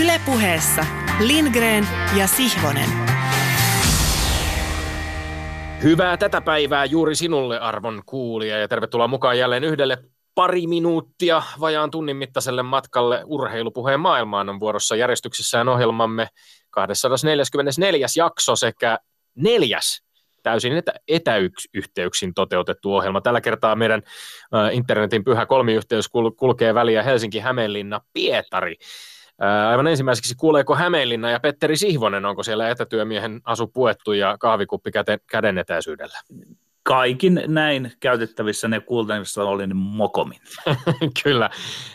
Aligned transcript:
Ylepuheessa 0.00 0.86
Lindgren 1.20 1.88
ja 2.18 2.26
Sihvonen. 2.26 2.88
Hyvää 5.82 6.16
tätä 6.16 6.40
päivää 6.40 6.84
juuri 6.84 7.14
sinulle 7.14 7.58
arvon 7.60 8.02
kuulija 8.06 8.58
ja 8.58 8.68
tervetuloa 8.68 9.08
mukaan 9.08 9.38
jälleen 9.38 9.64
yhdelle 9.64 9.98
pari 10.34 10.66
minuuttia 10.66 11.42
vajaan 11.60 11.90
tunnin 11.90 12.16
mittaiselle 12.16 12.62
matkalle 12.62 13.22
urheilupuheen 13.26 14.00
maailmaan 14.00 14.48
on 14.48 14.60
vuorossa 14.60 14.96
järjestyksessään 14.96 15.68
ohjelmamme 15.68 16.28
244. 16.70 18.06
jakso 18.16 18.56
sekä 18.56 18.98
neljäs 19.34 20.02
täysin 20.42 20.76
etä, 20.76 20.92
etäyhteyksin 21.08 22.34
toteutettu 22.34 22.94
ohjelma. 22.94 23.20
Tällä 23.20 23.40
kertaa 23.40 23.76
meidän 23.76 24.02
äh, 24.54 24.74
internetin 24.74 25.24
pyhä 25.24 25.46
kolmiyhteys 25.46 26.06
kul- 26.06 26.34
kulkee 26.36 26.74
väliä 26.74 27.02
Helsinki, 27.02 27.38
Hämeenlinna, 27.38 28.00
Pietari. 28.12 28.76
Aivan 29.68 29.86
ensimmäiseksi 29.86 30.34
kuuleeko 30.34 30.74
Hämeenlinna 30.74 31.30
ja 31.30 31.40
Petteri 31.40 31.76
Sihvonen, 31.76 32.24
onko 32.24 32.42
siellä 32.42 32.68
etätyömiehen 32.68 33.40
asu 33.44 33.66
puettu 33.66 34.12
ja 34.12 34.36
kahvikuppi 34.38 34.90
käden 35.30 35.58
etäisyydellä? 35.58 36.18
Kaikin 36.84 37.42
näin 37.46 37.92
käytettävissä 38.00 38.68
ne 38.68 38.80
kuultavissa 38.80 39.44
oli 39.44 39.66
niin 39.66 39.76
mokomin. 39.76 40.38
Kyllä, 41.24 41.50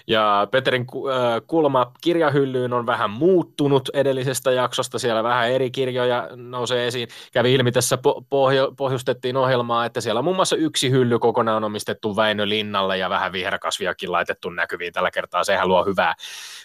ja 0.08 0.48
Peterin 0.52 0.82
äh, 0.82 1.42
kulma 1.48 1.92
kirjahyllyyn 2.02 2.74
on 2.74 2.86
vähän 2.86 3.10
muuttunut 3.10 3.90
edellisestä 3.94 4.52
jaksosta, 4.52 5.00
siellä 5.00 5.24
vähän 5.24 5.52
eri 5.52 5.72
kirjoja 5.72 6.30
nousee 6.36 6.88
esiin. 6.88 7.08
Kävi 7.34 7.54
ilmi 7.54 7.72
tässä 7.72 7.98
pohjo- 8.30 8.74
pohjustettiin 8.78 9.38
ohjelmaa, 9.38 9.86
että 9.86 10.02
siellä 10.02 10.20
on 10.20 10.24
muun 10.24 10.36
muassa 10.36 10.56
yksi 10.56 10.92
hylly 10.92 11.20
kokonaan 11.20 11.64
omistettu 11.64 12.16
Väinö 12.16 12.50
Linnalle 12.50 12.98
ja 12.98 13.10
vähän 13.10 13.32
viherkasviakin 13.32 14.12
laitettu 14.12 14.50
näkyviin 14.50 14.94
tällä 14.94 15.12
kertaa, 15.12 15.44
sehän 15.44 15.68
luo 15.68 15.86
hyvää, 15.86 16.14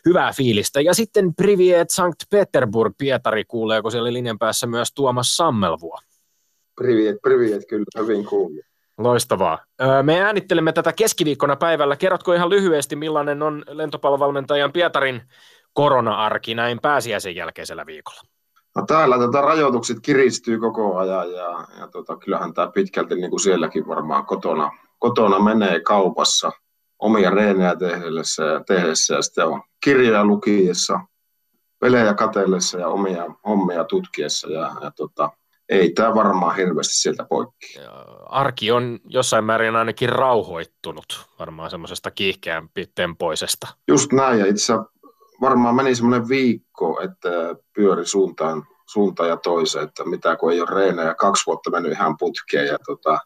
hyvää 0.04 0.32
fiilistä. 0.32 0.80
Ja 0.80 0.94
sitten 0.94 1.34
Priviet 1.34 1.90
Sankt 1.90 2.22
Peterburg, 2.30 2.94
Pietari 2.98 3.44
kuulee, 3.44 3.82
kun 3.82 3.90
siellä 3.90 4.12
linjan 4.12 4.38
päässä 4.38 4.66
myös 4.66 4.92
Tuomas 4.92 5.36
Sammelvuo. 5.36 5.98
Priviet, 6.76 7.16
priviet, 7.22 7.62
kyllä 7.68 7.84
hyvin 7.98 8.24
kuuluu. 8.24 8.62
Loistavaa. 8.98 9.58
Me 10.02 10.20
äänittelemme 10.20 10.72
tätä 10.72 10.92
keskiviikkona 10.92 11.56
päivällä. 11.56 11.96
Kerrotko 11.96 12.32
ihan 12.32 12.50
lyhyesti, 12.50 12.96
millainen 12.96 13.42
on 13.42 13.64
lentopallovalmentajan 13.68 14.72
Pietarin 14.72 15.22
korona-arki 15.72 16.54
näin 16.54 16.78
pääsiäisen 16.82 17.36
jälkeisellä 17.36 17.86
viikolla? 17.86 18.20
No 18.76 18.84
täällä 18.86 19.18
tota, 19.18 19.40
rajoitukset 19.40 19.96
kiristyy 20.02 20.58
koko 20.58 20.96
ajan 20.96 21.32
ja, 21.32 21.66
ja 21.80 21.88
tota, 21.92 22.16
kyllähän 22.16 22.54
tämä 22.54 22.70
pitkälti 22.74 23.14
niin 23.14 23.30
kuin 23.30 23.40
sielläkin 23.40 23.88
varmaan 23.88 24.26
kotona, 24.26 24.70
kotona 24.98 25.38
menee 25.38 25.80
kaupassa 25.80 26.52
omia 26.98 27.30
reenejä 27.30 27.76
tehdessä 27.76 28.44
ja, 28.44 28.64
tehdessä 28.64 29.14
ja 29.14 29.22
sitten 29.22 29.46
on 29.46 29.62
kirjoja 29.84 30.24
lukiessa, 30.24 31.00
pelejä 31.78 32.14
katellessa 32.14 32.78
ja 32.78 32.88
omia 32.88 33.24
hommia 33.46 33.84
tutkiessa 33.84 34.50
ja, 34.50 34.70
ja 34.80 34.90
tota, 34.90 35.30
ei 35.68 35.92
tämä 35.92 36.14
varmaan 36.14 36.56
hirveästi 36.56 36.94
sieltä 36.94 37.26
poikki. 37.28 37.74
Arki 38.26 38.72
on 38.72 39.00
jossain 39.04 39.44
määrin 39.44 39.76
ainakin 39.76 40.08
rauhoittunut 40.08 41.26
varmaan 41.38 41.70
semmoisesta 41.70 42.10
kiihkeämpi 42.10 42.86
tempoisesta. 42.94 43.68
Just 43.88 44.12
näin, 44.12 44.38
ja 44.38 44.46
itse 44.46 44.72
varmaan 45.40 45.74
meni 45.74 45.94
semmoinen 45.94 46.28
viikko, 46.28 47.00
että 47.00 47.30
pyöri 47.74 48.06
suuntaan, 48.06 48.66
suuntaan 48.86 49.28
ja 49.28 49.36
toiseen, 49.36 49.84
että 49.84 50.04
mitä 50.04 50.36
kun 50.36 50.52
ei 50.52 50.60
ole 50.60 50.70
reenejä, 50.70 51.14
kaksi 51.14 51.46
vuotta 51.46 51.70
mennyt 51.70 51.92
ihan 51.92 52.16
putkeen, 52.18 52.66
ja 52.66 52.78
tota, 52.86 53.18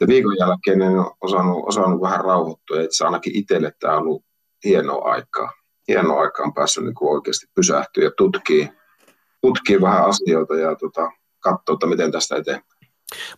ja 0.00 0.06
viikon 0.06 0.36
jälkeen 0.38 0.82
en 0.82 0.92
osannut, 1.20 1.64
osannut 1.66 2.00
vähän 2.00 2.24
rauhoittua, 2.24 2.76
ja 2.76 2.82
itse 2.82 3.04
ainakin 3.04 3.36
itselle 3.36 3.72
tämä 3.80 3.96
on 3.96 4.02
ollut 4.02 4.24
hienoa 4.64 5.12
aikaa. 5.12 5.52
Hienoa 5.88 6.20
aikaa 6.20 6.46
on 6.46 6.54
päässyt 6.54 6.84
niin 6.84 6.94
oikeasti 7.00 7.46
pysähtyä 7.54 8.04
ja 8.04 8.10
tutkii, 8.16 8.68
tutkii 9.40 9.80
vähän 9.80 10.04
asioita, 10.04 10.54
ja 10.54 10.76
tota, 10.76 11.10
katsoa, 11.44 11.74
että 11.74 11.86
miten 11.86 12.12
tästä 12.12 12.36
eteenpäin. 12.36 12.74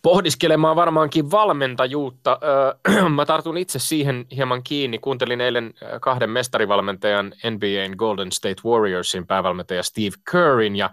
Pohdiskelemaan 0.01 0.75
varmaankin 0.75 1.31
valmentajuutta. 1.31 2.39
Mä 3.15 3.25
tartun 3.25 3.57
itse 3.57 3.79
siihen 3.79 4.25
hieman 4.35 4.63
kiinni. 4.63 4.99
Kuuntelin 4.99 5.41
eilen 5.41 5.73
kahden 6.01 6.29
mestarivalmentajan 6.29 7.33
NBAn 7.49 7.95
Golden 7.97 8.31
State 8.31 8.61
Warriorsin 8.65 9.27
päävalmentaja 9.27 9.83
Steve 9.83 10.15
Kerrin 10.31 10.75
ja 10.75 10.89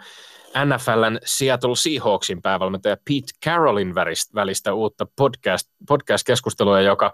NFLn 0.64 1.18
Seattle 1.24 1.76
Seahawksin 1.76 2.42
päävalmentaja 2.42 2.96
Pete 2.96 3.32
Carrollin 3.44 3.94
välistä 4.34 4.74
uutta 4.74 5.06
podcast, 5.16 5.68
podcast-keskustelua, 5.88 6.80
joka 6.80 7.12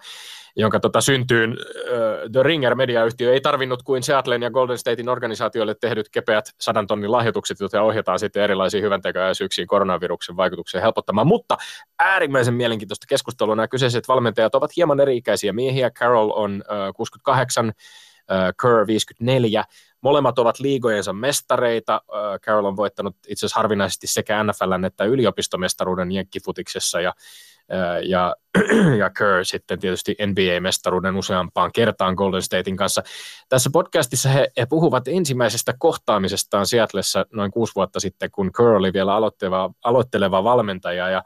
jonka 0.56 0.81
tota 0.81 1.00
syntyyn 1.00 1.50
uh, 1.53 2.31
The 2.33 2.43
Ringer 2.43 2.75
mediayhtiö 2.75 3.33
ei 3.33 3.41
tarvinnut 3.41 3.83
kuin 3.83 4.03
Seattlein 4.03 4.43
ja 4.43 4.50
Golden 4.50 4.78
Statein 4.78 5.09
organisaatioille 5.09 5.75
tehdyt 5.75 6.09
kepeät 6.09 6.44
sadan 6.61 6.87
tonnin 6.87 7.12
lahjoitukset, 7.12 7.61
joita 7.61 7.83
ohjataan 7.83 8.19
sitten 8.19 8.43
erilaisiin 8.43 8.83
hyväntekeväisyyksiin 8.83 9.69
koronaviruksen 9.69 10.37
vaikutuksen 10.37 10.83
helpottamaan. 10.83 11.27
Mutta 11.27 11.56
äärimmäisen 11.99 12.55
mielenkiintoista 12.55 13.06
keskustelua. 13.09 13.56
Nämä 13.56 13.69
kyseiset 13.69 14.09
valmentajat 14.09 14.55
ovat 14.55 14.77
hieman 14.77 15.00
eri-ikäisiä 15.00 15.53
miehiä. 15.53 15.91
Carroll 15.91 16.31
on 16.34 16.65
uh, 16.89 16.94
68, 16.97 17.66
uh, 17.66 17.72
Kerr 18.62 18.87
54. 18.87 19.65
Molemmat 20.00 20.39
ovat 20.39 20.60
liigojensa 20.60 21.12
mestareita. 21.12 22.03
Carroll 22.43 22.65
on 22.65 22.77
voittanut 22.77 23.16
itse 23.28 23.47
asiassa 23.47 23.60
harvinaisesti 23.60 24.06
sekä 24.06 24.44
NFLn 24.44 24.84
että 24.84 25.05
yliopistomestaruuden 25.05 26.12
jenkkifutiksessa 26.12 27.00
ja 27.00 27.15
ja, 28.03 28.36
ja 28.98 29.10
Kerr 29.10 29.44
sitten 29.44 29.78
tietysti 29.78 30.16
NBA-mestaruuden 30.26 31.16
useampaan 31.16 31.72
kertaan 31.72 32.14
Golden 32.14 32.42
Statein 32.42 32.76
kanssa. 32.76 33.03
Tässä 33.48 33.70
podcastissa 33.72 34.28
he, 34.28 34.48
he 34.56 34.66
puhuvat 34.66 35.08
ensimmäisestä 35.08 35.75
kohtaamisestaan 35.78 36.66
Seattleissa 36.66 37.26
noin 37.32 37.50
kuusi 37.50 37.75
vuotta 37.75 38.00
sitten, 38.00 38.30
kun 38.30 38.53
Kerr 38.56 38.69
oli 38.69 38.92
vielä 38.92 39.14
aloitteleva, 39.14 39.70
aloitteleva 39.84 40.44
valmentaja 40.44 41.09
ja 41.09 41.22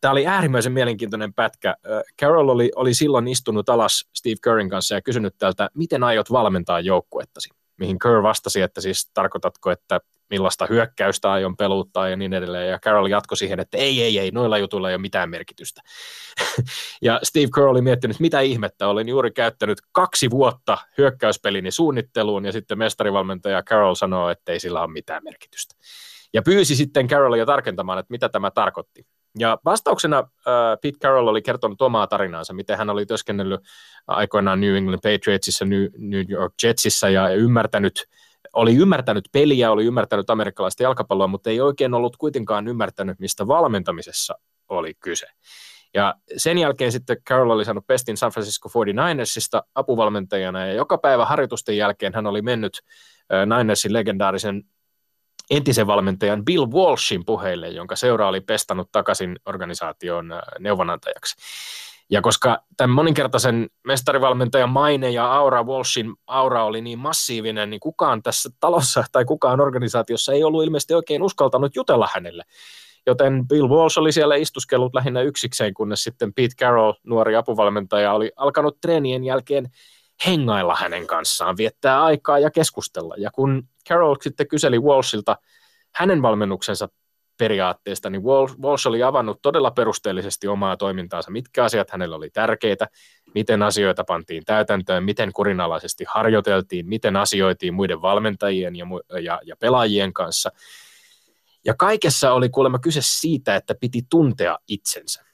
Tämä 0.00 0.12
oli 0.12 0.26
äärimmäisen 0.26 0.72
mielenkiintoinen 0.72 1.34
pätkä. 1.34 1.74
Carroll 2.20 2.48
oli, 2.48 2.70
oli 2.76 2.94
silloin 2.94 3.28
istunut 3.28 3.68
alas 3.68 4.08
Steve 4.14 4.34
Kerrin 4.44 4.70
kanssa 4.70 4.94
ja 4.94 5.02
kysynyt 5.02 5.34
tältä, 5.38 5.68
miten 5.74 6.04
aiot 6.04 6.32
valmentaa 6.32 6.80
joukkuettasi? 6.80 7.48
Mihin 7.78 7.98
Kerr 7.98 8.22
vastasi, 8.22 8.60
että 8.60 8.80
siis 8.80 9.10
tarkoitatko, 9.14 9.70
että 9.70 10.00
millaista 10.30 10.66
hyökkäystä 10.70 11.32
aion 11.32 11.56
peluuttaa 11.56 12.08
ja 12.08 12.16
niin 12.16 12.32
edelleen. 12.32 12.70
Ja 12.70 12.78
Carroll 12.78 13.06
jatkoi 13.06 13.36
siihen, 13.36 13.60
että 13.60 13.78
ei, 13.78 14.02
ei, 14.02 14.18
ei, 14.18 14.30
noilla 14.30 14.58
jutuilla 14.58 14.88
ei 14.88 14.94
ole 14.94 15.00
mitään 15.00 15.30
merkitystä. 15.30 15.82
ja 17.02 17.20
Steve 17.22 17.48
Kerr 17.54 17.66
oli 17.66 17.82
miettinyt, 17.82 18.20
mitä 18.20 18.40
ihmettä, 18.40 18.88
olen 18.88 19.08
juuri 19.08 19.30
käyttänyt 19.30 19.78
kaksi 19.92 20.30
vuotta 20.30 20.78
hyökkäyspelini 20.98 21.70
suunnitteluun 21.70 22.44
ja 22.44 22.52
sitten 22.52 22.78
mestarivalmentaja 22.78 23.62
Carroll 23.62 23.94
sanoo, 23.94 24.28
että 24.30 24.52
ei 24.52 24.60
sillä 24.60 24.80
ole 24.80 24.92
mitään 24.92 25.24
merkitystä. 25.24 25.74
Ja 26.34 26.42
pyysi 26.42 26.76
sitten 26.76 27.08
Carrollia 27.08 27.46
tarkentamaan, 27.46 27.98
että 27.98 28.12
mitä 28.12 28.28
tämä 28.28 28.50
tarkoitti. 28.50 29.06
Ja 29.38 29.58
vastauksena 29.64 30.20
uh, 30.20 30.26
Pete 30.82 30.98
Carroll 30.98 31.26
oli 31.26 31.42
kertonut 31.42 31.82
omaa 31.82 32.06
tarinaansa, 32.06 32.54
miten 32.54 32.78
hän 32.78 32.90
oli 32.90 33.06
työskennellyt 33.06 33.60
aikoinaan 34.06 34.60
New 34.60 34.76
England 34.76 35.00
Patriotsissa, 35.02 35.64
New, 35.64 35.86
New 35.98 36.24
York 36.28 36.52
Jetsissä 36.62 37.08
ja 37.08 37.28
ymmärtänyt– 37.28 38.02
oli 38.52 38.76
ymmärtänyt 38.76 39.24
peliä, 39.32 39.70
oli 39.70 39.84
ymmärtänyt 39.84 40.30
amerikkalaista 40.30 40.82
jalkapalloa, 40.82 41.26
mutta 41.26 41.50
ei 41.50 41.60
oikein 41.60 41.94
ollut 41.94 42.16
kuitenkaan 42.16 42.68
ymmärtänyt, 42.68 43.18
mistä 43.18 43.46
valmentamisessa 43.46 44.38
oli 44.68 44.94
kyse. 44.94 45.26
Ja 45.94 46.14
sen 46.36 46.58
jälkeen 46.58 46.92
sitten 46.92 47.16
Carroll 47.28 47.50
oli 47.50 47.64
saanut 47.64 47.86
pestin 47.86 48.16
San 48.16 48.30
Francisco 48.30 48.68
49ersista 48.68 49.62
apuvalmentajana, 49.74 50.66
ja 50.66 50.72
joka 50.72 50.98
päivä 50.98 51.24
harjoitusten 51.24 51.76
jälkeen 51.76 52.14
hän 52.14 52.26
oli 52.26 52.42
mennyt 52.42 52.80
Ninersin 53.58 53.92
legendaarisen 53.92 54.62
entisen 55.50 55.86
valmentajan 55.86 56.44
Bill 56.44 56.66
Walshin 56.66 57.24
puheille, 57.24 57.68
jonka 57.68 57.96
seura 57.96 58.28
oli 58.28 58.40
pestannut 58.40 58.88
takaisin 58.92 59.36
organisaation 59.46 60.32
neuvonantajaksi. 60.58 61.36
Ja 62.10 62.22
koska 62.22 62.62
tämän 62.76 62.94
moninkertaisen 62.94 63.70
mestarivalmentajan 63.86 64.70
maine 64.70 65.10
ja 65.10 65.32
aura, 65.32 65.62
Walshin 65.62 66.14
aura 66.26 66.64
oli 66.64 66.80
niin 66.80 66.98
massiivinen, 66.98 67.70
niin 67.70 67.80
kukaan 67.80 68.22
tässä 68.22 68.50
talossa 68.60 69.04
tai 69.12 69.24
kukaan 69.24 69.60
organisaatiossa 69.60 70.32
ei 70.32 70.44
ollut 70.44 70.64
ilmeisesti 70.64 70.94
oikein 70.94 71.22
uskaltanut 71.22 71.76
jutella 71.76 72.08
hänelle. 72.14 72.44
Joten 73.06 73.48
Bill 73.48 73.68
Walsh 73.68 73.98
oli 73.98 74.12
siellä 74.12 74.36
istuskellut 74.36 74.94
lähinnä 74.94 75.20
yksikseen, 75.20 75.74
kunnes 75.74 76.04
sitten 76.04 76.34
Pete 76.34 76.54
Carroll, 76.60 76.92
nuori 77.04 77.36
apuvalmentaja, 77.36 78.12
oli 78.12 78.32
alkanut 78.36 78.80
treenien 78.80 79.24
jälkeen 79.24 79.70
hengailla 80.26 80.76
hänen 80.76 81.06
kanssaan, 81.06 81.56
viettää 81.56 82.02
aikaa 82.02 82.38
ja 82.38 82.50
keskustella. 82.50 83.14
Ja 83.18 83.30
kun 83.30 83.68
Carroll 83.88 84.16
sitten 84.20 84.48
kyseli 84.48 84.78
Walshilta 84.78 85.36
hänen 85.94 86.22
valmennuksensa 86.22 86.88
periaatteesta, 87.38 88.10
niin 88.10 88.22
Walsh 88.62 88.86
oli 88.86 89.02
avannut 89.02 89.42
todella 89.42 89.70
perusteellisesti 89.70 90.48
omaa 90.48 90.76
toimintaansa, 90.76 91.30
mitkä 91.30 91.64
asiat 91.64 91.90
hänelle 91.90 92.16
oli 92.16 92.30
tärkeitä, 92.30 92.88
miten 93.34 93.62
asioita 93.62 94.04
pantiin 94.04 94.44
täytäntöön, 94.44 95.04
miten 95.04 95.32
kurinalaisesti 95.32 96.04
harjoiteltiin, 96.08 96.88
miten 96.88 97.16
asioitiin 97.16 97.74
muiden 97.74 98.02
valmentajien 98.02 98.76
ja, 98.76 98.86
ja, 99.20 99.40
ja 99.44 99.56
pelaajien 99.56 100.12
kanssa. 100.12 100.50
Ja 101.64 101.74
kaikessa 101.74 102.32
oli 102.32 102.48
kuulemma 102.48 102.78
kyse 102.78 103.00
siitä, 103.02 103.56
että 103.56 103.74
piti 103.74 104.02
tuntea 104.10 104.58
itsensä. 104.68 105.24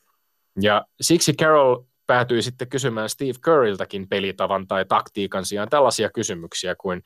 Ja 0.60 0.87
siksi 1.00 1.32
Carol 1.32 1.82
päätyi 2.06 2.42
sitten 2.42 2.68
kysymään 2.68 3.08
Steve 3.08 3.38
Curryltäkin 3.40 4.08
pelitavan 4.08 4.66
tai 4.66 4.84
taktiikan 4.84 5.44
sijaan 5.44 5.68
tällaisia 5.68 6.10
kysymyksiä 6.10 6.74
kuin 6.80 7.02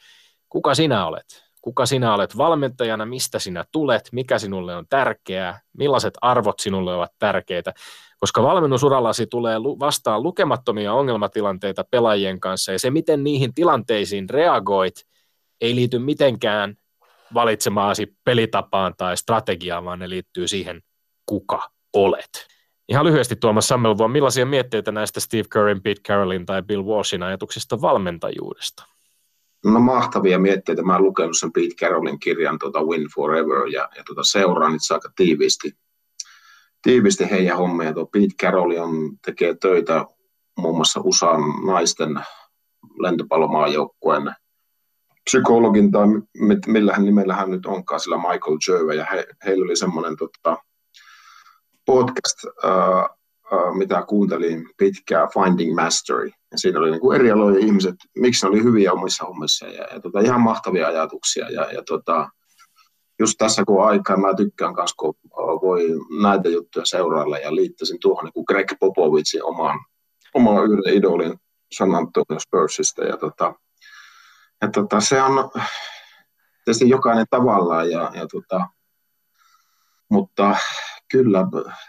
kuka 0.49 0.75
sinä 0.75 1.07
olet? 1.07 1.49
Kuka 1.63 1.87
sinä 1.87 2.15
olet 2.15 2.37
valmentajana, 2.37 3.07
mistä 3.07 3.39
sinä 3.39 3.65
tulet, 3.73 4.09
mikä 4.13 4.39
sinulle 4.39 4.77
on 4.77 4.87
tärkeää, 4.89 5.61
millaiset 5.79 6.15
arvot 6.21 6.61
sinulle 6.61 6.95
ovat 6.95 7.13
tärkeitä, 7.19 7.73
koska 8.19 8.43
valmennusurallasi 8.43 9.27
tulee 9.27 9.59
vastaan 9.61 10.23
lukemattomia 10.23 10.93
ongelmatilanteita 10.93 11.85
pelaajien 11.91 12.41
kanssa 12.41 12.73
ja 12.73 12.79
se, 12.79 12.91
miten 12.91 13.25
niihin 13.25 13.55
tilanteisiin 13.55 14.31
reagoit, 14.31 14.95
ei 15.61 15.75
liity 15.75 15.99
mitenkään 15.99 16.75
valitsemaasi 17.35 18.17
pelitapaan 18.25 18.95
tai 18.97 19.17
strategiaan, 19.17 19.85
vaan 19.85 19.99
ne 19.99 20.09
liittyy 20.09 20.49
siihen, 20.49 20.83
kuka 21.27 21.71
olet. 21.93 22.58
Ihan 22.89 23.07
lyhyesti 23.07 23.37
Tuomas 23.37 23.69
Sammelvuon, 23.69 24.11
millaisia 24.11 24.47
mietteitä 24.47 24.93
näistä 24.93 25.21
Steve 25.21 25.43
Curryn, 25.43 25.83
Pete 25.83 26.01
Carrollin 26.01 26.47
tai 26.47 26.63
Bill 26.63 26.85
Walshin 26.85 27.23
ajatuksista 27.23 27.81
valmentajuudesta? 27.81 28.85
No 29.65 29.81
mahtavia 29.81 30.39
mietteitä. 30.39 30.83
Mä 30.83 30.93
oon 30.93 31.03
lukenut 31.03 31.39
sen 31.39 31.53
Pete 31.53 31.75
Carrollin 31.81 32.19
kirjan 32.19 32.59
tuota 32.59 32.83
Win 32.83 33.07
Forever 33.15 33.67
ja, 33.73 33.89
ja 33.97 34.05
tuota 34.07 34.23
seuraan 34.25 34.75
itse 34.75 34.95
aika 34.95 35.11
tiiviisti, 35.17 35.73
tiiviisti 36.83 37.31
heidän 37.31 37.57
hommia. 37.57 37.93
Tuo 37.93 38.07
Pete 38.07 38.35
Carroll 38.43 38.77
on, 38.79 39.19
tekee 39.25 39.55
töitä 39.55 40.05
muun 40.59 40.77
muassa 40.77 41.01
USAn 41.05 41.41
naisten 41.67 42.21
lentopallomaajoukkueen 42.99 44.35
psykologin 45.25 45.91
tai 45.91 46.07
millähän 46.67 47.05
nimellä 47.05 47.35
hän 47.35 47.51
nyt 47.51 47.67
onkaan, 47.67 48.01
sillä 48.01 48.17
Michael 48.17 48.59
Jerve, 48.69 48.95
ja 48.95 49.07
he, 49.13 49.27
heillä 49.45 49.65
oli 49.65 49.77
semmoinen 49.77 50.17
tota, 50.17 50.57
podcast, 51.89 52.45
uh, 52.45 53.17
uh, 53.53 53.77
mitä 53.77 54.05
kuuntelin 54.09 54.71
pitkään, 54.77 55.29
Finding 55.35 55.75
Mastery. 55.75 56.27
Ja 56.27 56.59
siinä 56.59 56.79
oli 56.79 56.91
niin 56.91 57.01
kuin 57.01 57.17
eri 57.21 57.31
alojen 57.31 57.63
ihmiset, 57.63 57.95
miksi 58.19 58.47
ne 58.47 58.51
oli 58.51 58.63
hyviä 58.63 58.93
omissa 58.93 59.25
hommissa 59.25 59.67
ja, 59.67 59.85
ja 59.93 60.01
tota, 60.01 60.21
ihan 60.21 60.41
mahtavia 60.41 60.87
ajatuksia. 60.87 61.51
Ja, 61.51 61.73
ja 61.73 61.83
tota, 61.83 62.29
just 63.19 63.35
tässä 63.39 63.65
kun 63.65 63.87
aikaa, 63.87 64.17
mä 64.17 64.35
tykkään 64.35 64.75
myös, 64.75 64.95
kun 64.95 65.15
voi 65.63 65.89
näitä 66.23 66.49
juttuja 66.49 66.85
seurailla 66.85 67.39
ja 67.39 67.55
liittäisin 67.55 67.99
tuohon 68.01 68.25
niin 68.25 68.33
kuin 68.33 68.45
Greg 68.49 68.73
Popovicin 68.81 69.45
omaan, 69.45 69.79
omaan 70.35 70.65
yhden 70.65 70.95
idolin 70.95 71.39
San 71.79 71.95
Antonio 71.95 72.41
Spursista. 72.41 73.05
Ja, 73.05 73.17
tota, 73.17 73.55
ja 74.63 74.71
tota, 74.71 75.01
se 75.01 75.23
on 75.23 75.51
tietysti 76.65 76.89
jokainen 76.89 77.27
tavallaan, 77.31 77.91
ja, 77.91 78.11
ja 78.15 78.27
tota, 78.27 78.67
mutta 80.11 80.57
kyllä, 81.11 81.47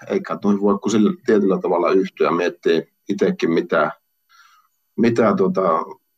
eikä 0.08 0.38
noin 0.44 0.62
voi 0.62 0.80
kuin 0.80 0.92
sillä 0.92 1.14
tietyllä 1.26 1.60
tavalla 1.62 1.92
yhtyä 1.92 2.32
miettiä 2.32 2.82
itsekin, 3.10 3.52
mitä, 3.52 3.92
mitä 4.98 5.34
tota, 5.38 5.70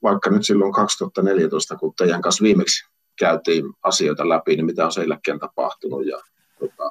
vaikka 0.03 0.29
nyt 0.29 0.45
silloin 0.45 0.73
2014, 0.73 1.75
kun 1.75 1.93
teidän 1.97 2.21
kanssa 2.21 2.43
viimeksi 2.43 2.85
käytiin 3.19 3.65
asioita 3.83 4.29
läpi, 4.29 4.55
niin 4.55 4.65
mitä 4.65 4.85
on 4.85 4.91
sen 4.91 5.09
jälkeen 5.09 5.39
tapahtunut. 5.39 6.05
Ja, 6.05 6.21
tota, 6.59 6.89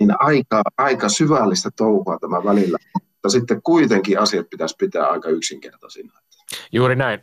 niin 0.00 0.12
aika, 0.18 0.62
aika 0.78 1.08
syvällistä 1.08 1.70
touhua 1.76 2.18
tämä 2.20 2.44
välillä, 2.44 2.78
mutta 2.94 3.28
sitten 3.28 3.62
kuitenkin 3.62 4.18
asiat 4.18 4.50
pitäisi 4.50 4.74
pitää 4.78 5.06
aika 5.06 5.28
yksinkertaisina. 5.28 6.12
Juuri 6.72 6.96
näin. 6.96 7.20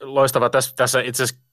Loistava 0.00 0.50
tässä, 0.50 0.72
tässä 0.76 1.00
itse 1.00 1.22
asiassa 1.22 1.43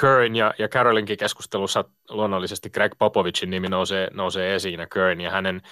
Currin 0.00 0.36
ja, 0.36 0.54
ja 0.58 0.68
Carolinkin 0.68 1.18
keskustelussa 1.18 1.84
luonnollisesti 2.10 2.70
Greg 2.70 2.92
Popovicin 2.98 3.50
nimi 3.50 3.68
nousee, 3.68 4.08
nousee 4.12 4.54
esiin 4.54 4.80
ja 4.80 4.86
Currin 4.86 5.20
ja 5.20 5.30
hänen 5.30 5.62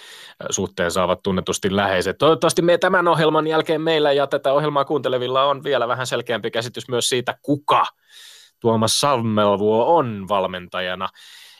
suhteensa 0.50 1.04
ovat 1.04 1.22
tunnetusti 1.22 1.76
läheiset. 1.76 2.18
Toivottavasti 2.18 2.62
me 2.62 2.78
tämän 2.78 3.08
ohjelman 3.08 3.46
jälkeen 3.46 3.80
meillä 3.80 4.12
ja 4.12 4.26
tätä 4.26 4.52
ohjelmaa 4.52 4.84
kuuntelevilla 4.84 5.44
on 5.44 5.64
vielä 5.64 5.88
vähän 5.88 6.06
selkeämpi 6.06 6.50
käsitys 6.50 6.88
myös 6.88 7.08
siitä, 7.08 7.34
kuka 7.42 7.86
Tuomas 8.60 9.00
Salmelvuo 9.00 9.96
on 9.96 10.28
valmentajana. 10.28 11.08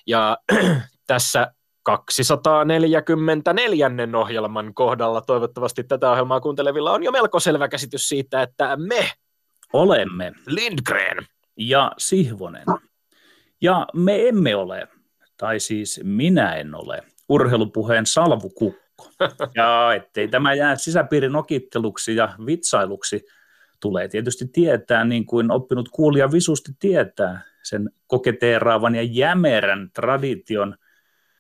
Ja 0.06 0.38
tässä 1.06 1.52
244. 1.82 3.90
ohjelman 4.18 4.74
kohdalla 4.74 5.20
toivottavasti 5.20 5.84
tätä 5.84 6.10
ohjelmaa 6.10 6.40
kuuntelevilla 6.40 6.92
on 6.92 7.02
jo 7.02 7.12
melko 7.12 7.40
selvä 7.40 7.68
käsitys 7.68 8.08
siitä, 8.08 8.42
että 8.42 8.76
me 8.76 9.10
olemme 9.72 10.32
Lindgren 10.46 11.26
ja 11.68 11.92
Sihvonen. 11.98 12.64
Ja 13.60 13.86
me 13.94 14.28
emme 14.28 14.56
ole, 14.56 14.88
tai 15.36 15.60
siis 15.60 16.00
minä 16.04 16.54
en 16.54 16.74
ole, 16.74 17.02
urheilupuheen 17.28 18.06
salvukukko. 18.06 18.82
Ja 19.54 19.94
ettei 19.94 20.28
tämä 20.28 20.54
jää 20.54 20.76
sisäpiirin 20.76 21.36
okitteluksi 21.36 22.16
ja 22.16 22.34
vitsailuksi, 22.46 23.24
tulee 23.80 24.08
tietysti 24.08 24.48
tietää, 24.52 25.04
niin 25.04 25.26
kuin 25.26 25.50
oppinut 25.50 25.88
kuulija 25.88 26.32
visusti 26.32 26.72
tietää, 26.78 27.42
sen 27.62 27.90
koketeeraavan 28.06 28.94
ja 28.94 29.02
jämerän 29.02 29.90
tradition, 29.94 30.76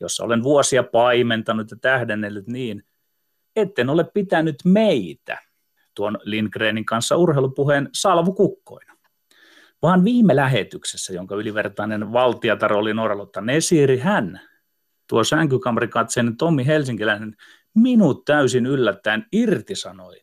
jossa 0.00 0.24
olen 0.24 0.42
vuosia 0.42 0.82
paimentanut 0.82 1.70
ja 1.70 1.76
tähdennellyt 1.80 2.46
niin, 2.46 2.84
etten 3.56 3.90
ole 3.90 4.04
pitänyt 4.04 4.56
meitä 4.64 5.38
tuon 5.94 6.18
Lindgrenin 6.22 6.84
kanssa 6.84 7.16
urheilupuheen 7.16 7.88
salvukukkoina 7.92 8.91
vaan 9.82 10.04
viime 10.04 10.36
lähetyksessä, 10.36 11.12
jonka 11.12 11.34
ylivertainen 11.34 12.12
valtiatar 12.12 12.72
oli 12.72 12.94
Norlotta 12.94 13.40
Nesiri, 13.40 13.98
hän, 13.98 14.40
tuo 15.08 15.24
sänkykamarikatseinen 15.24 16.36
Tommi 16.36 16.66
Helsinkiläinen, 16.66 17.36
minut 17.74 18.24
täysin 18.24 18.66
yllättäen 18.66 19.26
irtisanoi. 19.32 20.16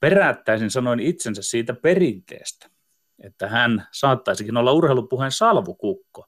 Perättäisin 0.00 0.70
sanoin 0.70 1.00
itsensä 1.00 1.42
siitä 1.42 1.74
perinteestä, 1.74 2.70
että 3.22 3.48
hän 3.48 3.86
saattaisikin 3.92 4.56
olla 4.56 4.72
urheilupuheen 4.72 5.32
salvukukko, 5.32 6.26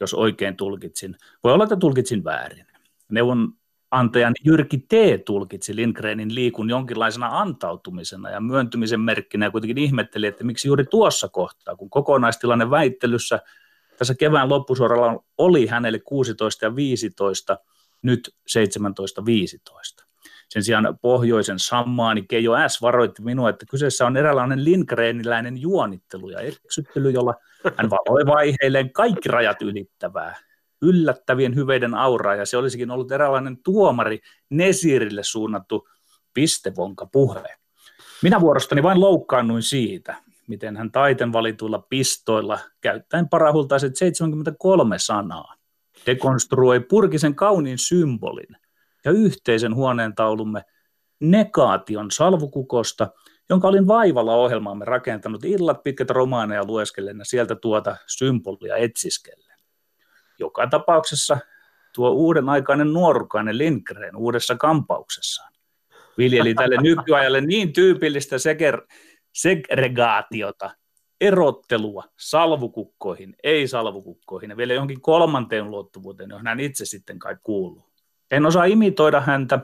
jos 0.00 0.14
oikein 0.14 0.56
tulkitsin. 0.56 1.16
Voi 1.44 1.52
olla, 1.52 1.64
että 1.64 1.76
tulkitsin 1.76 2.24
väärin. 2.24 2.66
Neuvon 3.10 3.52
antajan 3.92 4.34
Jyrki 4.44 4.78
T. 4.78 4.92
tulkitsi 5.24 5.76
Lindgrenin 5.76 6.34
liikun 6.34 6.70
jonkinlaisena 6.70 7.40
antautumisena 7.40 8.30
ja 8.30 8.40
myöntymisen 8.40 9.00
merkkinä 9.00 9.46
ja 9.46 9.50
kuitenkin 9.50 9.78
ihmetteli, 9.78 10.26
että 10.26 10.44
miksi 10.44 10.68
juuri 10.68 10.84
tuossa 10.84 11.28
kohtaa, 11.28 11.76
kun 11.76 11.90
kokonaistilanne 11.90 12.70
väittelyssä 12.70 13.40
tässä 13.98 14.14
kevään 14.14 14.48
loppusuoralla 14.48 15.24
oli 15.38 15.66
hänelle 15.66 15.98
16 15.98 16.64
ja 16.64 16.76
15, 16.76 17.58
nyt 18.02 18.34
17-15. 20.00 20.06
Sen 20.48 20.64
sijaan 20.64 20.98
pohjoisen 21.02 21.58
sammaani 21.58 22.22
Keijo 22.22 22.52
S. 22.68 22.82
varoitti 22.82 23.22
minua, 23.22 23.50
että 23.50 23.66
kyseessä 23.70 24.06
on 24.06 24.16
eräänlainen 24.16 24.64
Lindgreniläinen 24.64 25.60
juonittelu 25.60 26.30
ja 26.30 26.40
eksyttely, 26.40 27.10
jolla 27.10 27.34
hän 27.76 27.90
valoi 27.90 28.26
vaiheilleen 28.26 28.92
kaikki 28.92 29.28
rajat 29.28 29.62
ylittävää 29.62 30.36
yllättävien 30.82 31.54
hyveiden 31.54 31.94
auraa, 31.94 32.34
ja 32.34 32.46
se 32.46 32.56
olisikin 32.56 32.90
ollut 32.90 33.12
eräänlainen 33.12 33.58
tuomari 33.64 34.20
Nesirille 34.50 35.22
suunnattu 35.22 35.88
pistevonka 36.34 37.06
puhe. 37.06 37.42
Minä 38.22 38.40
vuorostani 38.40 38.82
vain 38.82 39.00
loukkaannuin 39.00 39.62
siitä, 39.62 40.16
miten 40.48 40.76
hän 40.76 40.92
taiten 40.92 41.32
valituilla 41.32 41.86
pistoilla, 41.88 42.58
käyttäen 42.80 43.28
parahultaiset 43.28 43.96
73 43.96 44.98
sanaa, 44.98 45.54
dekonstruoi 46.06 46.80
purkisen 46.80 47.34
kauniin 47.34 47.78
symbolin 47.78 48.56
ja 49.04 49.10
yhteisen 49.10 49.74
huoneentaulumme 49.74 50.62
negaation 51.20 52.10
salvukukosta, 52.10 53.08
jonka 53.50 53.68
olin 53.68 53.86
vaivalla 53.86 54.34
ohjelmaamme 54.34 54.84
rakentanut 54.84 55.44
illat 55.44 55.82
pitkät 55.82 56.10
romaaneja 56.10 56.64
lueskellen 56.64 57.18
ja 57.18 57.24
sieltä 57.24 57.54
tuota 57.54 57.96
symbolia 58.06 58.76
etsiskellen 58.76 59.51
joka 60.42 60.66
tapauksessa 60.66 61.38
tuo 61.94 62.10
uuden 62.10 62.48
aikainen 62.48 62.92
nuorukainen 62.92 63.58
Lindgren 63.58 64.16
uudessa 64.16 64.56
kampauksessaan 64.56 65.52
viljeli 66.18 66.54
tälle 66.54 66.76
nykyajalle 66.82 67.40
niin 67.40 67.72
tyypillistä 67.72 68.36
seger- 68.36 68.86
segregaatiota, 69.32 70.70
erottelua 71.20 72.04
salvukukkoihin, 72.18 73.36
ei-salvukukkoihin 73.42 74.50
ja 74.50 74.56
vielä 74.56 74.72
johonkin 74.72 75.00
kolmanteen 75.00 75.64
ulottuvuuteen, 75.64 76.30
johon 76.30 76.46
hän 76.46 76.60
itse 76.60 76.84
sitten 76.84 77.18
kai 77.18 77.36
kuuluu. 77.42 77.92
En 78.30 78.46
osaa 78.46 78.64
imitoida 78.64 79.20
häntä, 79.20 79.58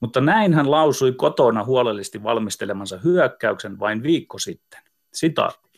mutta 0.00 0.20
näin 0.20 0.54
hän 0.54 0.70
lausui 0.70 1.12
kotona 1.12 1.64
huolellisesti 1.64 2.22
valmistelemansa 2.22 2.98
hyökkäyksen 2.98 3.78
vain 3.78 4.02
viikko 4.02 4.38
sitten. 4.38 4.80
Sitaatti. 5.14 5.69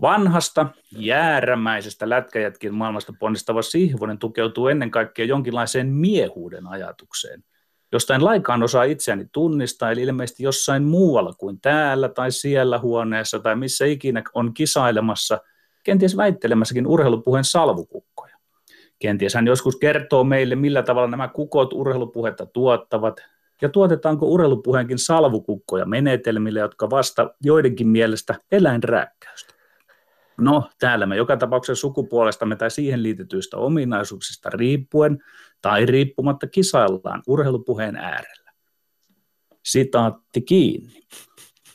Vanhasta, 0.00 0.66
jäärämäisestä 0.92 2.08
lätkäjätkin 2.08 2.74
maailmasta 2.74 3.12
ponnistava 3.20 3.62
Sihvonen 3.62 4.18
tukeutuu 4.18 4.68
ennen 4.68 4.90
kaikkea 4.90 5.24
jonkinlaiseen 5.24 5.86
miehuuden 5.86 6.66
ajatukseen, 6.66 7.44
josta 7.92 8.14
en 8.14 8.62
osaa 8.62 8.84
itseäni 8.84 9.26
tunnistaa, 9.32 9.90
eli 9.90 10.02
ilmeisesti 10.02 10.42
jossain 10.42 10.82
muualla 10.82 11.32
kuin 11.38 11.60
täällä 11.60 12.08
tai 12.08 12.32
siellä 12.32 12.78
huoneessa 12.78 13.38
tai 13.38 13.56
missä 13.56 13.84
ikinä 13.84 14.22
on 14.34 14.54
kisailemassa, 14.54 15.40
kenties 15.84 16.16
väittelemässäkin 16.16 16.86
urheilupuheen 16.86 17.44
salvukukkoja. 17.44 18.36
Kenties 18.98 19.34
hän 19.34 19.46
joskus 19.46 19.76
kertoo 19.76 20.24
meille, 20.24 20.56
millä 20.56 20.82
tavalla 20.82 21.10
nämä 21.10 21.28
kukot 21.28 21.72
urheilupuhetta 21.72 22.46
tuottavat, 22.46 23.20
ja 23.62 23.68
tuotetaanko 23.68 24.26
urheilupuheenkin 24.26 24.98
salvukukkoja 24.98 25.86
menetelmille, 25.86 26.60
jotka 26.60 26.90
vasta 26.90 27.34
joidenkin 27.42 27.88
mielestä 27.88 28.34
eläinrääkkäystä. 28.52 29.51
No, 30.38 30.70
täällä 30.78 31.06
me 31.06 31.16
joka 31.16 31.36
tapauksessa 31.36 31.80
sukupuolestamme 31.80 32.56
tai 32.56 32.70
siihen 32.70 33.02
liitetyistä 33.02 33.56
ominaisuuksista 33.56 34.50
riippuen 34.50 35.18
tai 35.62 35.86
riippumatta 35.86 36.46
kisaillaan 36.46 37.22
urheilupuheen 37.26 37.96
äärellä. 37.96 38.52
Sitaatti 39.64 40.40
kiinni. 40.40 41.02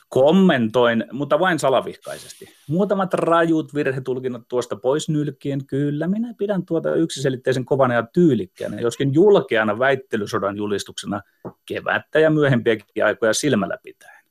Kommentoin, 0.08 1.04
mutta 1.12 1.38
vain 1.38 1.58
salavihkaisesti. 1.58 2.48
Muutamat 2.68 3.14
rajut 3.14 3.74
virhetulkinnat 3.74 4.42
tuosta 4.48 4.76
pois 4.76 5.08
nylkien. 5.08 5.66
Kyllä, 5.66 6.06
minä 6.06 6.34
pidän 6.38 6.66
tuota 6.66 6.94
yksiselitteisen 6.94 7.64
kovana 7.64 7.94
ja 7.94 8.06
tyylikkäänä, 8.12 8.80
joskin 8.80 9.14
julkeana 9.14 9.78
väittelysodan 9.78 10.56
julistuksena 10.56 11.20
kevättä 11.66 12.18
ja 12.18 12.30
myöhempiäkin 12.30 13.04
aikoja 13.04 13.34
silmällä 13.34 13.78
pitäen. 13.82 14.24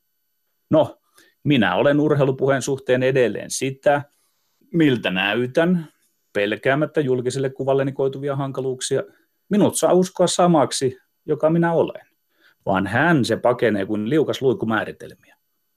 No, 0.70 0.98
minä 1.44 1.74
olen 1.74 2.00
urheilupuheen 2.00 2.62
suhteen 2.62 3.02
edelleen 3.02 3.50
sitä, 3.50 4.02
miltä 4.72 5.10
näytän, 5.10 5.88
pelkäämättä 6.32 7.00
julkiselle 7.00 7.50
kuvalleni 7.50 7.92
koituvia 7.92 8.36
hankaluuksia. 8.36 9.02
Minut 9.48 9.76
saa 9.76 9.92
uskoa 9.92 10.26
samaksi, 10.26 10.98
joka 11.26 11.50
minä 11.50 11.72
olen, 11.72 12.06
vaan 12.66 12.86
hän 12.86 13.24
se 13.24 13.36
pakenee 13.36 13.86
kuin 13.86 14.10
liukas 14.10 14.42
luikkumääritelmiä. 14.42 15.36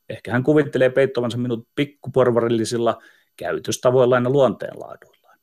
Ehkä 0.09 0.31
hän 0.31 0.43
kuvittelee 0.43 0.89
peittovansa 0.89 1.37
minut 1.37 1.67
pikkuporvarillisilla 1.75 3.01
käytöstavoillaan 3.37 4.23
ja 4.23 4.29
luonteenlaaduillaan. 4.29 5.39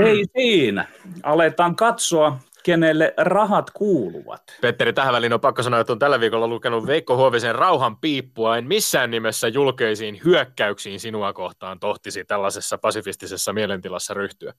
Ei 0.00 0.24
siinä. 0.36 0.86
Aletaan 1.22 1.76
katsoa, 1.76 2.38
kenelle 2.66 3.14
rahat 3.16 3.70
kuuluvat. 3.70 4.42
Petteri, 4.60 4.92
tähän 4.92 5.14
väliin 5.14 5.32
on 5.32 5.40
pakko 5.40 5.62
sanoa, 5.62 5.80
että 5.80 5.92
on 5.92 5.98
tällä 5.98 6.20
viikolla 6.20 6.48
lukenut 6.48 6.86
Veikko 6.86 7.16
Huovisen 7.16 7.54
rauhan 7.54 7.96
piippua. 7.96 8.56
En 8.56 8.66
missään 8.66 9.10
nimessä 9.10 9.48
julkeisiin 9.48 10.20
hyökkäyksiin 10.24 11.00
sinua 11.00 11.32
kohtaan 11.32 11.80
tohtisi 11.80 12.24
tällaisessa 12.24 12.78
pasifistisessa 12.78 13.52
mielentilassa 13.52 14.14
ryhtyä. 14.14 14.52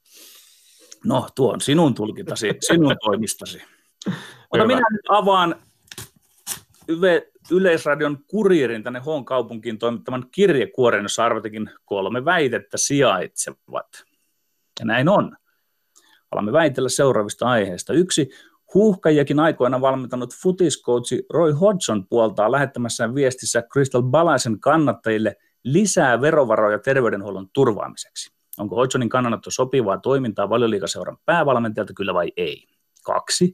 No, 1.05 1.27
tuo 1.35 1.53
on 1.53 1.61
sinun 1.61 1.95
tulkintasi, 1.95 2.53
sinun 2.67 2.95
toimistasi. 3.03 3.61
Mutta 4.51 4.67
minä 4.67 4.81
nyt 4.91 5.05
avaan 5.09 5.55
Yleisradion 7.51 8.17
kuriirin 8.27 8.83
tänne 8.83 8.99
Hoon 8.99 9.25
kaupunkiin 9.25 9.77
toimittaman 9.77 10.25
kirjekuoren, 10.31 11.03
jossa 11.03 11.25
arvotakin 11.25 11.69
kolme 11.85 12.25
väitettä 12.25 12.77
sijaitsevat. 12.77 14.03
Ja 14.79 14.85
näin 14.85 15.09
on. 15.09 15.37
Alamme 16.31 16.51
väitellä 16.51 16.89
seuraavista 16.89 17.48
aiheista. 17.48 17.93
Yksi, 17.93 18.29
huuhkajakin 18.74 19.39
aikoina 19.39 19.81
valmentanut 19.81 20.34
futiskoutsi 20.41 21.25
Roy 21.29 21.51
Hodgson 21.51 22.07
puoltaa 22.07 22.51
lähettämässään 22.51 23.15
viestissä 23.15 23.63
Crystal 23.74 24.01
Balaisen 24.01 24.60
kannattajille 24.60 25.36
lisää 25.63 26.22
verovaroja 26.22 26.79
terveydenhuollon 26.79 27.50
turvaamiseksi. 27.53 28.31
Onko 28.57 28.75
Hodgsonin 28.75 29.10
kannanotto 29.10 29.51
sopivaa 29.51 29.98
toimintaa 29.98 30.50
valioliikaseuran 30.50 31.17
päävalmentajalta, 31.25 31.93
kyllä 31.93 32.13
vai 32.13 32.31
ei? 32.38 32.67
Kaksi, 33.03 33.53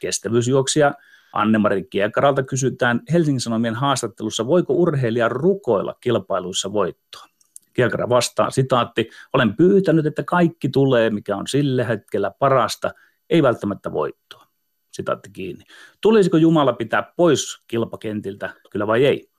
kestävyysjuoksija 0.00 0.94
Anne-Mari 1.32 1.84
Kiekaralta 1.84 2.42
kysytään 2.42 3.00
Helsingin 3.12 3.40
Sanomien 3.40 3.74
haastattelussa, 3.74 4.46
voiko 4.46 4.72
urheilija 4.72 5.28
rukoilla 5.28 5.94
kilpailuissa 6.00 6.72
voittoa. 6.72 7.24
Kiekara 7.72 8.08
vastaa, 8.08 8.50
sitaatti, 8.50 9.08
olen 9.32 9.56
pyytänyt, 9.56 10.06
että 10.06 10.22
kaikki 10.22 10.68
tulee, 10.68 11.10
mikä 11.10 11.36
on 11.36 11.46
sille 11.46 11.88
hetkellä 11.88 12.30
parasta, 12.38 12.90
ei 13.30 13.42
välttämättä 13.42 13.92
voittoa. 13.92 14.46
Sitaatti 14.92 15.30
kiinni. 15.30 15.64
Tulisiko 16.00 16.36
Jumala 16.36 16.72
pitää 16.72 17.12
pois 17.16 17.62
kilpakentiltä, 17.68 18.54
kyllä 18.70 18.86
vai 18.86 19.04
ei? 19.04 19.30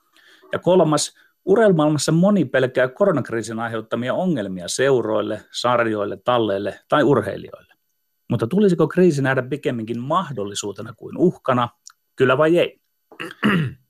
Ja 0.53 0.59
kolmas, 0.59 1.13
urheilmaailmassa 1.45 2.11
moni 2.11 2.45
pelkää 2.45 2.87
koronakriisin 2.87 3.59
aiheuttamia 3.59 4.13
ongelmia 4.13 4.67
seuroille, 4.67 5.41
sarjoille, 5.51 6.17
talleille 6.17 6.79
tai 6.89 7.03
urheilijoille. 7.03 7.73
Mutta 8.29 8.47
tulisiko 8.47 8.87
kriisi 8.87 9.21
nähdä 9.21 9.41
pikemminkin 9.41 9.99
mahdollisuutena 9.99 10.93
kuin 10.93 11.17
uhkana, 11.17 11.69
kyllä 12.15 12.37
vai 12.37 12.57
ei? 12.57 12.81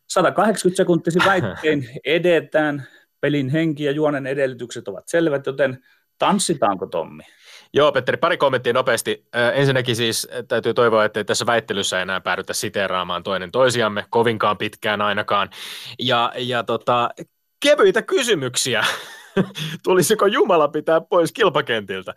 180 0.07 0.77
sekuntisin 0.77 1.21
väittein 1.25 1.89
edetään. 2.05 2.88
Pelin 3.21 3.49
henki 3.49 3.83
ja 3.83 3.91
juonen 3.91 4.27
edellytykset 4.27 4.87
ovat 4.87 5.07
selvät, 5.07 5.45
joten 5.45 5.79
tanssitaanko 6.17 6.85
Tommi? 6.85 7.23
Joo, 7.73 7.91
Petteri, 7.91 8.17
pari 8.17 8.37
kommenttia 8.37 8.73
nopeasti. 8.73 9.25
Ensinnäkin 9.53 9.95
siis 9.95 10.27
täytyy 10.47 10.73
toivoa, 10.73 11.05
että 11.05 11.23
tässä 11.23 11.45
väittelyssä 11.45 12.01
enää 12.01 12.21
päädytä 12.21 12.53
siteeraamaan 12.53 13.23
toinen 13.23 13.51
toisiamme, 13.51 14.05
kovinkaan 14.09 14.57
pitkään 14.57 15.01
ainakaan. 15.01 15.49
Ja, 15.99 16.33
ja 16.37 16.63
tota, 16.63 17.09
kevyitä 17.59 18.01
kysymyksiä. 18.01 18.85
Tulisiko 19.83 20.25
Jumala 20.25 20.67
pitää 20.67 21.01
pois 21.01 21.31
kilpakentiltä? 21.31 22.13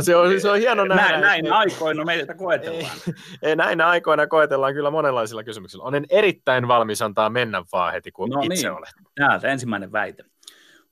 Se, 0.00 0.16
on, 0.16 0.40
se 0.40 0.50
on 0.50 0.58
hieno 0.58 0.84
nähdä. 0.84 1.02
Näin, 1.02 1.20
näin 1.20 1.52
aikoina 1.52 2.04
meitä 2.04 2.34
koetellaan. 2.34 2.96
Ei, 3.42 3.56
näinä 3.56 3.88
aikoina 3.88 4.26
koetellaan 4.26 4.74
kyllä 4.74 4.90
monenlaisilla 4.90 5.44
kysymyksillä. 5.44 5.84
Olen 5.84 6.06
erittäin 6.10 6.68
valmis 6.68 7.02
antaa 7.02 7.30
mennä 7.30 7.64
vaan 7.72 7.92
heti, 7.92 8.12
kun 8.12 8.30
no 8.30 8.40
itse 8.40 8.66
niin. 8.66 8.76
olet. 8.76 8.90
Täältä 9.14 9.48
ensimmäinen 9.48 9.92
väite. 9.92 10.24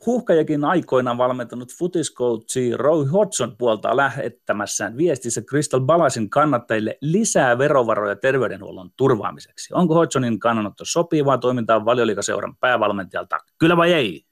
Huhkajakin 0.06 0.64
aikoinaan 0.64 1.18
valmentanut 1.18 1.72
futiskoutsi 1.78 2.76
Roy 2.76 3.04
Hodgson 3.04 3.56
puoltaa 3.56 3.96
lähettämässään 3.96 4.96
viestissä 4.96 5.42
Crystal 5.42 5.80
Balasin 5.80 6.30
kannattajille 6.30 6.98
lisää 7.00 7.58
verovaroja 7.58 8.16
terveydenhuollon 8.16 8.90
turvaamiseksi. 8.96 9.74
Onko 9.74 9.94
Hodgsonin 9.94 10.38
kannanotto 10.38 10.84
sopivaa 10.86 11.38
toimintaa 11.38 11.84
valioliikaseuran 11.84 12.56
päävalmentajalta? 12.56 13.38
Kyllä 13.58 13.76
vai 13.76 13.92
ei? 13.92 14.24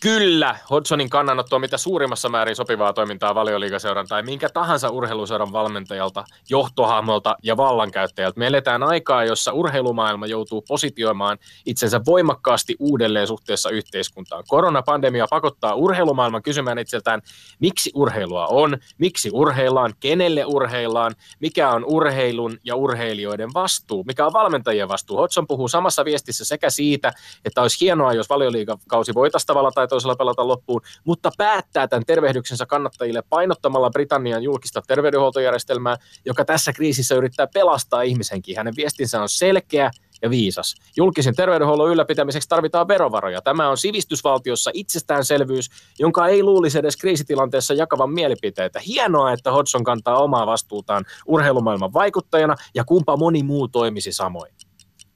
Kyllä, 0.00 0.56
Hodgsonin 0.70 1.10
kannanotto 1.10 1.56
on 1.56 1.60
mitä 1.60 1.78
suurimmassa 1.78 2.28
määrin 2.28 2.56
sopivaa 2.56 2.92
toimintaa 2.92 3.34
valioliikaseuran 3.34 4.06
tai 4.08 4.22
minkä 4.22 4.48
tahansa 4.48 4.90
urheiluseuran 4.90 5.52
valmentajalta, 5.52 6.24
johtohahmolta 6.50 7.36
ja 7.42 7.56
vallankäyttäjältä. 7.56 8.38
Me 8.38 8.46
eletään 8.46 8.82
aikaa, 8.82 9.24
jossa 9.24 9.52
urheilumaailma 9.52 10.26
joutuu 10.26 10.64
positioimaan 10.68 11.38
itsensä 11.66 12.00
voimakkaasti 12.06 12.76
uudelleen 12.78 13.26
suhteessa 13.26 13.70
yhteiskuntaan. 13.70 14.44
Koronapandemia 14.48 15.26
pakottaa 15.30 15.74
urheilumaailman 15.74 16.42
kysymään 16.42 16.78
itseltään, 16.78 17.22
miksi 17.60 17.90
urheilua 17.94 18.46
on, 18.46 18.78
miksi 18.98 19.30
urheillaan, 19.32 19.94
kenelle 20.00 20.44
urheillaan, 20.44 21.14
mikä 21.40 21.70
on 21.70 21.84
urheilun 21.84 22.58
ja 22.64 22.76
urheilijoiden 22.76 23.50
vastuu, 23.54 24.04
mikä 24.04 24.26
on 24.26 24.32
valmentajien 24.32 24.88
vastuu. 24.88 25.16
Hodgson 25.16 25.46
puhuu 25.46 25.68
samassa 25.68 26.04
viestissä 26.04 26.44
sekä 26.44 26.70
siitä, 26.70 27.12
että 27.44 27.62
olisi 27.62 27.80
hienoa, 27.80 28.12
jos 28.12 28.28
valioliikakausi 28.28 29.14
voitaisiin 29.14 29.46
tavalla 29.46 29.70
tai 29.70 29.87
toisella 29.88 30.16
pelata 30.16 30.48
loppuun, 30.48 30.80
mutta 31.04 31.30
päättää 31.38 31.88
tämän 31.88 32.04
tervehdyksensä 32.06 32.66
kannattajille 32.66 33.22
painottamalla 33.28 33.90
Britannian 33.90 34.42
julkista 34.42 34.82
terveydenhuoltojärjestelmää, 34.86 35.96
joka 36.24 36.44
tässä 36.44 36.72
kriisissä 36.72 37.14
yrittää 37.14 37.46
pelastaa 37.54 38.02
ihmisenkin. 38.02 38.56
Hänen 38.56 38.76
viestinsä 38.76 39.22
on 39.22 39.28
selkeä 39.28 39.90
ja 40.22 40.30
viisas. 40.30 40.74
Julkisen 40.96 41.34
terveydenhuollon 41.36 41.90
ylläpitämiseksi 41.90 42.48
tarvitaan 42.48 42.88
verovaroja. 42.88 43.42
Tämä 43.42 43.68
on 43.68 43.78
sivistysvaltiossa 43.78 44.70
itsestäänselvyys, 44.74 45.70
jonka 45.98 46.26
ei 46.26 46.42
luulisi 46.42 46.78
edes 46.78 46.96
kriisitilanteessa 46.96 47.74
jakavan 47.74 48.10
mielipiteitä. 48.10 48.80
Hienoa, 48.86 49.32
että 49.32 49.52
Hodgson 49.52 49.84
kantaa 49.84 50.22
omaa 50.22 50.46
vastuutaan 50.46 51.04
urheilumaailman 51.26 51.92
vaikuttajana 51.92 52.54
ja 52.74 52.84
kumpa 52.84 53.16
moni 53.16 53.42
muu 53.42 53.68
toimisi 53.68 54.12
samoin 54.12 54.57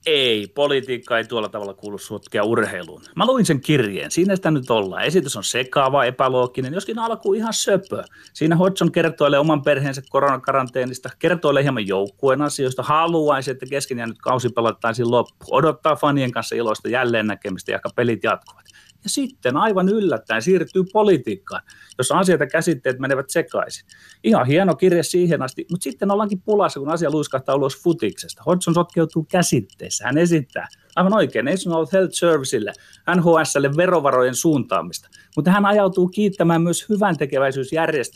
ei, 0.07 0.47
politiikka 0.47 1.19
ei 1.19 1.25
tuolla 1.25 1.49
tavalla 1.49 1.75
kuulu 1.75 1.99
sotkea 1.99 2.45
urheiluun. 2.45 3.03
Mä 3.17 3.27
luin 3.27 3.47
sen 3.47 3.61
kirjeen, 3.61 4.11
siinä 4.11 4.37
sitä 4.37 4.51
nyt 4.51 4.71
ollaan. 4.71 5.05
Esitys 5.05 5.37
on 5.37 5.45
sekaava, 5.45 6.05
epälooginen, 6.05 6.75
joskin 6.75 6.99
alku 6.99 7.35
ihan 7.35 7.53
söpö. 7.53 8.05
Siinä 8.33 8.57
Hodgson 8.57 8.93
kertoilee 8.93 9.39
oman 9.39 9.63
perheensä 9.63 10.03
koronakaranteenista, 10.11 11.09
kertoilee 11.19 11.63
hieman 11.63 11.87
joukkueen 11.87 12.43
asioista, 12.43 12.83
haluaisi, 12.83 13.51
että 13.51 13.67
kesken 13.67 13.99
jäänyt 13.99 14.19
kausi 14.19 14.49
pelattaisiin 14.49 15.11
loppu, 15.11 15.47
odottaa 15.51 15.97
fanien 15.97 16.33
kanssa 16.33 16.57
iloista 16.57 16.89
jälleen 16.89 17.27
näkemistä 17.27 17.73
ja 17.73 17.81
pelit 17.97 18.25
jatkuvat. 18.25 18.65
Ja 19.05 19.11
sitten 19.11 19.57
aivan 19.57 19.89
yllättäen 19.89 20.43
siirtyy 20.43 20.85
politiikkaan, 20.93 21.63
jossa 21.99 22.19
asiat 22.19 22.41
ja 22.41 22.47
käsitteet 22.47 22.99
menevät 22.99 23.31
sekaisin. 23.31 23.87
Ihan 24.25 24.47
hieno 24.47 24.75
kirja 24.75 25.05
siihen 25.05 25.43
asti, 25.43 25.67
mutta 25.71 25.85
sitten 25.85 26.11
ollaankin 26.11 26.41
pulassa, 26.41 26.81
kun 26.81 26.91
asia 26.91 27.11
luiskahtaa 27.11 27.55
ulos 27.55 27.83
futiksesta. 27.83 28.43
Hodgson 28.47 28.75
sotkeutuu 28.75 29.27
käsitteessä. 29.31 30.05
Hän 30.05 30.19
esittää 30.19 30.69
aivan 30.97 31.15
oikein 31.15 31.45
National 31.45 31.87
Health 31.93 32.13
Serviceille, 32.13 32.73
NHSlle 33.17 33.77
verovarojen 33.77 34.35
suuntaamista. 34.35 35.09
Mutta 35.37 35.51
hän 35.51 35.67
ajautuu 35.67 36.09
kiittämään 36.09 36.63
myös 36.63 36.89
hyvän 36.89 37.17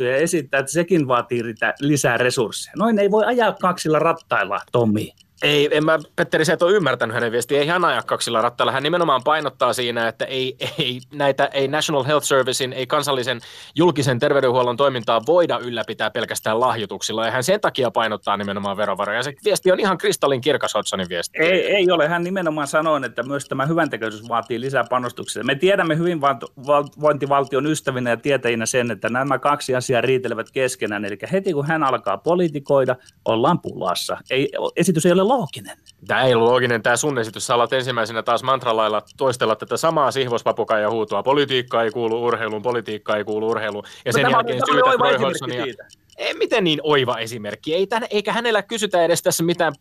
ja 0.07 0.17
esittää, 0.17 0.61
että 0.61 0.73
sekin 0.73 1.09
vaatii 1.09 1.43
lisää 1.81 2.17
resursseja. 2.17 2.75
Noin 2.79 2.99
ei 2.99 3.11
voi 3.11 3.25
ajaa 3.25 3.53
kaksilla 3.53 3.99
rattailla, 3.99 4.61
Tommi. 4.73 5.13
Ei, 5.43 5.69
en 5.77 5.85
mä, 5.85 5.99
Petteri, 6.17 6.45
se 6.45 6.53
et 6.53 6.63
ole 6.63 6.73
ymmärtänyt 6.73 7.15
hänen 7.15 7.33
viestiä. 7.33 7.61
Ei 7.61 7.67
hän 7.67 7.85
aja 7.85 8.03
kaksilla 8.03 8.43
rattailla. 8.43 8.73
Hän 8.73 8.83
nimenomaan 8.83 9.23
painottaa 9.25 9.73
siinä, 9.73 10.09
että 10.09 10.25
ei, 10.25 10.57
ei, 10.79 11.01
näitä, 11.15 11.47
ei 11.53 11.69
National 11.69 12.05
Health 12.05 12.27
Servicein, 12.27 12.73
ei 12.73 12.87
kansallisen 12.87 13.41
julkisen 13.75 14.19
terveydenhuollon 14.19 14.77
toimintaa 14.77 15.27
voida 15.27 15.59
ylläpitää 15.59 16.11
pelkästään 16.11 16.61
lahjoituksilla. 16.61 17.25
Ja 17.25 17.31
hän 17.31 17.45
sen 17.45 17.61
takia 17.61 17.91
painottaa 17.91 18.37
nimenomaan 18.37 18.77
verovaroja. 18.77 19.23
Se 19.23 19.33
viesti 19.45 19.73
on 19.73 19.81
ihan 19.81 19.99
kristallin 19.99 20.41
kirkas 20.41 20.75
Hodsonin 20.75 21.09
viesti. 21.09 21.39
Ei, 21.39 21.77
ei 21.77 21.91
ole. 21.91 22.09
Hän 22.09 22.25
nimenomaan 22.25 22.67
sanoi, 22.67 23.01
että 23.05 23.23
myös 23.23 23.45
tämä 23.45 23.67
hyväntekevyys 23.67 24.29
vaatii 24.29 24.61
lisää 24.61 24.85
panostuksia. 24.91 25.45
Me 25.45 25.55
tiedämme 25.55 25.99
hyvinvointivaltion 25.99 27.67
ystävinä 27.67 28.11
ja 28.11 28.17
tietäjinä 28.17 28.67
sen, 28.67 28.91
että 28.91 29.09
nämä 29.09 29.39
kaksi 29.39 29.75
asiaa 29.75 30.01
riitelevät 30.01 30.51
keskenään. 30.51 31.05
Eli 31.05 31.19
heti 31.33 31.53
kun 31.53 31.67
hän 31.67 31.83
alkaa 31.83 32.19
politikoida, 32.19 32.97
ollaan 33.25 33.61
pulassa. 33.61 34.17
Ei, 34.31 34.49
esitys 34.77 35.07
ei 35.07 35.13
ole 35.13 35.26
looginen. 35.29 35.79
Tämä 36.07 36.23
ei 36.23 36.35
ole 36.35 36.45
looginen, 36.45 36.83
tämä 36.83 36.97
sun 36.97 37.19
esitys. 37.19 37.47
Sä 37.47 37.55
alat 37.55 37.73
ensimmäisenä 37.73 38.23
taas 38.23 38.43
mantralailla 38.43 39.03
toistella 39.17 39.57
tätä 39.57 39.77
samaa 39.77 40.11
sihvospapukaija 40.11 40.91
huutoa. 40.91 41.23
Politiikka 41.23 41.83
ei 41.83 41.91
kuulu 41.91 42.25
urheiluun, 42.25 42.63
politiikka 42.63 43.17
ei 43.17 43.25
kuulu 43.25 43.49
urheiluun. 43.49 43.85
Ja 44.05 44.13
sen 44.13 44.23
no, 44.23 44.31
jälkeen 44.31 44.61
syytät 44.71 45.01
Roy 45.01 45.17
Hodgsonia. 45.17 45.65
Siitä 45.65 45.89
ei, 46.19 46.35
miten 46.35 46.65
niin 46.65 46.81
oiva 46.83 47.19
esimerkki? 47.19 47.75
Ei 47.75 47.87
tämän, 47.87 48.09
eikä 48.11 48.33
hänellä 48.33 48.63
kysytä 48.63 49.05
edes 49.05 49.23
tässä 49.23 49.45
mitään 49.45 49.75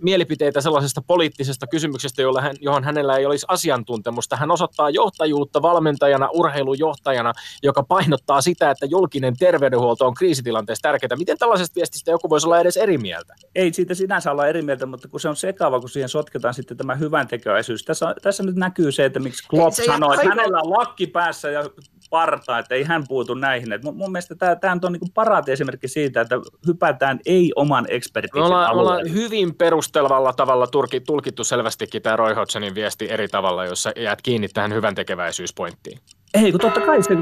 mielipiteitä 0.00 0.60
sellaisesta 0.60 1.02
poliittisesta 1.06 1.66
kysymyksestä, 1.66 2.22
jolla 2.22 2.40
hän, 2.40 2.56
johon 2.60 2.84
hänellä 2.84 3.16
ei 3.16 3.26
olisi 3.26 3.46
asiantuntemusta. 3.48 4.36
Hän 4.36 4.50
osoittaa 4.50 4.90
johtajuutta 4.90 5.62
valmentajana, 5.62 6.28
urheilujohtajana, 6.32 7.32
joka 7.62 7.82
painottaa 7.82 8.40
sitä, 8.40 8.70
että 8.70 8.86
julkinen 8.86 9.36
terveydenhuolto 9.36 10.06
on 10.06 10.14
kriisitilanteessa 10.14 10.82
tärkeää. 10.82 11.16
Miten 11.18 11.38
tällaisesta 11.38 11.74
viestistä 11.74 12.10
joku 12.10 12.30
voisi 12.30 12.46
olla 12.46 12.60
edes 12.60 12.76
eri 12.76 12.98
mieltä? 12.98 13.34
Ei 13.54 13.72
siitä 13.72 13.94
sinänsä 13.94 14.30
olla 14.30 14.46
eri 14.46 14.62
mieltä, 14.62 14.86
mutta 14.86 15.08
kun 15.08 15.20
se 15.20 15.28
on 15.28 15.36
sekava, 15.36 15.80
kun 15.80 15.88
siihen 15.88 16.08
sotketaan 16.08 16.54
sitten 16.54 16.76
tämä 16.76 16.94
hyvän 16.94 17.28
teköisyys. 17.28 17.84
Tässä, 17.84 18.14
tässä 18.22 18.42
nyt 18.42 18.56
näkyy 18.56 18.92
se, 18.92 19.04
että 19.04 19.20
miksi 19.20 19.48
Klopp 19.48 19.76
sanoi, 19.86 20.14
että 20.14 20.28
hänellä 20.28 20.60
on 20.60 20.70
lakki 20.70 21.06
päässä 21.06 21.50
ja 21.50 21.70
parta, 22.10 22.58
että 22.58 22.74
ei 22.74 22.84
hän 22.84 23.04
puutu 23.08 23.34
näihin. 23.34 23.72
Et 23.72 23.84
mun, 23.84 23.96
mun 23.96 24.12
mielestä 24.12 24.34
tämä, 24.34 24.56
tämä 24.56 24.78
on 24.84 24.92
niin 24.92 25.12
paraati 25.14 25.52
esimerkki 25.52 25.88
siitä, 25.88 26.20
että 26.20 26.36
hypätään 26.66 27.20
ei 27.26 27.52
oman 27.56 27.86
ekspertiisin 27.88 28.40
me 28.40 28.46
ollaan, 28.46 28.76
me 28.76 28.80
ollaan 28.80 29.12
hyvin 29.12 29.54
perustelvalla 29.54 30.32
tavalla 30.32 30.66
turki, 30.66 31.00
tulkittu 31.00 31.44
selvästikin 31.44 32.02
tämä 32.02 32.16
Roy 32.16 32.34
Hodgsonin 32.34 32.74
viesti 32.74 33.10
eri 33.10 33.28
tavalla, 33.28 33.64
jossa 33.64 33.92
jäät 33.96 34.22
kiinni 34.22 34.48
tähän 34.48 34.74
hyvän 34.74 34.94
tekeväisyyspointtiin. 34.94 35.98
Ei, 36.34 36.50
kun 36.50 36.60
totta 36.60 36.80
kai 36.80 37.02
se... 37.02 37.16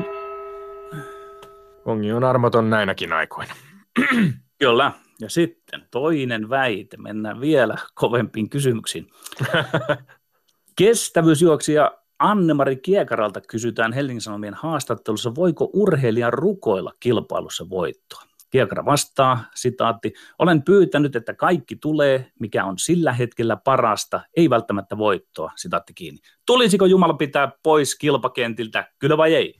Kongi 1.84 2.12
on 2.12 2.24
armoton 2.24 2.70
näinäkin 2.70 3.12
aikoina. 3.12 3.54
Kyllä. 4.58 4.92
Ja 5.20 5.30
sitten 5.30 5.86
toinen 5.90 6.50
väite. 6.50 6.96
Mennään 6.96 7.40
vielä 7.40 7.76
kovempiin 7.94 8.50
kysymyksiin. 8.50 9.06
Kestävyysjuoksija 10.78 11.92
Anne-Mari 12.24 12.76
Kiekaralta 12.76 13.40
kysytään 13.40 13.92
Helsingin 13.92 14.20
Sanomien 14.20 14.54
haastattelussa, 14.54 15.34
voiko 15.34 15.70
urheilija 15.72 16.30
rukoilla 16.30 16.92
kilpailussa 17.00 17.70
voittoa. 17.70 18.22
Kiekara 18.50 18.84
vastaa, 18.84 19.44
sitaatti, 19.54 20.12
olen 20.38 20.62
pyytänyt, 20.62 21.16
että 21.16 21.34
kaikki 21.34 21.76
tulee, 21.76 22.32
mikä 22.40 22.64
on 22.64 22.78
sillä 22.78 23.12
hetkellä 23.12 23.56
parasta, 23.56 24.20
ei 24.36 24.50
välttämättä 24.50 24.98
voittoa, 24.98 25.52
sitaatti 25.56 25.94
kiinni. 25.94 26.20
Tulisiko 26.46 26.86
Jumala 26.86 27.14
pitää 27.14 27.52
pois 27.62 27.94
kilpakentiltä, 27.94 28.92
kyllä 28.98 29.16
vai 29.16 29.34
ei? 29.34 29.54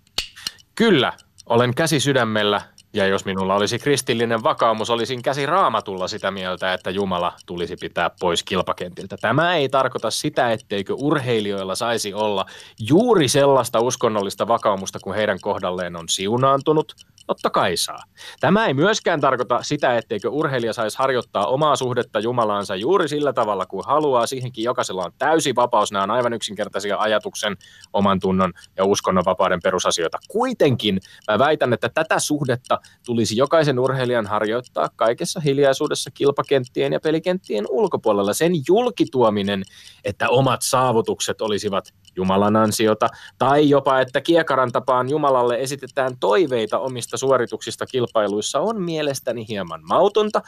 Kyllä, 0.75 1.13
olen 1.47 1.75
käsi 1.75 2.01
sydämellä 2.01 2.61
ja 2.95 3.07
jos 3.07 3.25
minulla 3.25 3.55
olisi 3.55 3.79
kristillinen 3.79 4.43
vakaumus, 4.43 4.91
olisin 4.91 5.23
käsi 5.23 5.47
raamatulla 5.47 6.09
sitä 6.09 6.31
mieltä, 6.31 6.75
että 6.75 6.91
Jumala 6.91 7.33
tulisi 7.47 7.77
pitää 7.77 8.11
pois 8.21 8.43
kilpakentiltä. 8.43 9.17
Tämä 9.21 9.55
ei 9.57 9.69
tarkoita 9.69 10.11
sitä, 10.11 10.53
etteikö 10.53 10.95
urheilijoilla 10.95 11.75
saisi 11.75 12.15
olla 12.15 12.47
juuri 12.89 13.29
sellaista 13.29 13.81
uskonnollista 13.81 14.49
vakaumusta, 14.49 14.99
kun 15.03 15.15
heidän 15.15 15.41
kohdalleen 15.41 15.97
on 15.97 16.09
siunaantunut, 16.09 16.95
Totta 17.27 17.51
kai 17.51 17.77
saa. 17.77 17.99
Tämä 18.41 18.67
ei 18.67 18.75
myöskään 18.75 19.21
tarkoita 19.21 19.63
sitä, 19.63 19.97
etteikö 19.97 20.29
urheilija 20.29 20.73
saisi 20.73 20.99
harjoittaa 20.99 21.47
omaa 21.47 21.77
suhdetta 21.77 22.21
Jumalaansa 22.21 22.77
juuri 22.77 23.09
sillä 23.09 23.33
tavalla 23.33 23.67
kuin 23.67 23.85
haluaa. 23.87 24.27
Siihenkin 24.27 24.65
jokaisella 24.65 25.05
on 25.05 25.13
täysi 25.19 25.55
vapaus. 25.55 25.93
Nämä 25.93 26.03
on 26.03 26.11
aivan 26.11 26.33
yksinkertaisia 26.33 26.99
ajatuksen, 26.99 27.57
oman 27.93 28.21
tunnon 28.21 28.53
ja 28.77 28.85
uskonnonvapauden 28.85 29.61
perusasioita. 29.63 30.19
Kuitenkin 30.29 31.01
mä 31.31 31.39
väitän, 31.39 31.73
että 31.73 31.89
tätä 31.89 32.19
suhdetta 32.19 32.81
tulisi 33.07 33.37
jokaisen 33.37 33.79
urheilijan 33.79 34.27
harjoittaa 34.27 34.89
kaikessa 34.97 35.41
hiljaisuudessa 35.41 36.11
kilpakenttien 36.11 36.93
ja 36.93 37.01
pelikenttien 37.01 37.65
ulkopuolella. 37.71 38.33
Sen 38.33 38.53
julkituominen, 38.69 39.63
että 40.05 40.29
omat 40.29 40.61
saavutukset 40.63 41.41
olisivat 41.41 41.95
Jumalan 42.17 42.57
ansiota, 42.57 43.09
tai 43.39 43.69
jopa, 43.69 44.01
että 44.01 44.21
kiekaran 44.21 44.73
tapaan 44.73 45.11
Jumalalle 45.11 45.61
esitetään 45.61 46.17
toiveita 46.21 46.79
omista 46.79 47.17
suorituksista 47.17 47.87
kilpailuissa, 47.87 48.61
on 48.61 48.83
mielestäni 48.83 49.49
hieman 49.49 49.81
mautonta, 49.89 50.43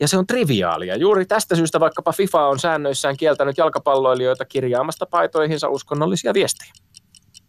ja 0.00 0.08
se 0.08 0.18
on 0.18 0.26
triviaalia. 0.26 0.96
Juuri 0.96 1.26
tästä 1.26 1.56
syystä 1.56 1.80
vaikkapa 1.80 2.12
FIFA 2.12 2.46
on 2.46 2.58
säännöissään 2.58 3.16
kieltänyt 3.16 3.58
jalkapalloilijoita 3.58 4.44
kirjaamasta 4.44 5.06
paitoihinsa 5.06 5.68
uskonnollisia 5.68 6.34
viestejä. 6.34 6.72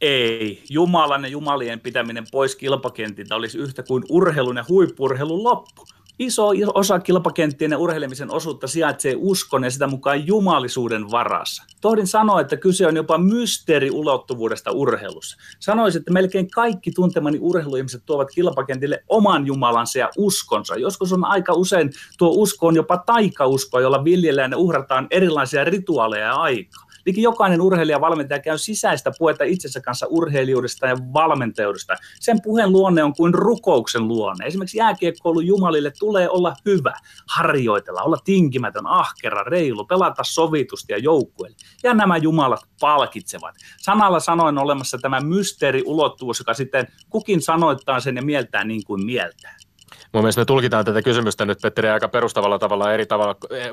Ei. 0.01 0.63
Jumalan 0.69 1.23
ja 1.23 1.29
jumalien 1.29 1.79
pitäminen 1.79 2.25
pois 2.31 2.55
kilpakentiltä 2.55 3.35
olisi 3.35 3.57
yhtä 3.57 3.83
kuin 3.83 4.03
urheilun 4.09 4.57
ja 4.57 4.65
huippurheilun 4.69 5.43
loppu. 5.43 5.85
Iso 6.19 6.49
osa 6.73 6.99
kilpakenttien 6.99 7.71
ja 7.71 7.77
urheilemisen 7.77 8.31
osuutta 8.31 8.67
sijaitsee 8.67 9.15
uskon 9.17 9.63
ja 9.63 9.71
sitä 9.71 9.87
mukaan 9.87 10.27
jumalisuuden 10.27 11.11
varassa. 11.11 11.63
Tohdin 11.81 12.07
sanoa, 12.07 12.41
että 12.41 12.57
kyse 12.57 12.87
on 12.87 12.95
jopa 12.95 13.17
mysteeriulottuvuudesta 13.17 14.71
urheilussa. 14.71 15.37
Sanoisin, 15.59 15.99
että 15.99 16.13
melkein 16.13 16.51
kaikki 16.51 16.91
tuntemani 16.91 17.37
urheiluihmiset 17.41 18.03
tuovat 18.05 18.31
kilpakentille 18.31 19.03
oman 19.07 19.47
jumalansa 19.47 19.99
ja 19.99 20.09
uskonsa. 20.17 20.75
Joskus 20.75 21.13
on 21.13 21.25
aika 21.25 21.53
usein 21.53 21.91
tuo 22.17 22.29
usko 22.29 22.67
on 22.67 22.75
jopa 22.75 22.97
taikauskoa, 22.97 23.81
jolla 23.81 24.03
viljellään 24.03 24.51
ja 24.51 24.57
uhrataan 24.57 25.07
erilaisia 25.11 25.63
rituaaleja 25.63 26.25
ja 26.25 26.35
aikaa. 26.35 26.88
Liki 27.05 27.21
jokainen 27.21 27.61
urheilija 27.61 28.01
valmentaja 28.01 28.39
käy 28.39 28.57
sisäistä 28.57 29.11
puhetta 29.19 29.43
itsensä 29.43 29.81
kanssa 29.81 30.07
urheilijuudesta 30.09 30.87
ja 30.87 30.97
valmentajuudesta. 31.13 31.95
Sen 32.19 32.41
puheen 32.41 32.71
luonne 32.71 33.03
on 33.03 33.13
kuin 33.17 33.33
rukouksen 33.33 34.07
luonne. 34.07 34.45
Esimerkiksi 34.45 34.77
jääkiekkoulun 34.77 35.47
jumalille 35.47 35.91
tulee 35.99 36.29
olla 36.29 36.53
hyvä, 36.65 36.93
harjoitella, 37.29 38.01
olla 38.01 38.17
tinkimätön, 38.23 38.87
ahkera, 38.87 39.43
reilu, 39.43 39.85
pelata 39.85 40.23
sovitusti 40.23 40.93
ja 40.93 40.97
joukkueelle. 40.97 41.57
Ja 41.83 41.93
nämä 41.93 42.17
jumalat 42.17 42.61
palkitsevat. 42.79 43.55
Sanalla 43.77 44.19
sanoen 44.19 44.57
olemassa 44.57 44.97
tämä 44.97 45.19
mysteeriulottuvuus, 45.21 46.39
joka 46.39 46.53
sitten 46.53 46.87
kukin 47.09 47.41
sanoittaa 47.41 47.99
sen 47.99 48.15
ja 48.15 48.21
mieltää 48.21 48.63
niin 48.63 48.83
kuin 48.85 49.05
mieltää. 49.05 49.68
Mun 50.13 50.23
mielestä 50.23 50.41
me 50.41 50.45
tulkitaan 50.45 50.85
tätä 50.85 51.01
kysymystä 51.01 51.45
nyt, 51.45 51.57
Petteri, 51.61 51.89
aika 51.89 52.07
perustavalla 52.07 52.59
tavalla 52.59 52.93
eri 52.93 53.05
tavalla. 53.05 53.35
Eh, 53.51 53.69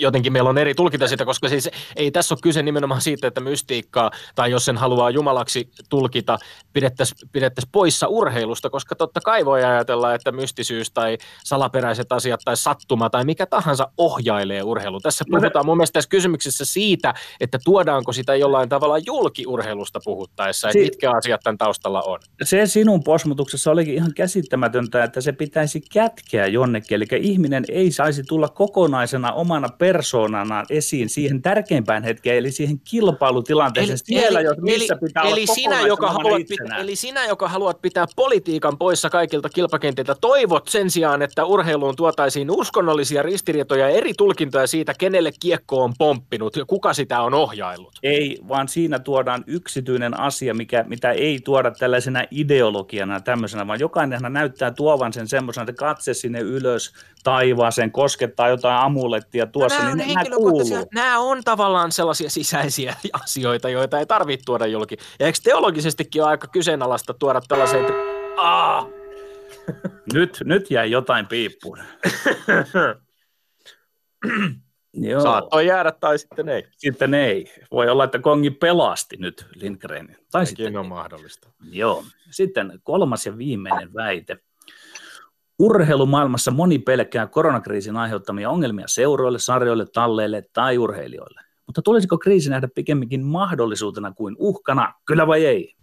jotenkin 0.00 0.32
meillä 0.32 0.50
on 0.50 0.58
eri 0.58 0.74
tulkinta 0.74 1.08
sitä, 1.08 1.24
koska 1.24 1.48
siis 1.48 1.70
ei 1.96 2.10
tässä 2.10 2.34
ole 2.34 2.40
kyse 2.42 2.62
nimenomaan 2.62 3.00
siitä, 3.00 3.26
että 3.26 3.40
mystiikkaa, 3.40 4.10
tai 4.34 4.50
jos 4.50 4.64
sen 4.64 4.76
haluaa 4.76 5.10
jumalaksi 5.10 5.70
tulkita, 5.88 6.38
pidettäisiin 6.72 7.28
pidettäisi 7.32 7.68
poissa 7.72 8.08
urheilusta, 8.08 8.70
koska 8.70 8.94
totta 8.94 9.20
kai 9.20 9.44
voi 9.44 9.64
ajatella, 9.64 10.14
että 10.14 10.32
mystisyys 10.32 10.90
tai 10.90 11.18
salaperäiset 11.44 12.12
asiat 12.12 12.40
tai 12.44 12.56
sattuma 12.56 13.10
tai 13.10 13.24
mikä 13.24 13.46
tahansa 13.46 13.88
ohjailee 13.98 14.62
urheilu. 14.62 15.00
Tässä 15.00 15.24
puhutaan 15.30 15.66
mun 15.66 15.76
mielestä 15.76 15.92
tässä 15.92 16.10
kysymyksessä 16.10 16.64
siitä, 16.64 17.14
että 17.40 17.58
tuodaanko 17.64 18.12
sitä 18.12 18.34
jollain 18.34 18.68
tavalla 18.68 18.98
julkiurheilusta 18.98 20.00
puhuttaessa, 20.04 20.68
että 20.68 20.78
mitkä 20.78 21.10
asiat 21.10 21.40
tämän 21.44 21.58
taustalla 21.58 22.02
on. 22.02 22.20
Se 22.42 22.66
sinun 22.66 23.04
posmutuksessa 23.04 23.70
olikin 23.70 23.94
ihan 23.94 24.14
käsittämätöntä, 24.14 24.93
että 25.02 25.20
se 25.20 25.32
pitäisi 25.32 25.80
kätkeä 25.92 26.46
jonnekin, 26.46 26.96
eli 26.96 27.04
ihminen 27.20 27.64
ei 27.68 27.92
saisi 27.92 28.22
tulla 28.22 28.48
kokonaisena 28.48 29.32
omana 29.32 29.68
persoonana 29.68 30.64
esiin 30.70 31.08
siihen 31.08 31.42
tärkeimpään 31.42 32.02
hetkeen, 32.02 32.36
eli 32.36 32.52
siihen 32.52 32.80
kilpailutilanteeseen 32.90 33.98
eli, 34.08 34.20
siellä, 34.20 34.40
eli, 34.40 34.48
missä 34.60 34.96
pitää 34.96 35.22
eli 35.22 35.32
olla 35.32 35.54
sinä, 35.54 35.80
joka 35.86 36.10
haluat 36.10 36.42
pitää, 36.48 36.78
Eli 36.78 36.96
sinä, 36.96 37.26
joka 37.26 37.48
haluat 37.48 37.82
pitää 37.82 38.06
politiikan 38.16 38.78
poissa 38.78 39.10
kaikilta 39.10 39.48
kilpakentiltä, 39.48 40.14
toivot 40.20 40.68
sen 40.68 40.90
sijaan, 40.90 41.22
että 41.22 41.44
urheiluun 41.44 41.96
tuotaisiin 41.96 42.50
uskonnollisia 42.50 43.22
ristiriitoja 43.22 43.88
ja 43.88 43.96
eri 43.96 44.12
tulkintoja 44.18 44.66
siitä, 44.66 44.94
kenelle 44.98 45.30
kiekko 45.40 45.84
on 45.84 45.92
pomppinut 45.98 46.56
ja 46.56 46.64
kuka 46.64 46.94
sitä 46.94 47.20
on 47.20 47.34
ohjaillut. 47.34 47.98
Ei, 48.02 48.38
vaan 48.48 48.68
siinä 48.68 48.98
tuodaan 48.98 49.44
yksityinen 49.46 50.20
asia, 50.20 50.54
mikä, 50.54 50.84
mitä 50.88 51.10
ei 51.10 51.40
tuoda 51.40 51.70
tällaisena 51.70 52.24
ideologiana 52.30 53.20
tämmöisenä, 53.20 53.66
vaan 53.66 53.80
jokainen 53.80 54.20
näyttää 54.28 54.70
tuovan 54.84 55.12
sen 55.12 55.28
semmoisen, 55.28 55.62
että 55.62 55.72
katse 55.72 56.14
sinne 56.14 56.40
ylös 56.40 56.92
taivaaseen 57.22 57.92
koskettaa 57.92 58.48
jotain 58.48 58.78
amulettia 58.78 59.46
tuossa, 59.46 59.84
no, 59.84 59.94
niin 59.94 60.14
nämä 60.14 60.36
kuuluu. 60.36 60.88
Nämä 60.94 61.18
on 61.18 61.40
tavallaan 61.44 61.92
sellaisia 61.92 62.30
sisäisiä 62.30 62.96
asioita, 63.22 63.68
joita 63.68 63.98
ei 63.98 64.06
tarvitse 64.06 64.44
tuoda 64.44 64.66
julki. 64.66 64.96
Ja 65.20 65.26
eikö 65.26 65.38
teologisestikin 65.42 66.22
ole 66.22 66.30
aika 66.30 66.46
kyseenalaista 66.46 67.14
tuoda 67.14 67.40
tällaisia, 67.48 67.80
että 67.80 67.92
nyt, 70.14 70.38
nyt 70.44 70.70
jäi 70.70 70.90
jotain 70.90 71.26
piippuun. 71.26 71.78
Joo. 74.94 75.22
Saattoi 75.22 75.66
jäädä 75.66 75.92
tai 75.92 76.18
sitten 76.18 76.48
ei. 76.48 76.64
Sitten 76.76 77.14
ei. 77.14 77.52
Voi 77.70 77.88
olla, 77.88 78.04
että 78.04 78.18
Kongi 78.18 78.50
pelasti 78.50 79.16
nyt 79.16 79.46
Lindgrenin. 79.54 80.16
Tai 80.30 80.46
Sekin 80.46 80.64
sitten 80.64 80.76
on 80.76 80.84
ei. 80.84 80.88
mahdollista. 80.88 81.48
Joo. 81.70 82.04
Sitten 82.30 82.80
kolmas 82.82 83.26
ja 83.26 83.38
viimeinen 83.38 83.94
väite. 83.94 84.38
Urheilumaailmassa 85.58 86.50
moni 86.50 86.78
pelkää 86.78 87.26
koronakriisin 87.26 87.96
aiheuttamia 87.96 88.50
ongelmia 88.50 88.88
seuroille, 88.88 89.38
sarjoille, 89.38 89.86
talleille 89.94 90.42
tai 90.52 90.78
urheilijoille. 90.78 91.40
Mutta 91.66 91.82
tulisiko 91.82 92.18
kriisi 92.18 92.50
nähdä 92.50 92.68
pikemminkin 92.74 93.24
mahdollisuutena 93.24 94.12
kuin 94.12 94.36
uhkana, 94.38 94.94
kyllä 95.06 95.26
vai 95.26 95.46
ei? 95.46 95.74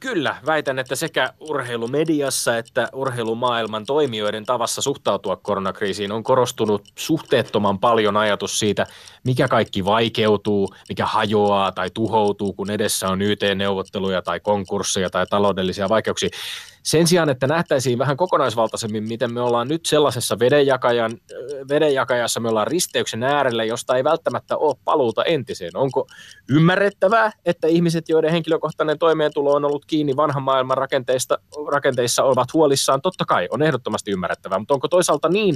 Kyllä, 0.00 0.36
väitän, 0.46 0.78
että 0.78 0.96
sekä 0.96 1.32
urheilumediassa 1.40 2.58
että 2.58 2.88
urheilumaailman 2.92 3.86
toimijoiden 3.86 4.44
tavassa 4.44 4.82
suhtautua 4.82 5.36
koronakriisiin 5.36 6.12
on 6.12 6.22
korostunut 6.22 6.82
suhteettoman 6.98 7.78
paljon 7.78 8.16
ajatus 8.16 8.58
siitä, 8.58 8.86
mikä 9.24 9.48
kaikki 9.48 9.84
vaikeutuu, 9.84 10.68
mikä 10.88 11.06
hajoaa 11.06 11.72
tai 11.72 11.90
tuhoutuu, 11.94 12.52
kun 12.52 12.70
edessä 12.70 13.08
on 13.08 13.22
YT-neuvotteluja 13.22 14.22
tai 14.22 14.40
konkursseja 14.40 15.10
tai 15.10 15.26
taloudellisia 15.26 15.88
vaikeuksia. 15.88 16.28
Sen 16.88 17.06
sijaan, 17.06 17.30
että 17.30 17.46
nähtäisiin 17.46 17.98
vähän 17.98 18.16
kokonaisvaltaisemmin, 18.16 19.08
miten 19.08 19.32
me 19.34 19.40
ollaan 19.40 19.68
nyt 19.68 19.86
sellaisessa 19.86 20.38
vedenjakajan, 20.38 21.18
vedenjakajassa, 21.68 22.40
me 22.40 22.48
ollaan 22.48 22.66
risteyksen 22.66 23.22
äärellä, 23.22 23.64
josta 23.64 23.96
ei 23.96 24.04
välttämättä 24.04 24.56
ole 24.56 24.76
paluuta 24.84 25.24
entiseen. 25.24 25.76
Onko 25.76 26.06
ymmärrettävää, 26.50 27.32
että 27.44 27.66
ihmiset, 27.66 28.08
joiden 28.08 28.30
henkilökohtainen 28.30 28.98
toimeentulo 28.98 29.52
on 29.52 29.64
ollut 29.64 29.84
kiinni 29.84 30.16
vanhan 30.16 30.42
maailman 30.42 30.78
rakenteista, 30.78 31.38
rakenteissa, 31.70 32.24
ovat 32.24 32.52
huolissaan? 32.52 33.02
Totta 33.02 33.24
kai, 33.24 33.48
on 33.50 33.62
ehdottomasti 33.62 34.10
ymmärrettävää, 34.10 34.58
mutta 34.58 34.74
onko 34.74 34.88
toisaalta 34.88 35.28
niin, 35.28 35.54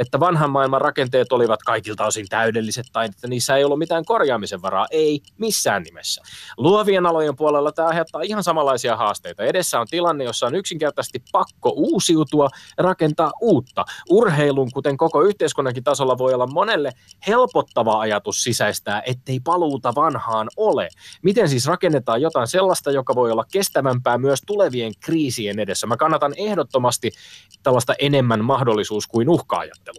että 0.00 0.20
vanhan 0.20 0.50
maailman 0.50 0.80
rakenteet 0.80 1.32
olivat 1.32 1.62
kaikilta 1.62 2.06
osin 2.06 2.26
täydelliset 2.28 2.86
tai 2.92 3.06
että 3.06 3.28
niissä 3.28 3.56
ei 3.56 3.64
ollut 3.64 3.78
mitään 3.78 4.04
korjaamisen 4.04 4.62
varaa? 4.62 4.86
Ei 4.90 5.20
missään 5.38 5.82
nimessä. 5.82 6.22
Luovien 6.56 7.06
alojen 7.06 7.36
puolella 7.36 7.72
tämä 7.72 7.88
aiheuttaa 7.88 8.22
ihan 8.22 8.42
samanlaisia 8.42 8.96
haasteita. 8.96 9.44
Edessä 9.44 9.80
on 9.80 9.86
tilanne, 9.90 10.24
jossa 10.24 10.46
on 10.46 10.54
yksinkertaisesti 10.54 11.22
pakko 11.32 11.72
uusiutua 11.76 12.48
ja 12.78 12.82
rakentaa 12.82 13.32
uutta. 13.40 13.84
Urheilun, 14.10 14.70
kuten 14.74 14.96
koko 14.96 15.22
yhteiskunnankin 15.22 15.84
tasolla, 15.84 16.18
voi 16.18 16.34
olla 16.34 16.46
monelle 16.46 16.92
helpottava 17.26 18.00
ajatus 18.00 18.42
sisäistää, 18.42 19.02
ettei 19.06 19.40
paluuta 19.40 19.92
vanhaan 19.94 20.48
ole. 20.56 20.88
Miten 21.22 21.48
siis 21.48 21.66
rakennetaan 21.66 22.22
jotain 22.22 22.46
sellaista, 22.46 22.90
joka 22.90 23.14
voi 23.14 23.30
olla 23.30 23.44
kestävämpää 23.52 24.18
myös 24.18 24.40
tulevien 24.46 24.92
kriisien 25.00 25.58
edessä? 25.58 25.86
Mä 25.86 25.96
kannatan 25.96 26.34
ehdottomasti 26.36 27.10
tällaista 27.62 27.94
enemmän 27.98 28.44
mahdollisuus 28.44 29.06
kuin 29.06 29.28
uhkaajattelua. 29.28 29.89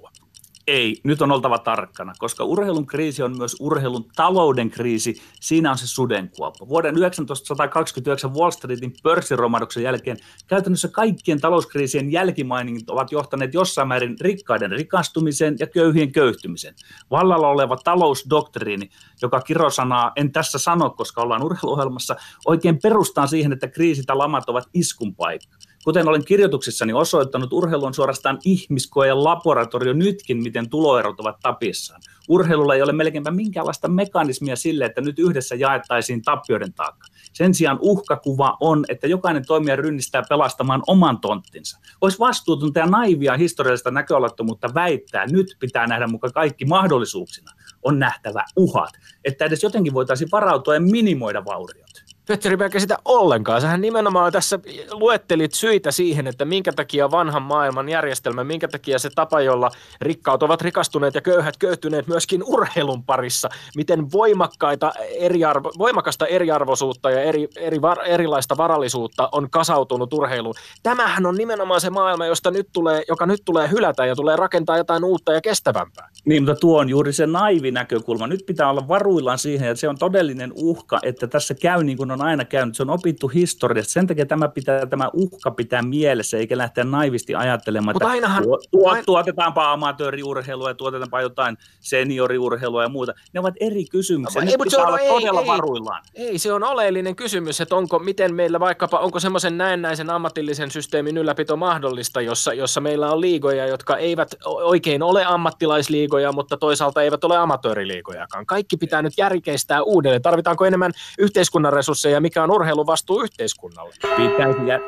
Ei, 0.67 1.01
nyt 1.03 1.21
on 1.21 1.31
oltava 1.31 1.57
tarkkana, 1.57 2.13
koska 2.17 2.43
urheilun 2.43 2.87
kriisi 2.87 3.23
on 3.23 3.37
myös 3.37 3.55
urheilun 3.59 4.05
talouden 4.15 4.69
kriisi. 4.69 5.21
Siinä 5.39 5.71
on 5.71 5.77
se 5.77 5.87
sudenkuoppa. 5.87 6.67
Vuoden 6.67 6.95
1929 6.95 8.33
Wall 8.33 8.51
Streetin 8.51 8.93
pörssiromahduksen 9.03 9.83
jälkeen 9.83 10.17
käytännössä 10.47 10.87
kaikkien 10.87 11.41
talouskriisien 11.41 12.11
jälkimainingit 12.11 12.89
ovat 12.89 13.11
johtaneet 13.11 13.53
jossain 13.53 13.87
määrin 13.87 14.15
rikkaiden 14.21 14.71
rikastumiseen 14.71 15.55
ja 15.59 15.67
köyhien 15.67 16.11
köyhtymiseen. 16.11 16.75
Vallalla 17.11 17.47
oleva 17.47 17.77
talousdoktriini, 17.83 18.89
joka 19.21 19.41
kirosanaa 19.41 20.11
en 20.15 20.31
tässä 20.31 20.57
sano, 20.57 20.89
koska 20.89 21.21
ollaan 21.21 21.43
urheiluohjelmassa, 21.43 22.15
oikein 22.45 22.79
perustaa 22.81 23.27
siihen, 23.27 23.53
että 23.53 23.67
kriisit 23.67 24.05
ja 24.07 24.17
lamat 24.17 24.49
ovat 24.49 24.69
iskun 24.73 25.15
paikka. 25.15 25.57
Kuten 25.83 26.07
olen 26.07 26.25
kirjoituksissani 26.25 26.93
osoittanut, 26.93 27.53
urheilu 27.53 27.85
on 27.85 27.93
suorastaan 27.93 28.39
ihmiskoe 28.45 29.07
ja 29.07 29.23
laboratorio 29.23 29.93
nytkin, 29.93 30.43
miten 30.43 30.69
tuloerot 30.69 31.19
ovat 31.19 31.39
tapissaan. 31.41 32.01
Urheilulla 32.29 32.75
ei 32.75 32.81
ole 32.81 32.91
melkeinpä 32.91 33.31
minkäänlaista 33.31 33.87
mekanismia 33.87 34.55
sille, 34.55 34.85
että 34.85 35.01
nyt 35.01 35.19
yhdessä 35.19 35.55
jaettaisiin 35.55 36.21
tappioiden 36.21 36.73
taakka. 36.73 37.07
Sen 37.33 37.53
sijaan 37.53 37.77
uhkakuva 37.81 38.57
on, 38.59 38.85
että 38.89 39.07
jokainen 39.07 39.45
toimija 39.45 39.75
rynnistää 39.75 40.23
pelastamaan 40.29 40.83
oman 40.87 41.19
tonttinsa. 41.19 41.79
Olisi 42.01 42.19
vastuutonta 42.19 42.79
ja 42.79 42.85
naivia 42.85 43.37
historiallista 43.37 43.91
näköalattomuutta 43.91 44.73
väittää, 44.73 45.25
nyt 45.25 45.55
pitää 45.59 45.87
nähdä 45.87 46.07
mukaan 46.07 46.33
kaikki 46.33 46.65
mahdollisuuksina. 46.65 47.51
On 47.83 47.99
nähtävä 47.99 48.45
uhat, 48.55 48.91
että 49.25 49.45
edes 49.45 49.63
jotenkin 49.63 49.93
voitaisiin 49.93 50.31
varautua 50.31 50.73
ja 50.73 50.81
minimoida 50.81 51.45
vauriot. 51.45 52.10
Petteri 52.31 52.57
Pelkä 52.57 52.79
sitä 52.79 52.97
ollenkaan. 53.05 53.61
Sähän 53.61 53.81
nimenomaan 53.81 54.31
tässä 54.31 54.59
luettelit 54.91 55.53
syitä 55.53 55.91
siihen, 55.91 56.27
että 56.27 56.45
minkä 56.45 56.73
takia 56.73 57.11
vanhan 57.11 57.41
maailman 57.41 57.89
järjestelmä, 57.89 58.43
minkä 58.43 58.67
takia 58.67 58.99
se 58.99 59.09
tapa, 59.15 59.41
jolla 59.41 59.71
rikkaut 60.01 60.43
ovat 60.43 60.61
rikastuneet 60.61 61.15
ja 61.15 61.21
köyhät 61.21 61.57
köyhtyneet 61.57 62.07
myöskin 62.07 62.43
urheilun 62.43 63.03
parissa, 63.03 63.49
miten 63.75 64.11
voimakkaita 64.11 64.93
eriarvo, 65.19 65.71
voimakasta 65.77 66.27
eriarvoisuutta 66.27 67.11
ja 67.11 67.21
eri, 67.21 67.47
eri 67.57 67.81
var, 67.81 67.97
erilaista 68.05 68.57
varallisuutta 68.57 69.29
on 69.31 69.49
kasautunut 69.49 70.13
urheiluun. 70.13 70.55
Tämähän 70.83 71.25
on 71.25 71.35
nimenomaan 71.35 71.81
se 71.81 71.89
maailma, 71.89 72.25
josta 72.25 72.51
nyt 72.51 72.67
tulee, 72.73 73.03
joka 73.07 73.25
nyt 73.25 73.41
tulee 73.45 73.69
hylätä 73.69 74.05
ja 74.05 74.15
tulee 74.15 74.35
rakentaa 74.35 74.77
jotain 74.77 75.03
uutta 75.03 75.33
ja 75.33 75.41
kestävämpää. 75.41 76.09
Niin, 76.25 76.43
mutta 76.43 76.59
tuo 76.59 76.79
on 76.79 76.89
juuri 76.89 77.13
se 77.13 77.27
naivi 77.27 77.71
näkökulma. 77.71 78.27
Nyt 78.27 78.43
pitää 78.45 78.69
olla 78.69 78.87
varuillaan 78.87 79.39
siihen, 79.39 79.69
että 79.69 79.79
se 79.79 79.89
on 79.89 79.97
todellinen 79.97 80.51
uhka, 80.55 80.99
että 81.03 81.27
tässä 81.27 81.53
käy 81.53 81.83
niin 81.83 81.97
kuin 81.97 82.11
on 82.11 82.20
aina 82.21 82.45
käynyt. 82.45 82.75
Se 82.75 82.83
on 82.83 82.89
opittu 82.89 83.27
historiasta. 83.27 83.93
Sen 83.93 84.07
takia 84.07 84.25
tämä, 84.25 84.47
pitää, 84.47 84.85
tämä 84.85 85.09
uhka 85.13 85.51
pitää 85.51 85.81
mielessä, 85.81 86.37
eikä 86.37 86.57
lähteä 86.57 86.83
naivisti 86.83 87.35
ajattelemaan, 87.35 87.95
mutta 87.95 88.05
että 88.05 88.11
ainahan, 88.11 88.43
tuo, 88.43 88.59
tuo, 88.71 88.89
aina... 88.89 89.03
tuotetaanpa 89.03 89.71
amatööriurheilua 89.71 90.69
ja 90.69 90.73
tuotetaanpa 90.73 91.21
jotain 91.21 91.57
senioriurheilua 91.79 92.83
ja 92.83 92.89
muuta. 92.89 93.13
Ne 93.33 93.39
ovat 93.39 93.53
eri 93.59 93.85
kysymyksiä. 93.85 94.41
Nyt 94.41 94.51
ei, 94.51 94.57
pitää 94.63 94.85
olla 94.85 94.99
ei, 94.99 95.09
todella 95.09 95.41
ei, 95.41 95.47
varuillaan. 95.47 96.03
Ei, 96.15 96.37
se 96.37 96.53
on 96.53 96.63
oleellinen 96.63 97.15
kysymys, 97.15 97.61
että 97.61 97.75
onko, 97.75 97.99
miten 97.99 98.35
meillä 98.35 98.59
vaikkapa, 98.59 98.99
onko 98.99 99.19
semmoisen 99.19 99.57
näennäisen 99.57 100.09
ammatillisen 100.09 100.71
systeemin 100.71 101.17
ylläpito 101.17 101.57
mahdollista, 101.57 102.21
jossa, 102.21 102.53
jossa 102.53 102.81
meillä 102.81 103.11
on 103.11 103.21
liigoja, 103.21 103.67
jotka 103.67 103.97
eivät 103.97 104.35
oikein 104.45 105.03
ole 105.03 105.25
ammattilaisliigoja, 105.25 106.31
mutta 106.31 106.57
toisaalta 106.57 107.01
eivät 107.01 107.23
ole 107.23 107.37
amatööriliigojakaan. 107.37 108.45
Kaikki 108.45 108.77
pitää 108.77 109.01
nyt 109.01 109.13
järkeistää 109.17 109.83
uudelleen. 109.83 110.21
Tarvitaanko 110.21 110.65
enemmän 110.65 110.91
yhteiskunnan 111.19 111.73
resursseja 111.73 112.00
ja 112.09 112.21
mikä 112.21 112.43
on 112.43 112.51
urheilun 112.51 112.87
vastuu 112.87 113.21
yhteiskunnalle. 113.21 113.93
Pitäisi 114.01 114.67
jä... 114.67 114.79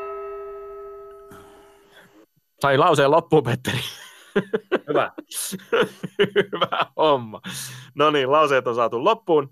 Sai 2.62 2.78
lauseen 2.78 3.12
loppuun, 3.12 3.44
Petteri. 3.44 3.80
Hyvä. 4.88 5.12
Hyvä 6.52 6.86
homma. 6.98 7.42
No 7.96 8.12
niin, 8.12 8.32
lauseet 8.32 8.68
on 8.68 8.76
saatu 8.76 9.04
loppuun. 9.04 9.50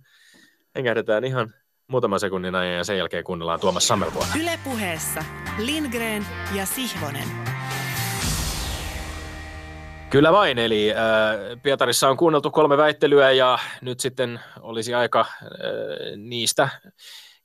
Hengähdetään 0.75 1.23
ihan 1.23 1.53
muutama 1.87 2.19
sekunnin 2.19 2.55
ajan 2.55 2.77
ja 2.77 2.83
sen 2.83 2.97
jälkeen 2.97 3.23
kuunnellaan 3.23 3.59
Tuomas 3.59 3.87
Sammelvuona. 3.87 4.33
Ylepuheessa 4.41 5.23
Lindgren 5.57 6.25
ja 6.55 6.65
Sihvonen. 6.65 7.27
Kyllä 10.09 10.31
vain, 10.31 10.59
eli 10.59 10.91
äh, 10.91 10.97
Pietarissa 11.63 12.09
on 12.09 12.17
kuunneltu 12.17 12.51
kolme 12.51 12.77
väittelyä 12.77 13.31
ja 13.31 13.59
nyt 13.81 13.99
sitten 13.99 14.39
olisi 14.59 14.93
aika 14.93 15.19
äh, 15.19 15.27
niistä 16.17 16.69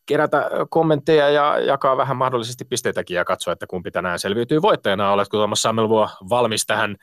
kerätä 0.06 0.50
kommentteja 0.70 1.30
ja 1.30 1.58
jakaa 1.58 1.96
vähän 1.96 2.16
mahdollisesti 2.16 2.64
pisteitäkin 2.64 3.14
ja 3.14 3.24
katsoa, 3.24 3.52
että 3.52 3.66
kumpi 3.66 3.90
tänään 3.90 4.18
selviytyy 4.18 4.62
voittajana. 4.62 5.12
Oletko 5.12 5.36
Tuomas 5.36 5.62
Sammelvuo 5.62 6.08
valmis 6.28 6.66
tähän 6.66 6.96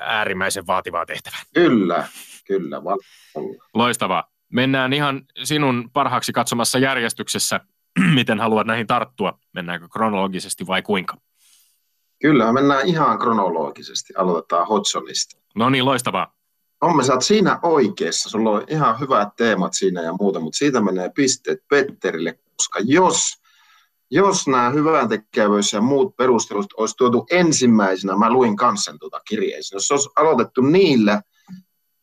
äärimmäisen 0.00 0.66
vaativaan 0.66 1.06
tehtävään? 1.06 1.42
Kyllä, 1.54 2.06
kyllä. 2.46 2.84
Val- 2.84 2.98
Loistavaa. 3.74 4.24
Mennään 4.52 4.92
ihan 4.92 5.22
sinun 5.44 5.90
parhaaksi 5.92 6.32
katsomassa 6.32 6.78
järjestyksessä, 6.78 7.60
miten 8.14 8.40
haluat 8.40 8.66
näihin 8.66 8.86
tarttua. 8.86 9.38
Mennäänkö 9.52 9.88
kronologisesti 9.88 10.66
vai 10.66 10.82
kuinka? 10.82 11.16
Kyllä, 12.22 12.52
mennään 12.52 12.86
ihan 12.86 13.18
kronologisesti. 13.18 14.12
Aloitetaan 14.16 14.66
Hodsonista. 14.66 15.42
No 15.54 15.70
niin, 15.70 15.84
loistavaa. 15.84 16.34
Omme, 16.80 17.04
sä 17.04 17.12
oot 17.12 17.22
siinä 17.22 17.58
oikeassa. 17.62 18.30
Sulla 18.30 18.50
on 18.50 18.64
ihan 18.68 19.00
hyvät 19.00 19.28
teemat 19.36 19.72
siinä 19.74 20.02
ja 20.02 20.12
muuta, 20.20 20.40
mutta 20.40 20.56
siitä 20.56 20.80
menee 20.80 21.10
pisteet 21.14 21.58
Petterille, 21.68 22.38
koska 22.62 22.80
jos, 22.84 23.42
jos 24.10 24.48
nämä 24.48 24.70
hyvän 24.70 25.08
tekevyys 25.08 25.72
ja 25.72 25.80
muut 25.80 26.16
perustelut 26.16 26.72
olisi 26.76 26.96
tuotu 26.96 27.26
ensimmäisenä, 27.30 28.16
mä 28.16 28.32
luin 28.32 28.56
kanssa 28.56 28.94
tuota 29.00 29.20
kirjeessä, 29.28 29.76
jos 29.76 29.90
olisi 29.90 30.10
aloitettu 30.16 30.60
niillä, 30.60 31.22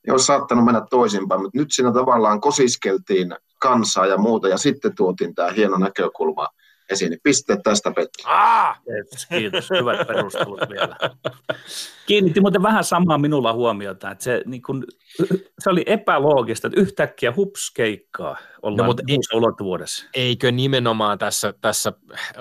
niin 0.06 0.12
olisi 0.12 0.26
saattanut 0.26 0.66
mennä 0.66 0.82
toisinpäin, 0.90 1.42
mutta 1.42 1.58
nyt 1.58 1.72
siinä 1.72 1.94
tavallaan 1.94 2.42
kosiskeltiin 2.42 3.36
kansaa 3.60 4.06
ja 4.06 4.18
muuta, 4.18 4.48
ja 4.48 4.58
sitten 4.58 4.96
tuotiin 4.96 5.36
tämä 5.36 5.52
hieno 5.52 5.78
näkökulma 5.78 6.48
esiin. 6.90 7.18
Piste 7.24 7.58
tästä 7.64 7.92
Petri. 7.92 8.24
Ah! 8.26 8.82
Kiitos, 9.30 9.70
hyvät 9.70 10.08
perustelut 10.08 10.60
vielä. 10.70 10.96
Kiinnitti 12.08 12.42
muuten 12.42 12.64
vähän 12.64 12.84
samaa 12.84 13.18
minulla 13.18 13.54
huomiota, 13.54 14.12
että 14.12 14.24
se, 14.24 14.42
niin 14.46 14.62
kun, 14.62 14.86
se 15.60 15.70
oli 15.70 15.84
epäloogista, 15.86 16.68
että 16.68 16.80
yhtäkkiä 16.80 17.34
hups 17.36 17.72
keikkaa. 17.76 18.38
Ollaan 18.62 18.78
no, 18.78 18.84
mutta 18.84 19.04
muussa 19.10 19.38
ulottuvuudessa. 19.38 20.10
Eikö 20.14 20.52
nimenomaan 20.52 21.18
tässä, 21.18 21.54
tässä 21.62 21.94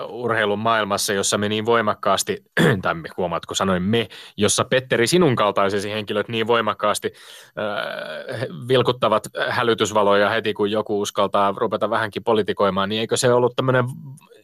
urheilun 0.07 0.59
maailmassa, 0.59 1.13
jossa 1.13 1.37
me 1.37 1.49
niin 1.49 1.65
voimakkaasti, 1.65 2.43
tai 2.81 2.93
me, 2.93 3.09
huomaatko 3.17 3.55
sanoin 3.55 3.83
me, 3.83 4.07
jossa 4.37 4.63
Petteri 4.63 5.07
sinun 5.07 5.35
kaltaisesi 5.35 5.91
henkilöt 5.91 6.27
niin 6.27 6.47
voimakkaasti 6.47 7.11
äh, 7.57 8.47
vilkuttavat 8.67 9.23
hälytysvaloja 9.49 10.29
heti, 10.29 10.53
kun 10.53 10.71
joku 10.71 11.01
uskaltaa 11.01 11.53
ruveta 11.57 11.89
vähänkin 11.89 12.23
politikoimaan, 12.23 12.89
niin 12.89 12.99
eikö 12.99 13.17
se 13.17 13.33
ollut 13.33 13.55
tämmöinen 13.55 13.85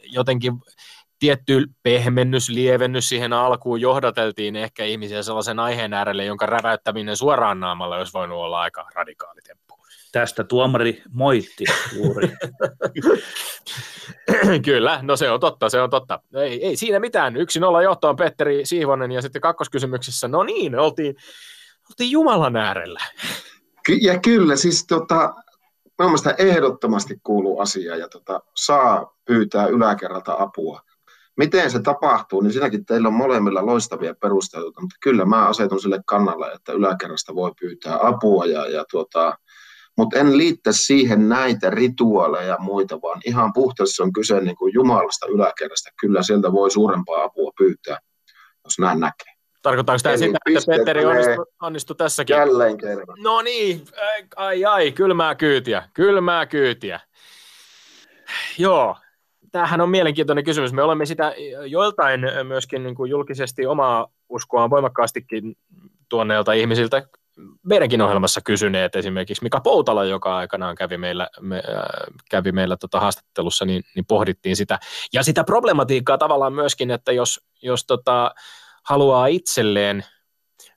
jotenkin 0.04 0.54
tietty 1.20 1.66
pehmennys, 1.84 2.50
lievennys 2.50 3.10
siihen 3.10 3.34
alkuun 3.34 3.82
johdateltiin 3.82 4.56
ehkä 4.56 4.86
ihmisiä 4.86 5.24
sellaisen 5.24 5.60
aiheen 5.60 5.94
äärelle, 5.94 6.26
jonka 6.26 6.46
räväyttäminen 6.46 7.18
suoraan 7.18 7.60
naamalla 7.60 7.98
olisi 7.98 8.14
voinut 8.14 8.38
olla 8.38 8.62
aika 8.62 8.88
radikaali 8.96 9.42
temppu. 9.42 9.65
Tästä 10.16 10.44
tuomari 10.44 11.04
moitti 11.10 11.66
juuri. 11.96 12.30
Kyllä, 14.66 15.00
no 15.02 15.16
se 15.16 15.32
on 15.32 15.40
totta, 15.40 15.70
se 15.70 15.82
on 15.82 15.90
totta. 15.90 16.20
Ei, 16.34 16.66
ei 16.66 16.76
siinä 16.76 17.00
mitään. 17.00 17.38
Yksi 17.38 17.60
nolla 17.60 17.82
johtoon 17.82 18.16
Petteri 18.16 18.66
Siivonen 18.66 19.12
ja 19.12 19.22
sitten 19.22 19.42
kakkoskysymyksessä, 19.42 20.28
no 20.28 20.44
niin, 20.44 20.80
oltiin, 20.80 21.16
oltiin 21.90 22.12
Jumalan 22.12 22.56
äärellä. 22.56 23.00
Ja 24.02 24.20
kyllä, 24.20 24.56
siis 24.56 24.86
tota, 24.88 25.36
mielestäni 26.00 26.36
ehdottomasti 26.38 27.20
kuuluu 27.24 27.60
asia 27.60 27.96
ja 27.96 28.10
tota, 28.10 28.42
saa 28.56 29.16
pyytää 29.26 29.68
yläkerralta 29.68 30.36
apua 30.40 30.82
miten 31.38 31.72
se 31.72 31.82
tapahtuu, 31.82 32.42
niin 32.42 32.52
siinäkin 32.52 32.86
teillä 32.86 33.08
on 33.08 33.14
molemmilla 33.14 33.66
loistavia 33.66 34.16
perusteluita, 34.16 34.82
mutta 34.82 34.96
kyllä 35.02 35.26
mä 35.26 35.48
asetun 35.48 35.82
sille 35.82 36.00
kannalle, 36.06 36.52
että 36.52 36.74
yläkerrasta 36.74 37.36
voi 37.36 37.52
pyytää 37.60 37.98
apua, 38.02 38.46
ja, 38.46 38.68
ja 38.68 38.86
tuota, 38.92 39.38
mutta 39.98 40.20
en 40.20 40.38
liittä 40.38 40.72
siihen 40.72 41.30
näitä 41.30 41.70
rituaaleja 41.70 42.48
ja 42.48 42.58
muita, 42.60 43.02
vaan 43.02 43.22
ihan 43.26 43.54
puhtaasti 43.54 44.04
on 44.04 44.14
kyse 44.14 44.42
niin 44.42 44.56
kuin 44.56 44.74
Jumalasta 44.74 45.28
yläkerrasta. 45.28 45.90
Kyllä 46.00 46.24
sieltä 46.24 46.52
voi 46.52 46.72
suurempaa 46.72 47.24
apua 47.24 47.52
pyytää, 47.58 48.00
jos 48.64 48.80
näin 48.80 49.00
näkee. 49.00 49.36
Tarkoittaako 49.62 50.00
tämä 50.04 50.18
sitä, 50.18 50.38
että 50.46 50.72
Petteri 50.72 51.06
onnistui, 51.06 51.46
onnistui 51.62 51.96
tässäkin? 51.96 52.36
Jälleen 52.36 52.78
kerran. 52.78 53.18
No 53.24 53.42
niin, 53.42 53.86
ai 54.36 54.66
ai, 54.66 54.92
kylmää 54.92 55.36
kyytiä, 55.36 55.90
kylmää 55.94 56.46
kyytiä. 56.46 57.00
Joo, 58.58 58.96
tämähän 59.52 59.82
on 59.82 59.90
mielenkiintoinen 59.90 60.44
kysymys. 60.44 60.74
Me 60.74 60.84
olemme 60.84 61.06
sitä 61.06 61.34
joiltain 61.68 62.22
myöskin 62.44 62.84
niin 62.84 62.96
kuin 62.96 63.10
julkisesti 63.10 63.66
omaa 63.66 64.08
uskoaan 64.30 64.70
voimakkaastikin 64.70 65.58
tuonneelta 66.10 66.54
ihmisiltä 66.54 67.08
meidänkin 67.64 68.02
ohjelmassa 68.02 68.42
kysyneet, 68.42 68.96
esimerkiksi 68.96 69.44
Mika 69.44 69.60
Poutala, 69.60 70.06
joka 70.06 70.38
aikanaan 70.38 70.76
kävi 70.76 70.98
meillä, 70.98 71.30
me, 71.40 71.56
äh, 71.58 71.84
kävi 72.30 72.52
meillä 72.52 72.78
tota 72.78 73.00
haastattelussa, 73.00 73.66
niin, 73.66 73.84
niin 73.96 74.06
pohdittiin 74.06 74.56
sitä. 74.56 74.80
Ja 75.14 75.24
sitä 75.24 75.44
problematiikkaa 75.44 76.18
tavallaan 76.18 76.54
myöskin, 76.54 76.92
että 76.92 77.12
jos, 77.12 77.42
jos 77.62 77.86
tota, 77.86 78.32
haluaa 78.84 79.28
itselleen 79.28 80.06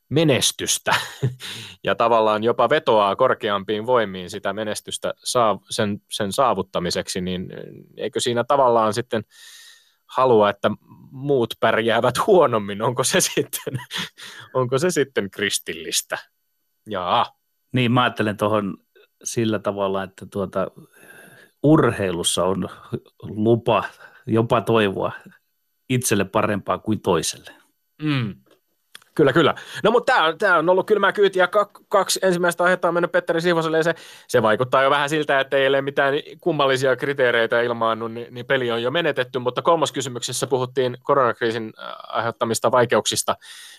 menestystä 0.09 0.95
ja 1.85 1.95
tavallaan 1.95 2.45
jopa 2.45 2.69
vetoaa 2.69 3.17
korkeampiin 3.17 3.87
voimiin 3.87 4.31
sitä 4.31 4.53
menestystä 4.53 5.15
sen, 5.71 6.03
sen 6.11 6.33
saavuttamiseksi, 6.33 7.21
niin 7.21 7.49
eikö 7.97 8.21
siinä 8.21 8.45
tavallaan 8.45 8.95
sitten 8.95 9.23
halua, 10.07 10.51
että 10.51 10.71
muut 11.11 11.55
pärjäävät 11.61 12.15
huonommin, 12.27 12.83
onko 12.83 13.05
se 13.05 13.21
sitten, 13.21 13.75
onko 14.55 14.79
se 14.79 14.91
sitten 14.91 15.31
kristillistä? 15.31 16.19
Jaa. 16.89 17.27
Niin, 17.73 17.93
mä 17.93 18.03
ajattelen 18.03 18.37
tuohon 18.37 18.77
sillä 19.25 19.59
tavalla, 19.59 20.03
että 20.03 20.27
tuota, 20.31 20.71
urheilussa 21.63 22.45
on 22.45 22.69
lupa 23.23 23.85
jopa 24.27 24.61
toivoa 24.61 25.13
itselle 25.89 26.25
parempaa 26.25 26.79
kuin 26.79 27.01
toiselle. 27.01 27.51
Mm. 28.03 28.35
Kyllä, 29.15 29.33
kyllä. 29.33 29.55
No 29.85 29.91
mutta 29.91 30.13
tämä 30.13 30.27
on, 30.27 30.39
tää 30.39 30.59
on 30.59 30.69
ollut 30.69 30.87
kylmää 30.87 31.13
kyytiä. 31.13 31.49
Kaksi 31.89 32.21
ensimmäistä 32.23 32.65
aihetta 32.65 32.89
on 32.89 32.95
mennyt 32.95 33.13
Petteri 33.13 33.41
Sivoselle 33.41 33.77
ja 33.77 33.83
se, 33.83 33.95
se 34.29 34.43
vaikuttaa 34.43 34.83
jo 34.83 34.91
vähän 34.91 35.09
siltä, 35.09 35.41
että 35.41 35.57
ei 35.57 35.69
ole 35.69 35.83
mitään 35.83 36.15
kummallisia 36.41 36.97
kriteereitä 36.97 37.61
ilmaannut, 37.61 38.13
niin, 38.13 38.35
niin 38.35 38.47
peli 38.47 38.71
on 38.71 38.83
jo 38.83 38.91
menetetty. 38.91 39.39
Mutta 39.39 39.63
kolmas 39.63 39.93
kysymyksessä 39.93 40.47
puhuttiin 40.47 40.97
koronakriisin 41.03 41.73
äh, 41.79 41.95
aiheuttamista 42.09 42.73
vaikeuksista. 42.73 43.37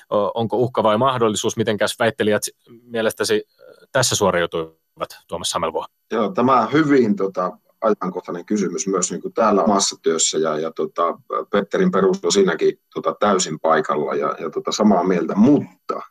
Onko 0.09 0.57
uhka 0.57 0.83
vai 0.83 0.97
mahdollisuus? 0.97 1.57
Mitenkäs 1.57 1.95
väittelijät 1.99 2.41
mielestäsi 2.83 3.43
tässä 3.91 4.15
suoriutuivat, 4.15 5.09
Tuomas 5.27 5.49
Samelvuo? 5.49 5.85
Joo, 6.11 6.31
tämä 6.31 6.67
hyvin 6.73 7.15
tota, 7.15 7.57
ajankohtainen 7.81 8.45
kysymys 8.45 8.87
myös 8.87 9.11
niin 9.11 9.21
kuin 9.21 9.33
täällä 9.33 9.63
omassa 9.63 9.95
työssä 10.01 10.37
ja, 10.37 10.59
ja 10.59 10.71
tota, 10.71 11.19
Petterin 11.49 11.91
perusto 11.91 12.31
siinäkin 12.31 12.81
tota, 12.93 13.15
täysin 13.19 13.59
paikalla 13.59 14.15
ja, 14.15 14.35
ja 14.39 14.49
tota, 14.49 14.71
samaa 14.71 15.03
mieltä, 15.03 15.35
mutta 15.35 16.01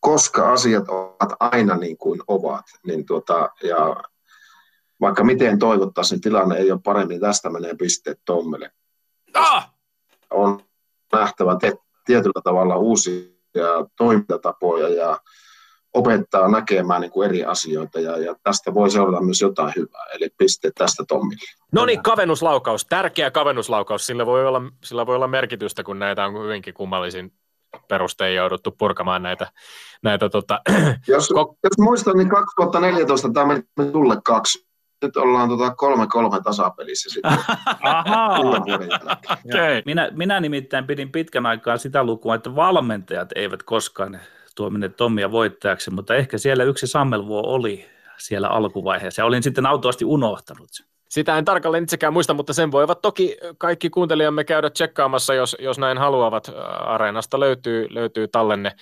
koska 0.00 0.52
asiat 0.52 0.88
ovat 0.88 1.32
aina 1.40 1.76
niin 1.76 1.96
kuin 1.96 2.22
ovat, 2.26 2.64
niin 2.86 3.06
tota, 3.06 3.50
ja 3.62 3.96
vaikka 5.00 5.24
miten 5.24 5.58
toivottaisiin, 5.58 6.16
niin 6.16 6.22
tilanne 6.22 6.56
ei 6.56 6.72
ole 6.72 6.80
paremmin, 6.84 7.20
tästä 7.20 7.50
menee 7.50 7.74
pisteet 7.74 8.20
Tommelle. 8.24 8.70
Ah! 9.34 9.74
On 10.30 10.60
nähtävä 11.12 11.56
te, 11.60 11.72
tietyllä 12.04 12.40
tavalla 12.44 12.76
uusia 12.76 13.32
toimintatapoja 13.96 14.88
ja 14.88 15.18
opettaa 15.94 16.48
näkemään 16.48 17.00
niin 17.00 17.10
kuin 17.10 17.28
eri 17.28 17.44
asioita 17.44 18.00
ja, 18.00 18.18
ja 18.18 18.34
tästä 18.42 18.74
voi 18.74 18.90
seurata 18.90 19.22
myös 19.22 19.40
jotain 19.40 19.72
hyvää. 19.76 20.04
Eli 20.14 20.28
piste 20.38 20.70
tästä 20.78 21.04
Tommille. 21.08 21.42
No 21.72 21.86
niin, 21.86 22.02
kavennuslaukaus, 22.02 22.86
tärkeä 22.86 23.30
kavennuslaukaus. 23.30 24.06
Sillä 24.06 24.26
voi, 24.26 24.46
olla, 24.46 24.62
sillä 24.84 25.06
voi 25.06 25.16
olla 25.16 25.28
merkitystä, 25.28 25.82
kun 25.84 25.98
näitä 25.98 26.26
on 26.26 26.44
hyvinkin 26.44 26.74
kummallisin 26.74 27.32
perustein 27.88 28.36
jouduttu 28.36 28.70
purkamaan 28.78 29.22
näitä. 29.22 29.52
näitä 30.02 30.28
tota, 30.28 30.60
jos, 31.08 31.30
jos 31.64 31.78
muistan, 31.78 32.16
niin 32.16 32.28
2014 32.28 33.30
tämä 33.34 33.46
meni 33.76 33.92
tulle 33.92 34.16
kaksi. 34.24 34.71
Nyt 35.02 35.16
ollaan 35.16 35.48
tota 35.48 35.74
kolme 35.74 36.06
kolme 36.06 36.42
tasapelissä 36.42 37.10
sitten. 37.10 37.32
okay. 39.46 39.82
minä, 39.86 40.08
minä 40.12 40.40
nimittäin 40.40 40.86
pidin 40.86 41.12
pitkän 41.12 41.46
aikaa 41.46 41.76
sitä 41.76 42.04
lukua, 42.04 42.34
että 42.34 42.56
valmentajat 42.56 43.28
eivät 43.34 43.62
koskaan 43.62 44.20
tuominen 44.54 44.94
Tommia 44.94 45.30
voittajaksi, 45.30 45.90
mutta 45.90 46.14
ehkä 46.14 46.38
siellä 46.38 46.64
yksi 46.64 46.86
sammelvuo 46.86 47.42
oli 47.42 47.86
siellä 48.18 48.48
alkuvaiheessa 48.48 49.22
ja 49.22 49.26
olin 49.26 49.42
sitten 49.42 49.66
autoasti 49.66 50.04
unohtanut 50.04 50.68
sen. 50.70 50.86
Sitä 51.08 51.38
en 51.38 51.44
tarkalleen 51.44 51.82
itsekään 51.82 52.12
muista, 52.12 52.34
mutta 52.34 52.52
sen 52.52 52.72
voivat 52.72 53.02
toki 53.02 53.36
kaikki 53.58 53.90
kuuntelijamme 53.90 54.44
käydä 54.44 54.70
tsekkaamassa, 54.70 55.34
jos, 55.34 55.56
jos 55.60 55.78
näin 55.78 55.98
haluavat. 55.98 56.52
Areenasta 56.86 57.40
löytyy, 57.40 57.86
löytyy 57.90 58.28
tallenne 58.28 58.72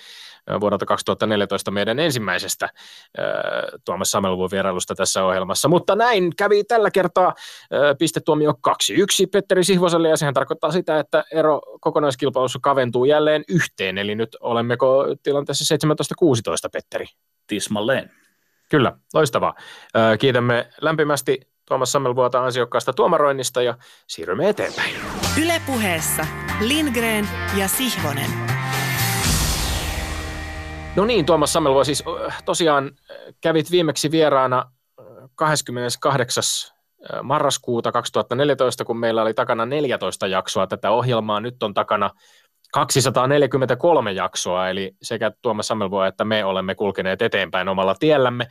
vuodelta 0.61 0.85
2014 0.85 1.71
meidän 1.71 1.99
ensimmäisestä 1.99 2.69
Tuomas 3.85 4.11
Sameluvun 4.11 4.51
vierailusta 4.51 4.95
tässä 4.95 5.23
ohjelmassa. 5.23 5.67
Mutta 5.67 5.95
näin 5.95 6.35
kävi 6.37 6.63
tällä 6.63 6.91
kertaa 6.91 7.33
pistetuomio 7.99 8.51
2-1 8.51 8.73
Petteri 9.31 9.63
Sihvoselle 9.63 10.09
ja 10.09 10.17
sehän 10.17 10.33
tarkoittaa 10.33 10.71
sitä, 10.71 10.99
että 10.99 11.23
ero 11.33 11.61
kokonaiskilpailussa 11.79 12.59
kaventuu 12.61 13.05
jälleen 13.05 13.43
yhteen. 13.49 13.97
Eli 13.97 14.15
nyt 14.15 14.37
olemmeko 14.39 15.05
tilanteessa 15.23 15.75
17-16 16.65 16.69
Petteri? 16.73 17.05
Tismalleen. 17.47 18.11
Kyllä, 18.69 18.91
loistavaa. 19.13 19.53
Kiitämme 20.19 20.69
lämpimästi 20.81 21.51
Tuomas 21.67 21.91
Sammelvuota 21.91 22.43
ansiokkaasta 22.43 22.93
tuomaroinnista 22.93 23.61
ja 23.61 23.77
siirrymme 24.07 24.49
eteenpäin. 24.49 24.95
Ylepuheessa 25.43 26.25
Lindgren 26.61 27.29
ja 27.57 27.67
Sihvonen. 27.67 28.60
No 30.95 31.05
niin, 31.05 31.25
Tuomas 31.25 31.53
Sammelvuo, 31.53 31.83
siis 31.83 32.03
tosiaan 32.45 32.91
kävit 33.41 33.71
viimeksi 33.71 34.11
vieraana 34.11 34.71
28 35.35 36.43
marraskuuta 37.23 37.91
2014, 37.91 38.85
kun 38.85 38.97
meillä 38.99 39.21
oli 39.21 39.33
takana 39.33 39.65
14 39.65 40.27
jaksoa 40.27 40.67
tätä 40.67 40.91
ohjelmaa. 40.91 41.39
Nyt 41.39 41.63
on 41.63 41.73
takana 41.73 42.09
243 42.73 44.11
jaksoa, 44.11 44.69
eli 44.69 44.95
sekä 45.01 45.31
Tuomas 45.41 45.67
Sammelvuo 45.67 46.03
että 46.03 46.25
me 46.25 46.45
olemme 46.45 46.75
kulkeneet 46.75 47.21
eteenpäin 47.21 47.69
omalla 47.69 47.95
tiellämme. 47.95 48.47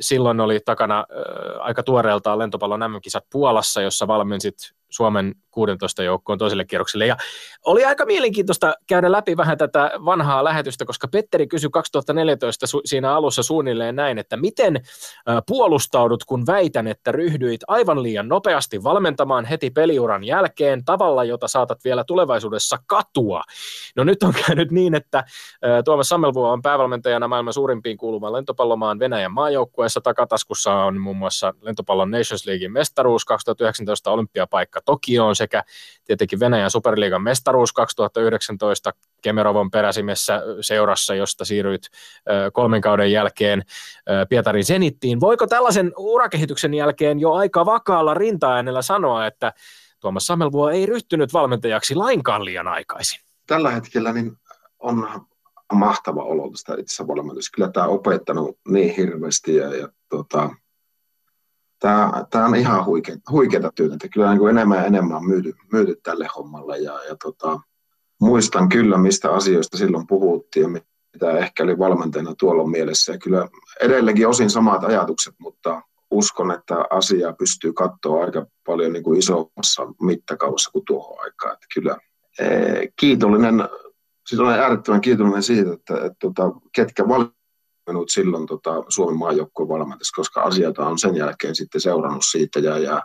Silloin 0.00 0.40
oli 0.40 0.60
takana 0.60 1.04
aika 1.60 1.82
tuoreeltaan 1.82 2.38
lentopallon 2.38 2.80
MM-kisat 2.80 3.24
Puolassa, 3.32 3.82
jossa 3.82 4.06
valmensit 4.06 4.54
Suomen 4.90 5.34
16 5.52 6.02
joukkoon 6.02 6.38
toiselle 6.38 6.64
kierrokselle. 6.64 7.06
Ja 7.06 7.16
oli 7.66 7.84
aika 7.84 8.06
mielenkiintoista 8.06 8.74
käydä 8.86 9.12
läpi 9.12 9.36
vähän 9.36 9.58
tätä 9.58 9.90
vanhaa 10.04 10.44
lähetystä, 10.44 10.84
koska 10.84 11.08
Petteri 11.08 11.46
kysyi 11.46 11.70
2014 11.70 12.66
su- 12.66 12.80
siinä 12.84 13.14
alussa 13.14 13.42
suunnilleen 13.42 13.96
näin, 13.96 14.18
että 14.18 14.36
miten 14.36 14.80
puolustaudut, 15.46 16.24
kun 16.24 16.46
väitän, 16.46 16.86
että 16.86 17.12
ryhdyit 17.12 17.60
aivan 17.68 18.02
liian 18.02 18.28
nopeasti 18.28 18.82
valmentamaan 18.82 19.44
heti 19.44 19.70
peliuran 19.70 20.24
jälkeen 20.24 20.84
tavalla, 20.84 21.24
jota 21.24 21.48
saatat 21.48 21.84
vielä 21.84 22.04
tulevaisuudessa 22.04 22.78
katua. 22.86 23.42
No 23.96 24.04
nyt 24.04 24.22
on 24.22 24.34
käynyt 24.46 24.70
niin, 24.70 24.94
että 24.94 25.24
Tuomas 25.84 26.08
Sammelvuo 26.08 26.52
on 26.52 26.62
päävalmentajana 26.62 27.28
maailman 27.28 27.52
suurimpiin 27.52 27.96
kuuluvan 27.96 28.32
lentopallomaan 28.32 28.98
Venäjän 28.98 29.32
maajoukkueessa. 29.32 30.00
Takataskussa 30.00 30.74
on 30.74 31.00
muun 31.00 31.16
muassa 31.16 31.54
lentopallon 31.60 32.10
Nations 32.10 32.46
Leaguein 32.46 32.72
mestaruus 32.72 33.24
2019 33.24 34.10
olympiapaikka 34.10 34.80
Tokioon 34.84 35.36
sekä 35.42 35.64
tietenkin 36.04 36.40
Venäjän 36.40 36.70
superliigan 36.70 37.22
mestaruus 37.22 37.72
2019 37.72 38.92
Kemerovon 39.22 39.70
peräsimessä 39.70 40.42
seurassa, 40.60 41.14
josta 41.14 41.44
siirryit 41.44 41.82
kolmen 42.52 42.80
kauden 42.80 43.12
jälkeen 43.12 43.62
Pietarin 44.28 44.64
Senittiin. 44.64 45.20
Voiko 45.20 45.46
tällaisen 45.46 45.92
urakehityksen 45.96 46.74
jälkeen 46.74 47.20
jo 47.20 47.32
aika 47.32 47.66
vakaalla 47.66 48.14
rintaäänellä 48.14 48.82
sanoa, 48.82 49.26
että 49.26 49.52
Tuomas 50.00 50.26
Sammelvuo 50.26 50.70
ei 50.70 50.86
ryhtynyt 50.86 51.32
valmentajaksi 51.32 51.94
lainkaan 51.94 52.44
liian 52.44 52.68
aikaisin? 52.68 53.20
Tällä 53.46 53.70
hetkellä 53.70 54.12
niin 54.12 54.32
on 54.78 55.08
mahtava 55.72 56.22
olo 56.22 56.50
tästä 56.50 56.74
itse 56.78 57.06
valmennusta. 57.06 57.50
Kyllä 57.54 57.70
tämä 57.70 57.86
on 57.86 57.94
opettanut 57.94 58.58
niin 58.68 58.94
hirveästi 58.96 59.56
ja, 59.56 59.76
ja 59.76 59.88
tota, 60.08 60.50
tämä, 62.30 62.46
on 62.46 62.56
ihan 62.56 62.84
huike, 62.84 63.16
huikeata 63.30 63.72
työtä. 63.74 64.08
Kyllä 64.08 64.30
niin 64.30 64.38
kuin 64.38 64.50
enemmän 64.50 64.78
ja 64.78 64.84
enemmän 64.84 65.16
on 65.16 65.28
myyty, 65.28 65.54
myyty 65.72 66.00
tälle 66.02 66.28
hommalle. 66.36 66.78
Ja, 66.78 66.92
ja 67.08 67.16
tota, 67.22 67.60
muistan 68.20 68.68
kyllä, 68.68 68.98
mistä 68.98 69.30
asioista 69.32 69.76
silloin 69.76 70.06
puhuttiin 70.06 70.62
ja 70.62 70.68
mitä 70.68 71.38
ehkä 71.38 71.62
oli 71.62 71.78
valmentajana 71.78 72.34
tuolla 72.38 72.66
mielessä. 72.66 73.12
Ja 73.12 73.18
kyllä 73.18 73.48
edelleenkin 73.80 74.28
osin 74.28 74.50
samat 74.50 74.84
ajatukset, 74.84 75.34
mutta 75.38 75.82
uskon, 76.10 76.50
että 76.50 76.84
asiaa 76.90 77.32
pystyy 77.32 77.72
katsoa 77.72 78.24
aika 78.24 78.46
paljon 78.66 78.92
niin 78.92 79.02
kuin 79.02 79.18
isommassa 79.18 79.82
mittakaavassa 80.02 80.70
kuin 80.70 80.84
tuohon 80.84 81.24
aikaan. 81.24 81.54
Että 81.54 81.66
kyllä 81.74 81.96
ee, 82.40 82.88
kiitollinen, 83.00 83.68
siis 84.26 84.40
olen 84.40 84.60
äärettömän 84.60 85.00
kiitollinen 85.00 85.42
siitä, 85.42 85.72
että, 85.72 85.94
että, 85.94 86.06
että 86.06 86.16
tota, 86.20 86.52
ketkä 86.74 87.08
valitsivat 87.08 87.41
minut 87.86 88.10
silloin 88.10 88.46
tota, 88.46 88.84
Suomen 88.88 89.18
maajoukkueen 89.18 89.68
valmentajaksi, 89.68 90.12
koska 90.12 90.42
asioita 90.42 90.86
on 90.86 90.98
sen 90.98 91.16
jälkeen 91.16 91.54
sitten 91.54 91.80
seurannut 91.80 92.22
siitä 92.30 92.58
ja, 92.58 92.78
ja, 92.78 93.02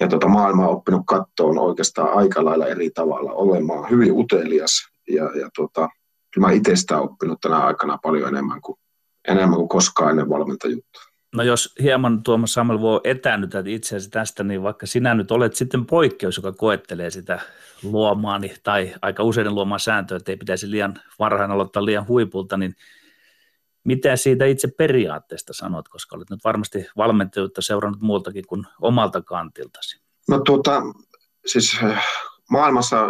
ja 0.00 0.08
tota, 0.08 0.28
maailma 0.28 0.68
on 0.68 0.74
oppinut 0.74 1.02
kattoon 1.06 1.58
oikeastaan 1.58 2.12
aika 2.18 2.44
lailla 2.44 2.66
eri 2.66 2.90
tavalla, 2.90 3.32
olemaan 3.32 3.90
hyvin 3.90 4.12
utelias 4.12 4.72
ja, 5.08 5.24
ja 5.24 5.50
tota, 5.56 5.88
kyllä 6.34 6.46
mä 6.46 6.52
itse 6.52 6.76
sitä 6.76 7.00
oppinut 7.00 7.40
tänä 7.40 7.58
aikana 7.58 7.98
paljon 8.02 8.28
enemmän 8.28 8.60
kuin, 8.60 8.78
enemmän 9.28 9.56
kuin 9.56 9.68
koskaan 9.68 10.10
ennen 10.10 10.28
valmentajuutta. 10.28 11.00
No 11.34 11.42
jos 11.42 11.74
hieman 11.82 12.22
Tuomas 12.22 12.52
Samuel 12.52 12.80
voi 12.80 13.00
etäännytä 13.04 13.62
itseäsi 13.66 14.10
tästä, 14.10 14.44
niin 14.44 14.62
vaikka 14.62 14.86
sinä 14.86 15.14
nyt 15.14 15.30
olet 15.30 15.56
sitten 15.56 15.86
poikkeus, 15.86 16.36
joka 16.36 16.52
koettelee 16.52 17.10
sitä 17.10 17.40
luomaani 17.82 18.54
tai 18.62 18.94
aika 19.02 19.22
usein 19.22 19.54
luomaa 19.54 19.78
sääntöä, 19.78 20.16
että 20.16 20.32
ei 20.32 20.36
pitäisi 20.36 20.70
liian 20.70 20.94
varhain 21.18 21.50
aloittaa 21.50 21.84
liian 21.84 22.08
huipulta, 22.08 22.56
niin 22.56 22.74
mitä 23.88 24.16
siitä 24.16 24.44
itse 24.44 24.68
periaatteesta 24.68 25.52
sanot, 25.52 25.88
koska 25.88 26.16
olet 26.16 26.30
nyt 26.30 26.44
varmasti 26.44 26.86
valmentajuutta 26.96 27.62
seurannut 27.62 28.00
muultakin 28.00 28.46
kuin 28.46 28.64
omalta 28.80 29.22
kantiltasi? 29.22 30.00
No 30.28 30.40
tuota, 30.40 30.82
siis 31.46 31.78
äh, 31.82 32.04
maailmassa, 32.50 33.06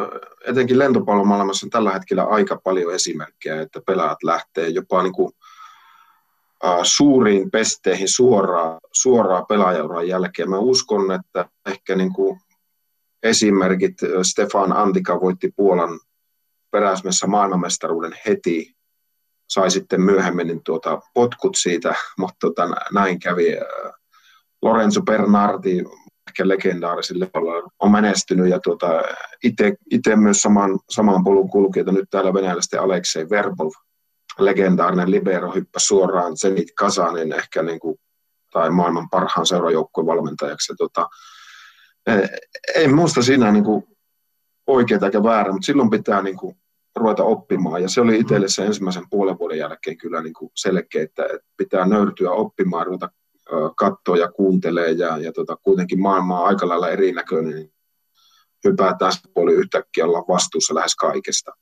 etenkin 0.46 0.78
lentopallomaailmassa 0.78 1.66
on 1.66 1.70
tällä 1.70 1.92
hetkellä 1.92 2.24
aika 2.24 2.60
paljon 2.64 2.94
esimerkkejä, 2.94 3.62
että 3.62 3.80
pelaajat 3.86 4.22
lähtee 4.22 4.68
jopa 4.68 5.02
niin 5.02 5.12
kuin, 5.12 5.32
äh, 6.64 6.78
suuriin 6.82 7.50
pesteihin 7.50 8.08
suoraan, 8.08 8.78
suoraan 8.92 9.46
pelaajauran 9.46 10.08
jälkeen. 10.08 10.50
Mä 10.50 10.58
uskon, 10.58 11.12
että 11.12 11.48
ehkä 11.66 11.96
niin 11.96 12.12
kuin 12.12 12.40
esimerkit, 13.22 14.02
äh, 14.02 14.08
Stefan 14.22 14.76
Antika 14.76 15.20
voitti 15.20 15.52
Puolan 15.56 16.00
peräsmessä 16.70 17.26
maailmanmestaruuden 17.26 18.16
heti 18.26 18.77
sai 19.48 19.70
sitten 19.70 20.00
myöhemmin 20.00 20.46
niin 20.46 20.64
tuota, 20.64 21.00
potkut 21.14 21.56
siitä, 21.56 21.94
mutta 22.18 22.36
tota, 22.40 22.68
näin 22.92 23.18
kävi. 23.20 23.56
Lorenzo 24.62 25.02
Bernardi, 25.02 25.84
ehkä 26.28 26.48
legendaarisille 26.48 27.30
on 27.78 27.90
menestynyt 27.90 28.50
ja 28.50 28.60
tuota, 28.60 28.86
itse 29.90 30.16
myös 30.16 30.40
saman, 30.40 30.78
saman 30.90 31.24
polun 31.24 31.50
kulkijoita 31.50 31.92
nyt 31.92 32.10
täällä 32.10 32.34
venäläisten 32.34 32.80
Aleksei 32.80 33.30
Verbov, 33.30 33.70
legendaarinen 34.38 35.10
libero 35.10 35.52
hyppäsi 35.52 35.86
suoraan 35.86 36.36
Zenit 36.36 36.68
Kasanin 36.78 37.32
ehkä 37.32 37.62
niin 37.62 37.80
kuin, 37.80 37.98
tai 38.52 38.70
maailman 38.70 39.10
parhaan 39.10 39.46
seurajoukkueen 39.46 40.06
valmentajaksi. 40.06 40.72
Ja, 40.72 40.76
tuota, 40.76 41.08
ei 42.74 42.88
minusta 42.88 43.22
siinä 43.22 43.52
niin 43.52 43.64
kuin, 43.64 43.84
oikeaa 44.66 45.00
eikä 45.04 45.22
väärä, 45.22 45.52
mutta 45.52 45.66
silloin 45.66 45.90
pitää 45.90 46.22
niin 46.22 46.36
kuin, 46.36 46.56
ruveta 46.98 47.24
oppimaan. 47.24 47.82
Ja 47.82 47.88
se 47.88 48.00
oli 48.00 48.18
itselle 48.18 48.48
se 48.48 48.64
ensimmäisen 48.64 49.04
puolen 49.10 49.38
vuoden 49.38 49.58
jälkeen 49.58 49.96
kyllä 49.96 50.22
niin 50.22 50.32
kuin 50.32 50.50
selkeä, 50.54 51.02
että 51.02 51.24
pitää 51.56 51.86
nöyrtyä 51.86 52.30
oppimaan, 52.30 52.86
ruveta 52.86 53.08
katsoa 53.76 54.16
ja 54.16 54.32
kuuntelee 54.32 54.90
ja, 54.90 55.18
ja 55.18 55.32
tota, 55.32 55.56
kuitenkin 55.56 56.00
maailma 56.00 56.40
on 56.40 56.46
aika 56.46 56.68
lailla 56.68 56.88
erinäköinen, 56.88 57.54
niin 57.54 57.72
hypätään 58.64 59.12
puoli 59.34 59.52
yhtäkkiä 59.52 60.04
olla 60.04 60.24
vastuussa 60.28 60.74
lähes 60.74 60.96
kaikesta. 60.96 61.52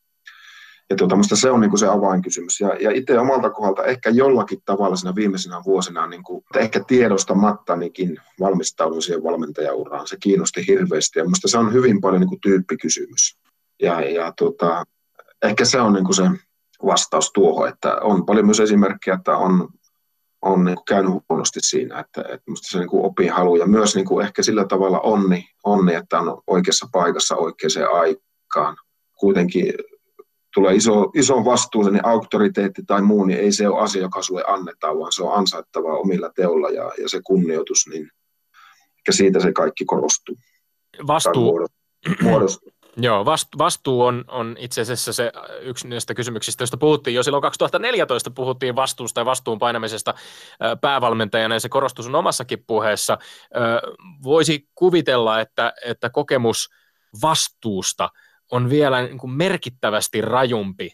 Ja 0.90 0.96
tuota, 0.96 1.16
se 1.34 1.50
on 1.50 1.60
niin 1.60 1.70
kuin 1.70 1.78
se 1.78 1.86
avainkysymys. 1.86 2.60
Ja, 2.60 2.68
ja 2.80 2.90
itse 2.90 3.18
omalta 3.18 3.50
kohdalta 3.50 3.84
ehkä 3.84 4.10
jollakin 4.10 4.58
tavalla 4.64 4.96
siinä 4.96 5.14
viimeisenä 5.14 5.62
vuosina, 5.64 6.06
niin 6.06 6.22
kuin, 6.22 6.44
ehkä 6.56 6.84
tiedostamattanikin 6.86 8.16
valmistaudun 8.40 9.02
siihen 9.02 9.22
valmentajauraan. 9.22 10.06
Se 10.06 10.16
kiinnosti 10.20 10.66
hirveästi 10.66 11.18
ja 11.18 11.24
minusta 11.24 11.48
se 11.48 11.58
on 11.58 11.72
hyvin 11.72 12.00
paljon 12.00 12.20
niin 12.20 12.28
kuin 12.28 12.40
tyyppikysymys. 12.40 13.38
Ja, 13.82 14.00
ja 14.00 14.32
tuota, 14.38 14.84
ehkä 15.46 15.64
se 15.64 15.80
on 15.80 15.92
niin 15.92 16.04
kuin 16.04 16.14
se 16.14 16.22
vastaus 16.86 17.32
tuohon, 17.32 17.68
että 17.68 17.96
on 18.00 18.26
paljon 18.26 18.46
myös 18.46 18.60
esimerkkejä, 18.60 19.14
että 19.14 19.36
on, 19.36 19.68
on 20.42 20.64
niin 20.64 20.76
kuin 20.76 20.84
käynyt 20.84 21.12
huonosti 21.28 21.60
siinä, 21.62 22.00
että, 22.00 22.20
että 22.20 22.50
musta 22.50 22.68
se 22.70 22.78
niin 22.78 22.88
kuin 22.88 23.04
opinhalu 23.04 23.56
ja 23.56 23.66
myös 23.66 23.94
niin 23.94 24.06
kuin 24.06 24.26
ehkä 24.26 24.42
sillä 24.42 24.64
tavalla 24.64 25.00
onni, 25.00 25.48
onni, 25.64 25.94
että 25.94 26.18
on 26.18 26.42
oikeassa 26.46 26.88
paikassa 26.92 27.36
oikeaan 27.36 28.00
aikaan. 28.00 28.76
Kuitenkin 29.20 29.74
tulee 30.54 30.74
iso, 30.74 31.10
iso 31.14 31.44
vastuuseen, 31.44 31.94
niin 31.94 32.06
auktoriteetti 32.06 32.82
tai 32.86 33.02
muu, 33.02 33.24
niin 33.24 33.38
ei 33.38 33.52
se 33.52 33.68
ole 33.68 33.82
asia, 33.82 34.02
joka 34.02 34.22
sulle 34.22 34.44
annetaan, 34.46 34.98
vaan 34.98 35.12
se 35.12 35.22
on 35.22 35.34
ansaittavaa 35.34 35.96
omilla 35.96 36.30
teolla 36.36 36.68
ja, 36.68 36.92
ja 37.02 37.08
se 37.08 37.20
kunnioitus, 37.24 37.86
niin 37.90 38.10
ehkä 38.98 39.12
siitä 39.12 39.40
se 39.40 39.52
kaikki 39.52 39.84
korostuu. 39.84 40.36
Vastuu, 41.06 41.68
muodostuu. 42.22 42.72
Joo, 42.96 43.24
vastuu 43.58 44.02
on, 44.02 44.24
on 44.28 44.56
itse 44.58 44.80
asiassa 44.80 45.12
se 45.12 45.32
yksi 45.60 45.88
näistä 45.88 46.14
kysymyksistä, 46.14 46.62
joista 46.62 46.76
puhuttiin 46.76 47.14
jo 47.14 47.22
silloin 47.22 47.42
2014 47.42 48.30
puhuttiin 48.30 48.76
vastuusta 48.76 49.20
ja 49.20 49.24
vastuun 49.24 49.58
painamisesta 49.58 50.14
päävalmentajana 50.80 51.54
ja 51.54 51.60
se 51.60 51.68
korostui 51.68 52.04
sun 52.04 52.14
omassakin 52.14 52.64
puheessa. 52.66 53.18
Voisi 54.22 54.68
kuvitella, 54.74 55.40
että, 55.40 55.72
että 55.84 56.10
kokemus 56.10 56.68
vastuusta 57.22 58.08
on 58.50 58.70
vielä 58.70 59.02
niin 59.02 59.18
kuin 59.18 59.30
merkittävästi 59.30 60.20
rajumpi 60.20 60.90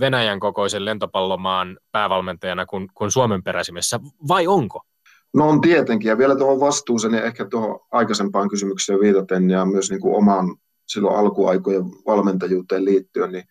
Venäjän 0.00 0.40
kokoisen 0.40 0.84
lentopallomaan 0.84 1.78
päävalmentajana 1.92 2.66
kuin, 2.66 2.88
kuin 2.94 3.10
Suomen 3.10 3.42
peräsimessä, 3.42 4.00
vai 4.28 4.46
onko? 4.46 4.80
No 5.34 5.48
on 5.48 5.60
tietenkin, 5.60 6.08
ja 6.08 6.18
vielä 6.18 6.36
tuohon 6.36 6.60
vastuuseen 6.60 7.14
ja 7.14 7.22
ehkä 7.22 7.44
tuohon 7.44 7.80
aikaisempaan 7.92 8.48
kysymykseen 8.48 9.00
viitaten 9.00 9.50
ja 9.50 9.64
myös 9.64 9.90
niin 9.90 10.00
kuin 10.00 10.16
omaan 10.16 10.56
silloin 10.86 11.16
alkuaikojen 11.16 11.84
valmentajuuteen 12.06 12.84
liittyen, 12.84 13.32
niin 13.32 13.44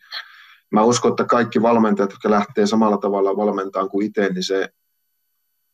mä 0.72 0.84
uskon, 0.84 1.12
että 1.12 1.26
kaikki 1.26 1.62
valmentajat, 1.62 2.12
jotka 2.12 2.30
lähtee 2.30 2.68
samalla 2.68 2.98
tavalla 2.98 3.38
valmentaan 3.38 3.90
kuin 3.90 4.06
itse, 4.06 4.30
niin 4.30 4.44
se 4.44 4.70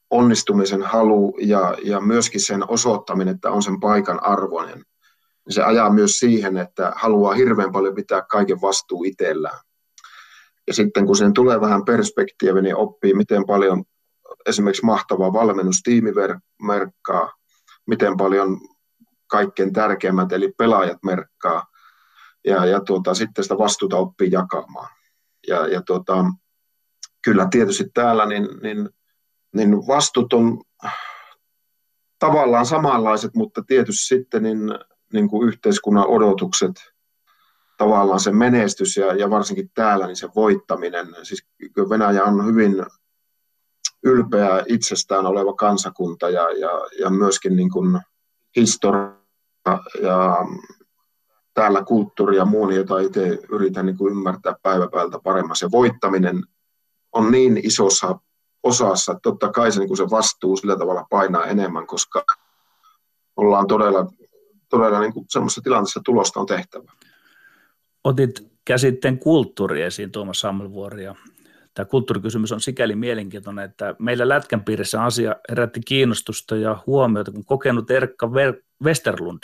onnistumisen 0.09 0.81
halu 0.81 1.37
ja, 1.41 1.75
ja 1.83 2.01
myöskin 2.01 2.41
sen 2.41 2.69
osoittaminen, 2.69 3.35
että 3.35 3.51
on 3.51 3.63
sen 3.63 3.79
paikan 3.79 4.23
arvoinen, 4.23 4.85
niin 5.45 5.53
se 5.53 5.63
ajaa 5.63 5.89
myös 5.89 6.19
siihen, 6.19 6.57
että 6.57 6.93
haluaa 6.95 7.33
hirveän 7.33 7.71
paljon 7.71 7.95
pitää 7.95 8.21
kaiken 8.21 8.61
vastuu 8.61 9.03
itsellään. 9.03 9.59
Ja 10.67 10.73
sitten 10.73 11.05
kun 11.05 11.15
sen 11.15 11.33
tulee 11.33 11.61
vähän 11.61 11.85
perspektiivi, 11.85 12.61
niin 12.61 12.75
oppii, 12.75 13.13
miten 13.13 13.45
paljon 13.45 13.83
esimerkiksi 14.45 14.85
mahtavaa 14.85 15.33
valmennustiimi 15.33 16.11
merkkaa, 16.61 17.33
miten 17.87 18.17
paljon 18.17 18.59
kaikkein 19.31 19.73
tärkeimmät, 19.73 20.31
eli 20.31 20.53
pelaajat 20.57 21.03
merkkaa, 21.03 21.65
ja, 22.45 22.65
ja 22.65 22.79
tuota, 22.79 23.13
sitten 23.13 23.43
sitä 23.43 23.57
vastuuta 23.57 23.97
oppii 23.97 24.31
jakamaan. 24.31 24.89
Ja, 25.47 25.67
ja 25.67 25.81
tuota, 25.81 26.25
kyllä 27.23 27.47
tietysti 27.51 27.85
täällä 27.93 28.25
niin, 28.25 28.47
niin, 28.63 28.89
niin 29.55 29.71
vastuut 29.87 30.33
on 30.33 30.61
tavallaan 32.19 32.65
samanlaiset, 32.65 33.35
mutta 33.35 33.63
tietysti 33.67 34.05
sitten 34.05 34.43
niin 34.43 34.59
niin 35.13 35.29
kuin 35.29 35.47
yhteiskunnan 35.47 36.07
odotukset, 36.07 36.71
tavallaan 37.77 38.19
se 38.19 38.31
menestys 38.31 38.97
ja, 38.97 39.13
ja 39.13 39.29
varsinkin 39.29 39.71
täällä 39.73 40.07
niin 40.07 40.15
se 40.15 40.29
voittaminen. 40.35 41.07
Siis 41.23 41.45
Venäjä 41.89 42.23
on 42.23 42.45
hyvin 42.45 42.85
ylpeä 44.03 44.63
itsestään 44.67 45.25
oleva 45.25 45.53
kansakunta 45.53 46.29
ja, 46.29 46.51
ja, 46.51 46.69
ja 46.99 47.09
myöskin 47.09 47.55
niin 47.55 47.69
kuin 47.69 47.99
historia 48.55 49.20
ja 50.01 50.35
täällä 51.53 51.83
kulttuuri 51.83 52.37
ja 52.37 52.45
muu, 52.45 52.69
jota 52.69 52.99
itse 52.99 53.39
yritän 53.49 53.85
niin 53.85 53.97
kuin 53.97 54.11
ymmärtää 54.11 54.55
päivä 54.63 54.87
paremmin. 55.23 55.55
Se 55.55 55.71
voittaminen 55.71 56.43
on 57.11 57.31
niin 57.31 57.57
isossa 57.63 58.19
osassa, 58.63 59.11
että 59.11 59.21
totta 59.23 59.51
kai 59.51 59.71
se, 59.71 59.79
niin 59.79 59.87
kuin 59.87 59.97
se 59.97 60.09
vastuu 60.09 60.57
sillä 60.57 60.77
tavalla 60.77 61.07
painaa 61.09 61.45
enemmän, 61.45 61.87
koska 61.87 62.23
ollaan 63.35 63.67
todella, 63.67 64.07
todella 64.69 64.99
niin 64.99 65.13
kuin 65.13 65.25
semmoisessa 65.29 65.61
tilanteessa 65.61 66.01
tulosta 66.05 66.39
on 66.39 66.45
tehtävä. 66.45 66.91
Otit 68.03 68.51
käsitteen 68.65 69.19
kulttuuri 69.19 69.81
esiin, 69.81 70.11
Tuomas 70.11 70.39
Sammelvuori, 70.39 71.03
ja 71.03 71.15
tämä 71.73 71.85
kulttuurikysymys 71.85 72.51
on 72.51 72.61
sikäli 72.61 72.95
mielenkiintoinen, 72.95 73.65
että 73.65 73.95
meillä 73.99 74.29
Lätkän 74.29 74.63
piirissä 74.63 75.03
asia 75.03 75.35
herätti 75.49 75.81
kiinnostusta 75.87 76.55
ja 76.55 76.83
huomiota, 76.87 77.31
kun 77.31 77.45
kokenut 77.45 77.91
Erkka 77.91 78.33
Westerlund 78.83 79.43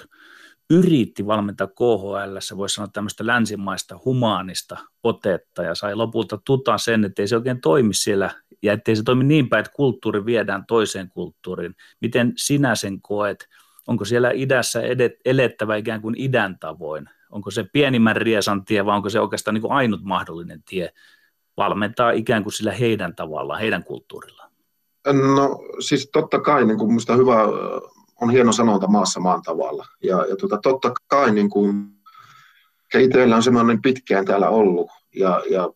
yritti 0.69 1.27
valmentaa 1.27 1.67
KHL, 1.67 2.57
voisi 2.57 2.75
sanoa 2.75 2.87
tämmöistä 2.93 3.25
länsimaista 3.25 3.99
humaanista 4.05 4.77
otetta 5.03 5.63
ja 5.63 5.75
sai 5.75 5.95
lopulta 5.95 6.39
tuta 6.45 6.77
sen, 6.77 7.05
että 7.05 7.21
ei 7.21 7.27
se 7.27 7.35
oikein 7.35 7.61
toimi 7.61 7.93
siellä 7.93 8.29
ja 8.63 8.73
ettei 8.73 8.95
se 8.95 9.03
toimi 9.03 9.23
niin 9.23 9.49
päin, 9.49 9.59
että 9.59 9.75
kulttuuri 9.75 10.25
viedään 10.25 10.65
toiseen 10.65 11.09
kulttuuriin. 11.09 11.75
Miten 12.01 12.33
sinä 12.37 12.75
sen 12.75 13.01
koet? 13.01 13.47
Onko 13.87 14.05
siellä 14.05 14.31
idässä 14.33 14.81
edet, 14.81 15.13
elettävä 15.25 15.75
ikään 15.75 16.01
kuin 16.01 16.15
idän 16.17 16.59
tavoin? 16.59 17.09
Onko 17.29 17.51
se 17.51 17.65
pienimmän 17.73 18.15
riesan 18.15 18.65
tie 18.65 18.85
vai 18.85 18.95
onko 18.95 19.09
se 19.09 19.19
oikeastaan 19.19 19.53
niin 19.53 19.61
kuin 19.61 19.73
ainut 19.73 20.03
mahdollinen 20.03 20.63
tie 20.69 20.89
valmentaa 21.57 22.11
ikään 22.11 22.43
kuin 22.43 22.53
sillä 22.53 22.71
heidän 22.71 23.15
tavallaan, 23.15 23.59
heidän 23.59 23.83
kulttuurillaan? 23.83 24.51
No 25.35 25.59
siis 25.79 26.09
totta 26.13 26.39
kai 26.39 26.65
niin 26.65 26.77
kuin 26.77 26.89
minusta 26.89 27.15
hyvä, 27.15 27.37
on 28.21 28.29
hieno 28.29 28.51
sanonta 28.51 28.87
maassa 28.87 29.19
maan 29.19 29.41
tavalla. 29.41 29.85
Ja, 30.03 30.25
ja 30.25 30.35
tuota, 30.35 30.57
totta 30.57 30.93
kai 31.07 31.31
niin 31.31 31.49
kuin, 31.49 31.87
itsellä 32.99 33.35
on 33.35 33.43
semmoinen 33.43 33.81
pitkään 33.81 34.25
täällä 34.25 34.49
ollut 34.49 34.91
ja, 35.15 35.43
ja 35.49 35.69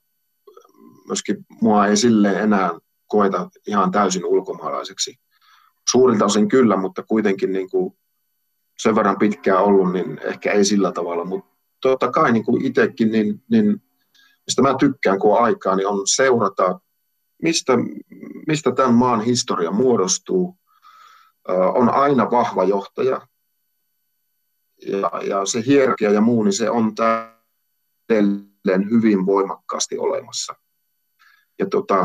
myöskin 1.08 1.46
mua 1.62 1.88
ei 1.88 1.98
silleen 1.98 2.44
enää 2.44 2.72
koeta 3.08 3.50
ihan 3.68 3.92
täysin 3.92 4.26
ulkomaalaiseksi. 4.26 5.20
Suurilta 5.90 6.26
osin 6.26 6.48
kyllä, 6.48 6.78
mutta 6.78 7.04
kuitenkin 7.04 7.54
niin 7.54 7.70
kuin 7.70 7.94
sen 8.78 8.96
verran 8.96 9.20
pitkään 9.20 9.64
ollut, 9.64 9.94
niin 9.94 10.20
ehkä 10.24 10.52
ei 10.52 10.66
sillä 10.66 10.92
tavalla. 10.92 11.26
Mutta 11.26 11.52
totta 11.82 12.12
kai 12.12 12.32
niin 12.32 12.46
kuin 12.46 12.66
itsekin, 12.66 13.12
niin, 13.12 13.44
niin 13.50 13.82
mistä 14.46 14.62
mä 14.62 14.76
tykkään, 14.80 15.20
kun 15.20 15.38
on 15.38 15.44
aikaa, 15.44 15.76
niin 15.76 15.88
on 15.88 16.02
seurata, 16.06 16.80
mistä, 17.42 17.74
mistä 18.48 18.72
tämän 18.72 18.94
maan 18.94 19.22
historia 19.22 19.72
muodostuu. 19.72 20.58
On 21.48 21.90
aina 21.90 22.32
vahva 22.32 22.64
johtaja, 22.64 23.28
ja, 24.88 25.12
ja 25.28 25.46
se 25.46 25.64
hierarkia 25.66 26.12
ja 26.12 26.22
muu, 26.22 26.44
niin 26.44 26.54
se 26.54 26.70
on 26.70 26.96
tälleen 28.08 28.90
hyvin 28.90 29.26
voimakkaasti 29.26 29.98
olemassa. 29.98 30.56
Ja 31.60 31.66
tota, 31.66 31.96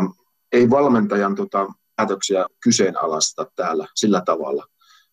ei 0.53 0.70
valmentajan 0.70 1.34
tota, 1.34 1.66
päätöksiä 1.97 2.47
kyseenalaista 2.62 3.47
täällä 3.57 3.87
sillä 3.95 4.22
tavalla. 4.26 4.66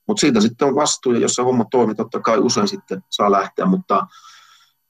Mutta 0.07 0.21
siitä 0.21 0.41
sitten 0.41 0.67
on 0.67 0.75
vastuu, 0.75 1.13
ja 1.13 1.19
jos 1.19 1.33
se 1.35 1.41
homma 1.41 1.65
toimii, 1.71 1.95
totta 1.95 2.19
kai 2.19 2.37
usein 2.37 2.67
sitten 2.67 3.03
saa 3.09 3.31
lähteä, 3.31 3.65
mutta, 3.65 4.07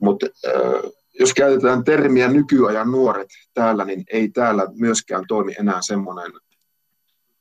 mutta 0.01 0.27
äh, 0.47 0.91
jos 1.19 1.33
käytetään 1.33 1.83
termiä 1.83 2.27
nykyajan 2.27 2.91
nuoret 2.91 3.29
täällä, 3.53 3.85
niin 3.85 4.03
ei 4.13 4.29
täällä 4.29 4.67
myöskään 4.73 5.23
toimi 5.27 5.55
enää 5.59 5.81
semmoinen 5.81 6.31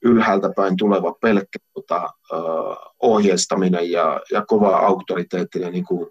ylhäältä 0.04 0.50
päin 0.56 0.76
tuleva 0.76 1.12
pelkkä 1.20 1.58
tota, 1.74 2.10
ohjeistaminen 3.02 3.90
ja, 3.90 4.20
ja 4.30 4.44
kova 4.46 4.76
auktoriteettinen, 4.76 5.72
niin 5.72 5.84
kuin 5.84 6.10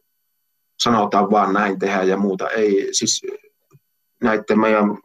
sanotaan 0.83 1.31
vaan 1.31 1.53
näin 1.53 1.79
tehdään 1.79 2.07
ja 2.07 2.17
muuta. 2.17 2.49
Ei 2.49 2.87
siis 2.91 3.21
näiden 4.23 4.59
meidän 4.59 4.97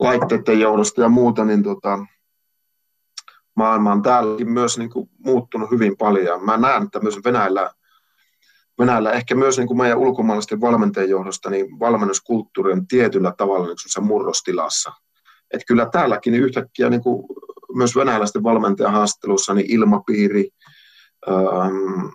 laitteiden 0.00 0.60
johdosta 0.60 1.00
ja 1.00 1.08
muuta, 1.08 1.44
niin 1.44 1.62
tota, 1.62 1.98
maailma 3.56 3.92
on 3.92 4.02
täälläkin 4.02 4.50
myös 4.50 4.78
niin 4.78 4.90
kuin 4.90 5.10
muuttunut 5.18 5.70
hyvin 5.70 5.96
paljon. 5.96 6.44
Mä 6.44 6.56
näen, 6.56 6.82
että 6.82 7.00
myös 7.00 7.18
Venäjällä 7.24 7.70
Venäjällä 8.80 9.12
ehkä 9.12 9.34
myös 9.34 9.58
niin 9.58 9.66
kuin 9.66 9.78
meidän 9.78 9.98
ulkomaalaisten 9.98 10.60
valmentajien 10.60 11.10
johdosta, 11.10 11.50
niin 11.50 11.80
valmennuskulttuuri 11.80 12.72
on 12.72 12.86
tietyllä 12.86 13.32
tavalla 13.36 13.66
niin 13.66 14.06
murrostilassa. 14.06 14.92
Että 15.50 15.64
kyllä 15.66 15.88
täälläkin 15.92 16.32
niin 16.32 16.44
yhtäkkiä 16.44 16.90
niin 16.90 17.02
kuin 17.02 17.26
myös 17.74 17.96
venäläisten 17.96 18.42
valmentajan 18.42 18.92
haastattelussa 18.92 19.54
niin 19.54 19.70
ilmapiiri, 19.70 20.48
ähm, 21.28 22.08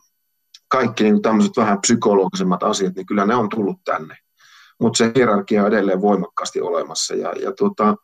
kaikki 0.67 1.03
niin 1.03 1.21
tämmöiset 1.21 1.57
vähän 1.57 1.81
psykologisemmat 1.81 2.63
asiat, 2.63 2.95
niin 2.95 3.05
kyllä 3.05 3.25
ne 3.25 3.35
on 3.35 3.49
tullut 3.49 3.83
tänne. 3.85 4.17
Mutta 4.79 4.97
se 4.97 5.11
hierarkia 5.15 5.61
on 5.61 5.67
edelleen 5.67 6.01
voimakkaasti 6.01 6.61
olemassa. 6.61 7.15
Ja, 7.15 7.33
ja 7.41 7.51
tuota, 7.51 7.95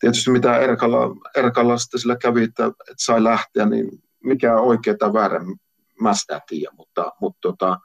tietysti 0.00 0.30
mitä 0.30 0.58
Erkalla, 0.58 0.98
Erkalla 1.36 1.78
sitten 1.78 2.00
sillä 2.00 2.16
kävi, 2.16 2.42
että, 2.42 2.66
että 2.66 2.94
sai 2.98 3.24
lähteä, 3.24 3.66
niin 3.66 3.88
mikä 4.24 4.56
on 4.56 4.66
oikea 4.66 4.94
tai 4.98 5.12
väärä, 5.12 5.40
mä 6.00 6.14
sitä 6.14 6.40
tiedä, 6.48 6.70
mutta, 6.76 7.12
mutta 7.20 7.38
tota, 7.40 7.78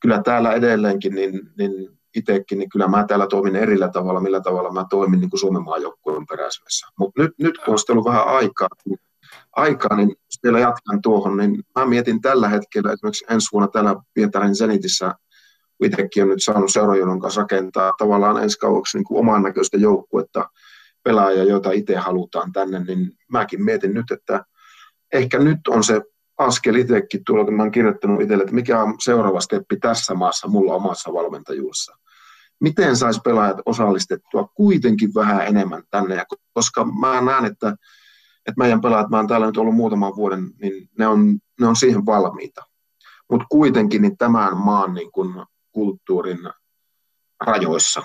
kyllä 0.00 0.22
täällä 0.22 0.52
edelleenkin, 0.52 1.14
niin, 1.14 1.40
niin 1.58 1.97
itsekin, 2.18 2.58
niin 2.58 2.68
kyllä 2.68 2.88
mä 2.88 3.04
täällä 3.04 3.26
toimin 3.26 3.56
erillä 3.56 3.88
tavalla, 3.88 4.20
millä 4.20 4.40
tavalla 4.40 4.72
mä 4.72 4.84
toimin 4.90 5.20
niin 5.20 5.30
kuin 5.30 5.40
Suomen 5.40 5.62
maajoukkueen 5.62 6.26
peräisemessä. 6.26 6.86
Mutta 6.98 7.22
nyt, 7.22 7.32
nyt 7.38 7.58
kun 7.58 7.74
on 7.74 7.78
ollut 7.88 8.04
vähän 8.04 8.26
aikaa, 8.26 8.68
niin, 8.86 8.98
aikaa, 9.56 9.96
niin 9.96 10.16
vielä 10.42 10.60
jatkan 10.60 11.02
tuohon, 11.02 11.36
niin 11.36 11.62
mä 11.78 11.86
mietin 11.86 12.20
tällä 12.20 12.48
hetkellä 12.48 12.92
esimerkiksi 12.92 13.24
ensi 13.30 13.48
vuonna 13.52 13.68
täällä 13.68 13.96
Pietarin 14.14 14.56
Zenitissä, 14.56 15.14
itsekin 15.84 16.22
on 16.22 16.28
nyt 16.28 16.42
saanut 16.42 16.72
seurajohdon 16.72 17.20
kanssa 17.20 17.40
rakentaa 17.40 17.92
tavallaan 17.98 18.42
ensi 18.42 18.58
kauaksi 18.58 18.98
niin 18.98 19.04
kuin 19.04 19.20
oman 19.20 19.42
näköistä 19.42 19.76
joukkuetta, 19.76 20.48
pelaajia, 21.02 21.44
joita 21.44 21.72
itse 21.72 21.96
halutaan 21.96 22.52
tänne, 22.52 22.78
niin 22.78 23.12
mäkin 23.32 23.64
mietin 23.64 23.94
nyt, 23.94 24.10
että 24.10 24.44
ehkä 25.12 25.38
nyt 25.38 25.68
on 25.68 25.84
se 25.84 26.02
askel 26.38 26.74
itsekin 26.74 27.24
tuolla, 27.26 27.44
kun 27.44 27.54
mä 27.54 27.62
oon 27.62 27.72
kirjoittanut 27.72 28.20
itselle, 28.20 28.42
että 28.42 28.54
mikä 28.54 28.82
on 28.82 28.94
seuraava 29.00 29.40
steppi 29.40 29.76
tässä 29.76 30.14
maassa 30.14 30.48
mulla 30.48 30.74
omassa 30.74 31.12
valmentajuudessa. 31.12 31.96
Miten 32.60 32.96
saisi 32.96 33.20
pelaajat 33.24 33.56
osallistettua 33.66 34.48
kuitenkin 34.54 35.14
vähän 35.14 35.46
enemmän 35.46 35.82
tänne, 35.90 36.14
ja 36.14 36.24
koska 36.52 36.84
mä 36.84 37.20
näen, 37.20 37.44
että, 37.44 37.68
että 38.46 38.58
meidän 38.58 38.80
pelaajat, 38.80 39.10
mä 39.10 39.16
oon 39.16 39.28
täällä 39.28 39.46
nyt 39.46 39.56
ollut 39.56 39.74
muutaman 39.74 40.16
vuoden, 40.16 40.50
niin 40.62 40.88
ne 40.98 41.06
on, 41.06 41.38
ne 41.60 41.66
on 41.66 41.76
siihen 41.76 42.06
valmiita. 42.06 42.62
Mutta 43.30 43.46
kuitenkin 43.48 44.02
niin 44.02 44.18
tämän 44.18 44.56
maan 44.56 44.94
niin 44.94 45.12
kun, 45.12 45.46
kulttuurin 45.72 46.38
rajoissa. 47.40 48.02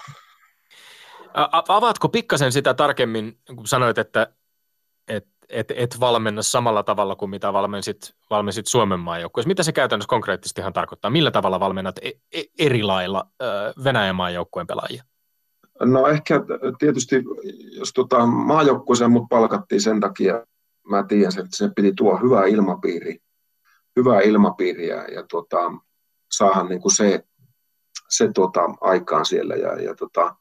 Avaatko 1.67 2.09
pikkasen 2.09 2.51
sitä 2.51 2.73
tarkemmin, 2.73 3.39
kun 3.55 3.67
sanoit, 3.67 3.97
että, 3.97 4.33
että 5.07 5.32
et, 5.49 5.71
et 5.75 5.99
valmenna 5.99 6.41
samalla 6.41 6.83
tavalla 6.83 7.15
kuin 7.15 7.29
mitä 7.29 7.53
valmensit, 7.53 8.15
valmensit 8.29 8.67
Suomen 8.67 8.99
maajoukkueessa. 8.99 9.47
Mitä 9.47 9.63
se 9.63 9.71
käytännössä 9.71 10.09
konkreettisesti 10.09 10.61
ihan 10.61 10.73
tarkoittaa? 10.73 11.11
Millä 11.11 11.31
tavalla 11.31 11.59
valmennat 11.59 11.95
e, 12.01 12.11
e, 12.33 12.43
eri 12.59 12.83
lailla 12.83 13.27
Venäjän 13.83 14.15
maajoukkueen 14.15 14.67
pelaajia? 14.67 15.03
No 15.79 16.07
ehkä 16.07 16.41
tietysti, 16.79 17.23
jos 17.71 17.93
tota, 17.93 18.25
maajoukkueeseen 18.25 19.11
mut 19.11 19.23
palkattiin 19.29 19.81
sen 19.81 19.99
takia, 19.99 20.45
mä 20.87 21.03
tiedän, 21.03 21.27
että 21.27 21.57
se 21.57 21.69
piti 21.75 21.93
tuo 21.95 22.17
hyvä 22.17 22.45
ilmapiiri, 22.45 23.17
hyvää 23.95 24.21
ilmapiiriä 24.21 25.05
ja 25.05 25.23
tota, 25.31 25.71
saahan 26.31 26.69
niin 26.69 26.81
kuin 26.81 26.95
se, 26.95 27.23
se 28.09 28.29
tota, 28.33 28.61
aikaan 28.81 29.25
siellä. 29.25 29.55
Ja, 29.55 29.81
ja 29.81 29.95
tota, 29.95 30.35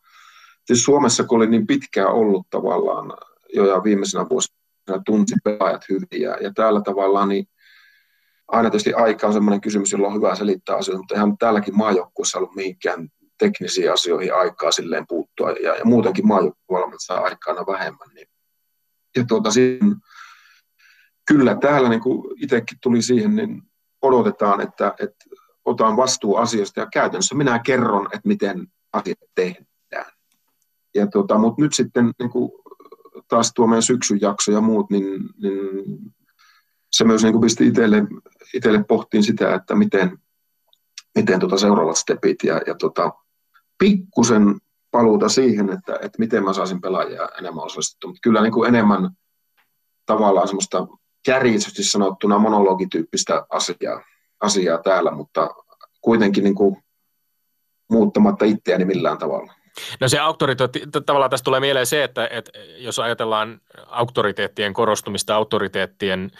Suomessa, 0.72 1.24
kun 1.24 1.36
oli 1.36 1.46
niin 1.46 1.66
pitkään 1.66 2.12
ollut 2.12 2.46
tavallaan 2.50 3.12
jo 3.54 3.66
ja 3.66 3.84
viimeisenä 3.84 4.28
vuosina 4.28 4.61
tunsi 5.06 5.34
pelaajat 5.44 5.82
hyvin. 5.88 6.22
Ja, 6.22 6.36
ja 6.40 6.52
täällä 6.54 6.80
tavallaan 6.80 7.28
niin 7.28 7.46
aina 8.48 8.70
tietysti 8.70 8.94
aika 8.94 9.26
on 9.26 9.32
sellainen 9.32 9.60
kysymys, 9.60 9.92
jolla 9.92 10.06
on 10.06 10.14
hyvä 10.14 10.34
selittää 10.34 10.76
asioita, 10.76 10.98
mutta 10.98 11.14
eihän 11.14 11.38
täälläkin 11.38 11.76
maajoukkueessa 11.76 12.38
ollut 12.38 12.54
mihinkään 12.54 13.08
teknisiin 13.38 13.92
asioihin 13.92 14.34
aikaa 14.34 14.70
silleen 14.70 15.06
puuttua. 15.08 15.50
Ja, 15.50 15.76
ja 15.76 15.84
muutenkin 15.84 16.26
maajoukkuevalmennat 16.26 17.00
saa 17.02 17.20
aikana 17.20 17.66
vähemmän. 17.66 18.08
Niin. 18.14 18.26
Ja 19.16 19.24
tuota, 19.28 19.50
siinä, 19.50 19.96
kyllä 21.28 21.54
täällä 21.54 21.88
niin 21.88 22.00
kuin 22.00 22.42
itsekin 22.42 22.78
tuli 22.82 23.02
siihen, 23.02 23.36
niin 23.36 23.62
odotetaan, 24.02 24.60
että, 24.60 24.94
että 25.00 25.24
otan 25.64 25.96
vastuu 25.96 26.36
asioista 26.36 26.80
ja 26.80 26.86
käytännössä 26.92 27.34
minä 27.34 27.58
kerron, 27.58 28.06
että 28.06 28.28
miten 28.28 28.66
asiat 28.92 29.18
tehdään. 29.34 30.12
Ja 30.94 31.06
tuota, 31.06 31.38
mutta 31.38 31.62
nyt 31.62 31.74
sitten 31.74 32.10
niin 32.18 32.30
kuin 32.30 32.52
taas 33.32 33.52
tuo 33.54 33.66
meidän 33.66 33.82
syksyn 33.82 34.20
jakso 34.20 34.52
ja 34.52 34.60
muut, 34.60 34.90
niin, 34.90 35.06
niin 35.42 35.84
se 36.92 37.04
myös 37.04 37.22
niin 37.22 37.32
kuin 37.32 37.40
pisti 37.40 37.66
itselle, 37.66 38.02
itselle 38.54 38.84
pohtiin 38.84 39.22
sitä, 39.22 39.54
että 39.54 39.74
miten, 39.74 40.18
miten 41.14 41.40
tota 41.40 41.58
seuraavat 41.58 41.96
stepit 41.96 42.36
ja, 42.44 42.60
ja 42.66 42.74
tota, 42.74 43.12
pikkusen 43.78 44.60
paluuta 44.90 45.28
siihen, 45.28 45.70
että, 45.70 45.94
että 45.94 46.18
miten 46.18 46.44
mä 46.44 46.52
saisin 46.52 46.80
pelaajia 46.80 47.28
enemmän 47.38 47.64
osallistua. 47.64 48.08
Mutta 48.08 48.20
kyllä 48.22 48.42
niin 48.42 48.52
kuin 48.52 48.68
enemmän 48.68 49.10
tavallaan 50.06 50.48
semmoista 50.48 50.86
kärjistysti 51.24 51.84
sanottuna 51.84 52.38
monologityyppistä 52.38 53.46
asiaa, 53.50 54.04
asiaa 54.40 54.78
täällä, 54.78 55.10
mutta 55.10 55.50
kuitenkin 56.00 56.44
niin 56.44 56.54
kuin 56.54 56.76
muuttamatta 57.90 58.44
itseäni 58.44 58.84
millään 58.84 59.18
tavalla. 59.18 59.54
No 60.00 60.08
se 60.08 60.18
auktoriteetti, 60.18 60.82
tavallaan 61.06 61.30
tästä 61.30 61.44
tulee 61.44 61.60
mieleen 61.60 61.86
se, 61.86 62.04
että, 62.04 62.28
että 62.30 62.50
jos 62.76 62.98
ajatellaan 62.98 63.60
auktoriteettien 63.86 64.74
korostumista, 64.74 65.34
auktoriteettien 65.34 66.30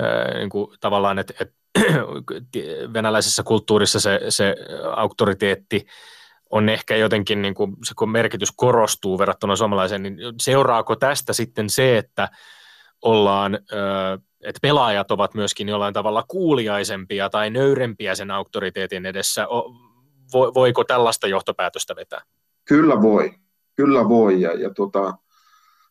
äh, 0.00 0.34
niin 0.38 0.50
kuin 0.50 0.70
tavallaan, 0.80 1.18
että, 1.18 1.34
että 1.40 1.54
venäläisessä 2.94 3.42
kulttuurissa 3.42 4.00
se, 4.00 4.20
se 4.28 4.56
auktoriteetti 4.96 5.86
on 6.50 6.68
ehkä 6.68 6.96
jotenkin, 6.96 7.42
niin 7.42 7.54
kuin, 7.54 7.76
se 7.84 7.94
kun 7.96 8.10
merkitys 8.10 8.52
korostuu 8.56 9.18
verrattuna 9.18 9.56
suomalaiseen, 9.56 10.02
niin 10.02 10.18
seuraako 10.40 10.96
tästä 10.96 11.32
sitten 11.32 11.70
se, 11.70 11.98
että 11.98 12.28
ollaan, 13.02 13.54
että 14.44 14.58
pelaajat 14.62 15.10
ovat 15.10 15.34
myöskin 15.34 15.68
jollain 15.68 15.94
tavalla 15.94 16.24
kuuliaisempia 16.28 17.30
tai 17.30 17.50
nöyrempiä 17.50 18.14
sen 18.14 18.30
auktoriteetin 18.30 19.06
edessä? 19.06 19.46
Voiko 20.32 20.84
tällaista 20.84 21.26
johtopäätöstä 21.26 21.96
vetää? 21.96 22.22
Kyllä 22.68 23.02
voi, 23.02 23.34
kyllä 23.76 24.08
voi. 24.08 24.40
Ja, 24.40 24.52
ja 24.52 24.74
tota, 24.74 25.14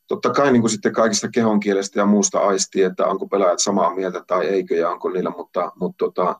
totta 0.07 0.29
kai 0.29 0.51
niin 0.51 0.61
kuin 0.61 0.71
sitten 0.71 0.93
kaikista 0.93 1.29
kehonkielestä 1.29 1.99
ja 1.99 2.05
muusta 2.05 2.39
aistii, 2.39 2.83
että 2.83 3.05
onko 3.05 3.27
pelaajat 3.27 3.59
samaa 3.59 3.95
mieltä 3.95 4.23
tai 4.27 4.45
eikö 4.45 4.75
ja 4.75 4.89
onko 4.89 5.09
niillä, 5.09 5.29
mutta, 5.29 5.71
mutta 5.75 6.05
tota, 6.05 6.39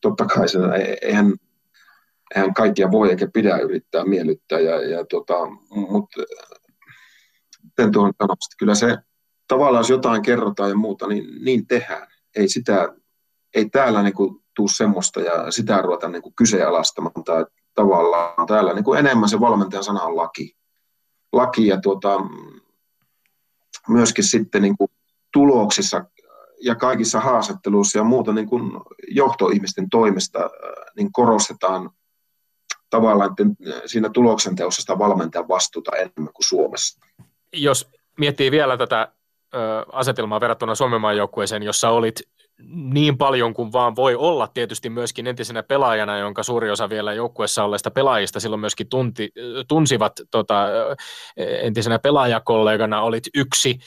totta 0.00 0.24
kai 0.24 0.48
se, 0.48 0.58
eihän, 1.02 1.34
eihän 2.34 2.54
kaikkia 2.54 2.90
voi 2.90 3.10
eikä 3.10 3.28
pidä 3.34 3.56
yrittää 3.58 4.04
miellyttää. 4.04 4.60
Ja, 4.60 4.82
ja 4.82 5.04
tota, 5.04 5.34
mutta 5.70 6.22
tuon 7.92 8.12
sanoa, 8.18 8.36
kyllä 8.58 8.74
se 8.74 8.96
tavallaan 9.48 9.80
jos 9.80 9.90
jotain 9.90 10.22
kerrotaan 10.22 10.70
ja 10.70 10.76
muuta, 10.76 11.06
niin, 11.06 11.44
niin 11.44 11.66
tehdään. 11.66 12.06
Ei, 12.36 12.48
sitä, 12.48 12.94
ei 13.54 13.68
täällä 13.68 14.02
niin 14.02 14.14
kuin, 14.14 14.44
tuu 14.54 14.68
semmoista 14.68 15.20
ja 15.20 15.50
sitä 15.50 15.82
ruveta 15.82 16.08
niin 16.08 16.34
kyseenalaistamaan 16.36 17.24
tai 17.24 17.44
tavallaan 17.78 18.46
täällä 18.46 18.74
niin 18.74 18.84
kuin 18.84 18.98
enemmän 18.98 19.28
se 19.28 19.40
valmentajan 19.40 19.84
sana 19.84 20.02
on 20.02 20.16
laki. 20.16 20.56
laki 21.32 21.66
ja 21.66 21.80
tuota, 21.80 22.20
myöskin 23.88 24.24
sitten 24.24 24.62
niin 24.62 24.76
kuin 24.76 24.90
tuloksissa 25.32 26.04
ja 26.62 26.74
kaikissa 26.74 27.20
haastatteluissa 27.20 27.98
ja 27.98 28.04
muuta 28.04 28.32
niin 28.32 28.48
kuin 28.48 28.72
johtoihmisten 29.08 29.90
toimesta 29.90 30.38
niin 30.96 31.12
korostetaan 31.12 31.90
tavallaan 32.90 33.34
siinä 33.86 34.08
tuloksen 34.08 34.56
teossa 34.56 34.80
sitä 34.80 34.98
valmentajan 34.98 35.48
vastuuta 35.48 35.96
enemmän 35.96 36.32
kuin 36.32 36.48
Suomessa. 36.48 37.00
Jos 37.52 37.90
miettii 38.18 38.50
vielä 38.50 38.76
tätä 38.76 39.12
asetelmaa 39.92 40.40
verrattuna 40.40 40.74
Suomen 40.74 41.16
joukkueeseen, 41.16 41.62
jossa 41.62 41.90
olit 41.90 42.20
niin 42.68 43.18
paljon 43.18 43.54
kuin 43.54 43.72
vaan 43.72 43.96
voi 43.96 44.14
olla 44.14 44.46
tietysti 44.46 44.90
myöskin 44.90 45.26
entisenä 45.26 45.62
pelaajana, 45.62 46.18
jonka 46.18 46.42
suuri 46.42 46.70
osa 46.70 46.88
vielä 46.88 47.12
joukkueessa 47.12 47.64
olleista 47.64 47.90
pelaajista 47.90 48.40
silloin 48.40 48.60
myöskin 48.60 48.88
tunti, 48.88 49.32
tunsivat 49.68 50.12
tota, 50.30 50.66
entisenä 51.36 51.98
pelaajakollegana, 51.98 53.02
olit 53.02 53.24
yksi 53.34 53.78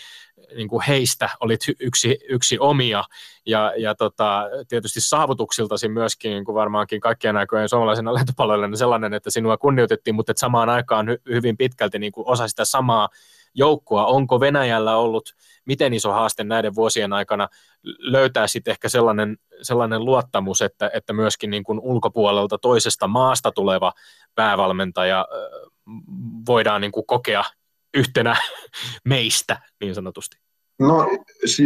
niin 0.56 0.68
kuin 0.68 0.84
heistä, 0.88 1.30
olit 1.40 1.60
yksi, 1.80 2.20
yksi 2.30 2.60
omia. 2.60 3.04
Ja, 3.46 3.74
ja 3.78 3.96
tota, 3.96 4.44
tietysti 4.68 5.02
saavutuksiltasi 5.02 5.90
myöskin 5.90 6.32
niin 6.32 6.46
kuin 6.46 6.56
varmaankin 6.56 7.02
kaikkien 7.02 7.38
aikojen 7.38 7.70
suomalaisena 7.70 8.14
lentopalloilla 8.14 8.76
sellainen, 8.76 9.14
että 9.14 9.30
sinua 9.30 9.58
kunnioitettiin, 9.58 10.16
mutta 10.16 10.34
samaan 10.36 10.70
aikaan 10.70 11.10
hy, 11.10 11.18
hyvin 11.30 11.58
pitkälti 11.58 12.00
niin 12.00 12.12
kuin 12.12 12.28
osa 12.28 12.48
sitä 12.48 12.66
samaa 12.66 13.10
joukkoa. 13.54 14.06
Onko 14.06 14.40
Venäjällä 14.40 14.98
ollut 14.98 15.36
miten 15.66 15.94
iso 15.94 16.12
haaste 16.12 16.44
näiden 16.44 16.76
vuosien 16.76 17.14
aikana 17.14 17.48
löytää 18.00 18.48
sitten 18.48 18.72
ehkä 18.72 18.90
sellainen, 18.90 19.38
sellainen 19.62 20.06
luottamus, 20.06 20.62
että, 20.62 20.92
että 20.94 21.14
myöskin 21.14 21.50
niin 21.50 21.64
kuin 21.64 21.80
ulkopuolelta 21.80 22.58
toisesta 22.58 23.08
maasta 23.08 23.52
tuleva 23.52 23.94
päävalmentaja 24.36 25.28
voidaan 26.48 26.82
niin 26.82 26.92
kuin 26.92 27.06
kokea 27.06 27.44
yhtenä 27.94 28.36
meistä 29.06 29.62
niin 29.82 29.96
sanotusti? 29.96 30.38
No 30.80 31.08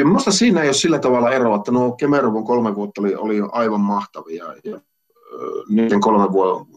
minusta 0.03 0.31
siinä 0.31 0.61
ei 0.61 0.67
ole 0.67 0.73
sillä 0.73 0.99
tavalla 0.99 1.31
eroa, 1.31 1.55
että 1.55 1.71
nuo 1.71 1.91
Kemeruvun 1.91 2.45
kolme 2.45 2.75
vuotta 2.75 3.01
oli, 3.01 3.15
oli 3.15 3.37
aivan 3.51 3.81
mahtavia 3.81 4.45
ja 4.63 4.79
niiden 5.69 6.01
kolmen 6.01 6.31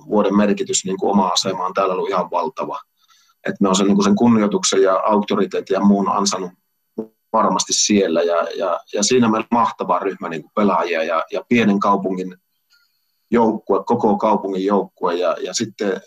vuoden 0.08 0.36
merkitys 0.36 0.84
niin 0.84 0.96
kuin 0.96 1.10
oma 1.10 1.28
asemaan 1.28 1.74
täällä 1.74 1.94
oli 1.94 2.08
ihan 2.08 2.30
valtava 2.30 2.80
että 3.48 3.58
ne 3.60 3.68
on 3.68 3.76
sen, 3.76 3.86
niin 3.86 4.02
sen 4.02 4.16
kunnioituksen 4.16 4.82
ja 4.82 4.94
auktoriteetin 4.94 5.74
ja 5.74 5.80
muun 5.80 6.08
ansannut 6.08 6.50
varmasti 7.32 7.72
siellä. 7.72 8.22
Ja, 8.22 8.46
ja, 8.56 8.80
ja 8.94 9.02
siinä 9.02 9.28
meillä 9.28 9.48
on 9.50 9.58
mahtava 9.58 9.98
ryhmä 9.98 10.28
niin 10.28 10.42
kuin 10.42 10.52
pelaajia 10.54 11.04
ja, 11.04 11.24
ja 11.32 11.44
pienen 11.48 11.80
kaupungin 11.80 12.36
joukkue, 13.30 13.84
koko 13.84 14.16
kaupungin 14.16 14.64
joukkue. 14.64 15.14
Ja, 15.14 15.36
ja 15.40 15.54
sitten 15.54 16.00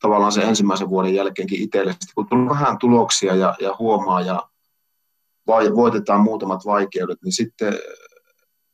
tavallaan 0.00 0.32
se 0.32 0.40
ensimmäisen 0.40 0.90
vuoden 0.90 1.14
jälkeenkin 1.14 1.62
itselle, 1.62 1.96
kun 2.14 2.28
tulee 2.28 2.48
vähän 2.48 2.78
tuloksia 2.78 3.34
ja, 3.34 3.54
ja 3.60 3.76
huomaa 3.78 4.20
ja 4.20 4.42
vai, 5.46 5.74
voitetaan 5.74 6.20
muutamat 6.20 6.66
vaikeudet, 6.66 7.18
niin 7.24 7.32
sitten 7.32 7.78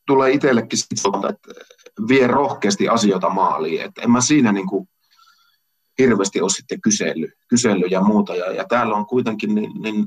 tulee 0.07 0.31
itsellekin 0.31 0.79
sitä, 0.79 1.09
että 1.29 1.61
vie 2.07 2.27
rohkeasti 2.27 2.89
asioita 2.89 3.29
maaliin. 3.29 3.81
Että 3.81 4.01
en 4.01 4.11
mä 4.11 4.21
siinä 4.21 4.51
niin 4.51 4.67
kuin 4.67 4.89
hirveästi 5.99 6.41
ole 6.41 6.49
sitten 6.49 6.81
kysely, 6.81 7.31
kysely 7.47 7.85
ja 7.85 8.01
muuta. 8.01 8.35
Ja, 8.35 8.51
ja 8.51 8.65
täällä 8.69 8.95
on 8.95 9.05
kuitenkin 9.05 9.55
niin, 9.55 9.71
niin 9.81 10.05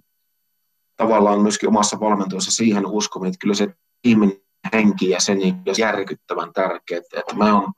tavallaan 0.97 1.41
myöskin 1.41 1.69
omassa 1.69 2.01
valmentajassa 2.01 2.51
siihen 2.51 2.87
uskominen, 2.87 3.29
että 3.29 3.43
kyllä 3.43 3.55
se 3.55 3.69
tiimin 4.03 4.43
henki 4.73 5.11
ja 5.11 5.21
se 5.21 5.35
niin, 5.35 5.55
järkyttävän 5.79 6.53
tärkeää. 6.53 7.01
Että 7.17 7.37
mä 7.37 7.59
on, 7.59 7.73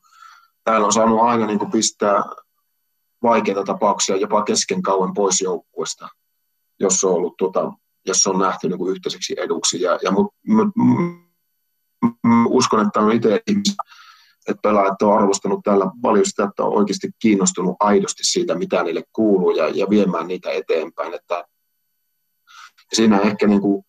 täällä 0.65 0.87
on 0.87 0.93
saanut 0.93 1.21
aina 1.21 1.47
niin 1.47 1.59
kuin 1.59 1.71
pistää 1.71 2.23
vaikeita 3.23 3.65
tapauksia 3.65 4.17
jopa 4.17 4.43
kesken 4.43 4.83
kauan 4.83 5.15
pois 5.15 5.41
joukkueesta, 5.41 6.09
jos 6.81 7.05
on 7.05 7.13
ollut 7.13 7.37
tuota, 7.37 7.73
jos 8.07 8.27
on 8.27 8.39
nähty 8.39 8.69
niin 8.69 8.79
kuin 8.79 8.91
yhteiseksi 8.91 9.35
eduksi. 9.39 9.81
Ja, 9.81 9.99
ja 10.03 10.11
mut, 10.11 10.35
mut, 10.47 10.69
uskon, 12.49 12.87
että 12.87 13.01
on 13.01 13.13
itse 13.13 13.43
että 14.49 14.61
pelaajat 14.63 15.03
on 15.03 15.19
arvostanut 15.19 15.61
täällä 15.65 15.91
paljon 16.03 16.27
sitä, 16.27 16.45
että 16.45 16.65
on 16.65 16.79
oikeasti 16.79 17.11
kiinnostunut 17.19 17.77
aidosti 17.81 18.25
siitä, 18.25 18.55
mitä 18.55 18.83
niille 18.83 19.03
kuuluu 19.13 19.51
ja, 19.51 19.69
ja 19.69 19.91
viemään 19.91 20.27
niitä 20.27 20.51
eteenpäin. 20.51 21.15
Että 21.15 21.45
siinä 22.93 23.19
ehkä 23.19 23.47
niin 23.47 23.61
kuin 23.61 23.85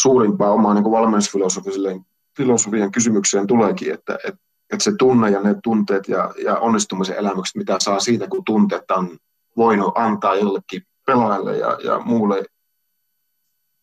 suurimpaa 0.00 0.50
omaa 0.50 0.74
niin 0.74 0.84
valmennusfilosofian 0.84 2.92
kysymykseen 2.92 3.46
tuleekin, 3.46 3.94
että, 3.94 4.14
että, 4.14 4.40
että 4.72 4.84
se 4.84 4.92
tunne 4.98 5.30
ja 5.30 5.40
ne 5.40 5.54
tunteet 5.62 6.08
ja, 6.08 6.34
ja 6.44 6.56
onnistumisen 6.56 7.16
elämykset, 7.16 7.56
mitä 7.56 7.76
saa 7.80 8.00
siitä, 8.00 8.28
kun 8.28 8.44
tunteet 8.44 8.90
on 8.90 9.18
voinut 9.56 9.92
antaa 9.94 10.34
jollekin 10.34 10.82
pelaajalle 11.06 11.56
ja, 11.56 11.78
ja 11.84 11.98
muulle 11.98 12.44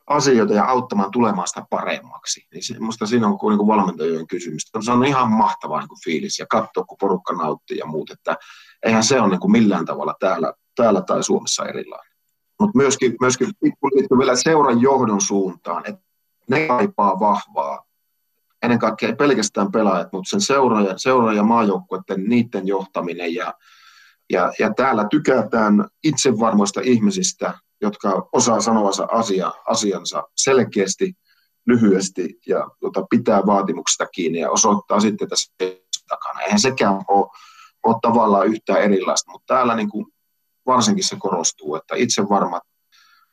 asioita 0.07 0.53
ja 0.53 0.65
auttamaan 0.65 1.11
tulemaan 1.11 1.47
sitä 1.47 1.65
paremmaksi. 1.69 2.47
Niin 2.53 2.63
se, 2.63 2.75
siinä 3.05 3.27
on 3.27 3.37
niin 3.49 3.57
kuin 3.57 3.67
valmentajien 3.67 4.27
kysymys. 4.27 4.71
Se 4.79 4.91
on 4.91 5.05
ihan 5.05 5.31
mahtava 5.31 5.79
niin 5.79 5.87
kuin 5.87 6.03
fiilis 6.03 6.39
ja 6.39 6.45
katsoa, 6.49 6.83
kun 6.83 6.97
porukka 6.99 7.33
nauttii 7.33 7.77
ja 7.77 7.85
muut. 7.85 8.09
Että 8.09 8.37
eihän 8.85 9.03
se 9.03 9.21
ole 9.21 9.29
niin 9.29 9.39
kuin 9.39 9.51
millään 9.51 9.85
tavalla 9.85 10.15
täällä, 10.19 10.53
täällä 10.75 11.01
tai 11.01 11.23
Suomessa 11.23 11.65
erilainen. 11.65 12.15
Mutta 12.59 12.77
myöskin, 12.77 13.15
myöskin 13.21 13.47
liittyy 13.61 14.17
vielä 14.17 14.35
seuran 14.35 14.81
johdon 14.81 15.21
suuntaan, 15.21 15.83
että 15.85 16.01
ne 16.49 16.67
kaipaa 16.67 17.19
vahvaa. 17.19 17.85
Ennen 18.63 18.79
kaikkea 18.79 19.15
pelkästään 19.15 19.71
pelaajat, 19.71 20.11
mutta 20.11 20.29
sen 20.29 20.41
seura- 20.41 20.81
ja, 20.81 20.97
seura- 20.97 21.33
ja 21.33 21.43
maajoukkuiden 21.43 22.23
niiden 22.29 22.67
johtaminen. 22.67 23.33
Ja, 23.33 23.53
ja, 24.29 24.53
ja 24.59 24.73
täällä 24.73 25.07
tykätään 25.09 25.87
itsevarmoista 26.03 26.81
ihmisistä, 26.83 27.53
jotka 27.81 28.29
osaa 28.31 28.61
sanoa 28.61 28.91
asia, 29.11 29.51
asiansa 29.65 30.23
selkeästi, 30.35 31.13
lyhyesti 31.67 32.39
ja 32.47 32.69
tota, 32.79 33.05
pitää 33.09 33.45
vaatimuksista 33.45 34.05
kiinni 34.05 34.39
ja 34.39 34.51
osoittaa 34.51 34.99
sitten 34.99 35.29
tässä 35.29 35.53
takana. 36.07 36.41
Eihän 36.41 36.59
sekään 36.59 36.93
ole, 37.07 37.27
ole 37.83 37.95
tavallaan 38.01 38.47
yhtään 38.47 38.81
erilaista, 38.81 39.31
mutta 39.31 39.53
täällä 39.53 39.75
niin 39.75 39.89
kuin 39.89 40.05
varsinkin 40.65 41.03
se 41.03 41.15
korostuu, 41.19 41.75
että 41.75 41.95
itse 41.95 42.21
varmat 42.29 42.63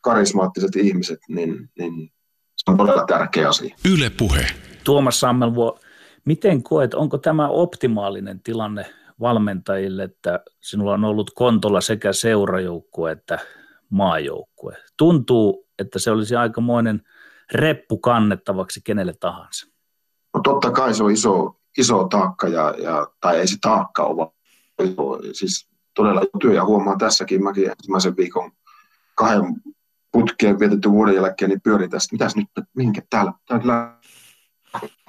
karismaattiset 0.00 0.76
ihmiset, 0.76 1.18
niin, 1.28 1.70
niin 1.78 2.10
se 2.56 2.70
on 2.70 2.76
todella 2.76 3.04
tärkeä 3.06 3.48
asia. 3.48 3.76
Yle 3.92 4.10
puhe. 4.10 4.46
Tuomas 4.84 5.20
Sammelvuo, 5.20 5.78
miten 6.24 6.62
koet, 6.62 6.94
onko 6.94 7.18
tämä 7.18 7.48
optimaalinen 7.48 8.40
tilanne 8.42 8.86
valmentajille, 9.20 10.02
että 10.02 10.40
sinulla 10.60 10.94
on 10.94 11.04
ollut 11.04 11.30
kontolla 11.34 11.80
sekä 11.80 12.12
seurajoukkue 12.12 13.12
että 13.12 13.38
maajoukkue. 13.92 14.76
Tuntuu, 14.96 15.68
että 15.78 15.98
se 15.98 16.10
olisi 16.10 16.36
aikamoinen 16.36 17.02
reppu 17.52 17.98
kannettavaksi 17.98 18.80
kenelle 18.84 19.14
tahansa? 19.20 19.66
No 20.34 20.40
totta 20.40 20.70
kai 20.70 20.94
se 20.94 21.04
on 21.04 21.10
iso, 21.10 21.60
iso 21.78 22.04
taakka, 22.04 22.48
ja, 22.48 22.74
ja, 22.78 23.06
tai 23.20 23.38
ei 23.38 23.46
se 23.46 23.56
taakka 23.60 24.02
ole, 24.02 24.16
vaan 24.16 24.30
siis 25.32 25.68
todella 25.94 26.22
työ, 26.40 26.54
ja 26.54 26.64
huomaan 26.64 26.98
tässäkin, 26.98 27.44
mäkin 27.44 27.70
ensimmäisen 27.70 28.16
viikon 28.16 28.52
kahden 29.14 29.44
putkeen 30.12 30.58
vietetty 30.58 30.90
vuoden 30.90 31.14
jälkeen, 31.14 31.48
niin 31.48 31.60
pyörin 31.60 31.90
tästä, 31.90 32.14
mitäs 32.14 32.36
nyt, 32.36 32.48
minkä 32.76 33.02
täällä, 33.10 33.32
täällä 33.46 33.98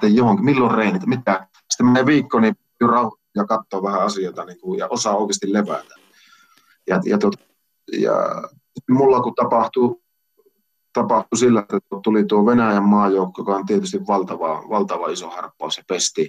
johonkin, 0.02 0.44
milloin 0.44 0.74
reenit, 0.74 1.06
mitä. 1.06 1.46
Sitten 1.70 1.86
menee 1.86 2.06
viikko, 2.06 2.40
niin 2.40 2.56
ja 3.34 3.44
katsoa 3.44 3.82
vähän 3.82 4.02
asioita 4.02 4.44
niin 4.44 4.60
kuin, 4.60 4.78
ja 4.78 4.88
osaa 4.88 5.16
oikeasti 5.16 5.52
levätä. 5.52 5.94
Ja, 6.86 7.00
ja, 7.04 7.18
tot, 7.18 7.34
ja 7.92 8.12
mulla 8.90 9.20
kun 9.20 9.34
tapahtuu, 9.34 10.02
tapahtui 10.92 11.38
sillä, 11.38 11.60
että 11.60 11.78
tuli 12.04 12.24
tuo 12.24 12.46
Venäjän 12.46 12.84
maajoukko, 12.84 13.42
joka 13.42 13.56
on 13.56 13.66
tietysti 13.66 14.06
valtava, 14.06 14.62
valtava 14.68 15.08
iso 15.08 15.30
harppaus 15.30 15.76
ja 15.76 15.82
pesti. 15.88 16.22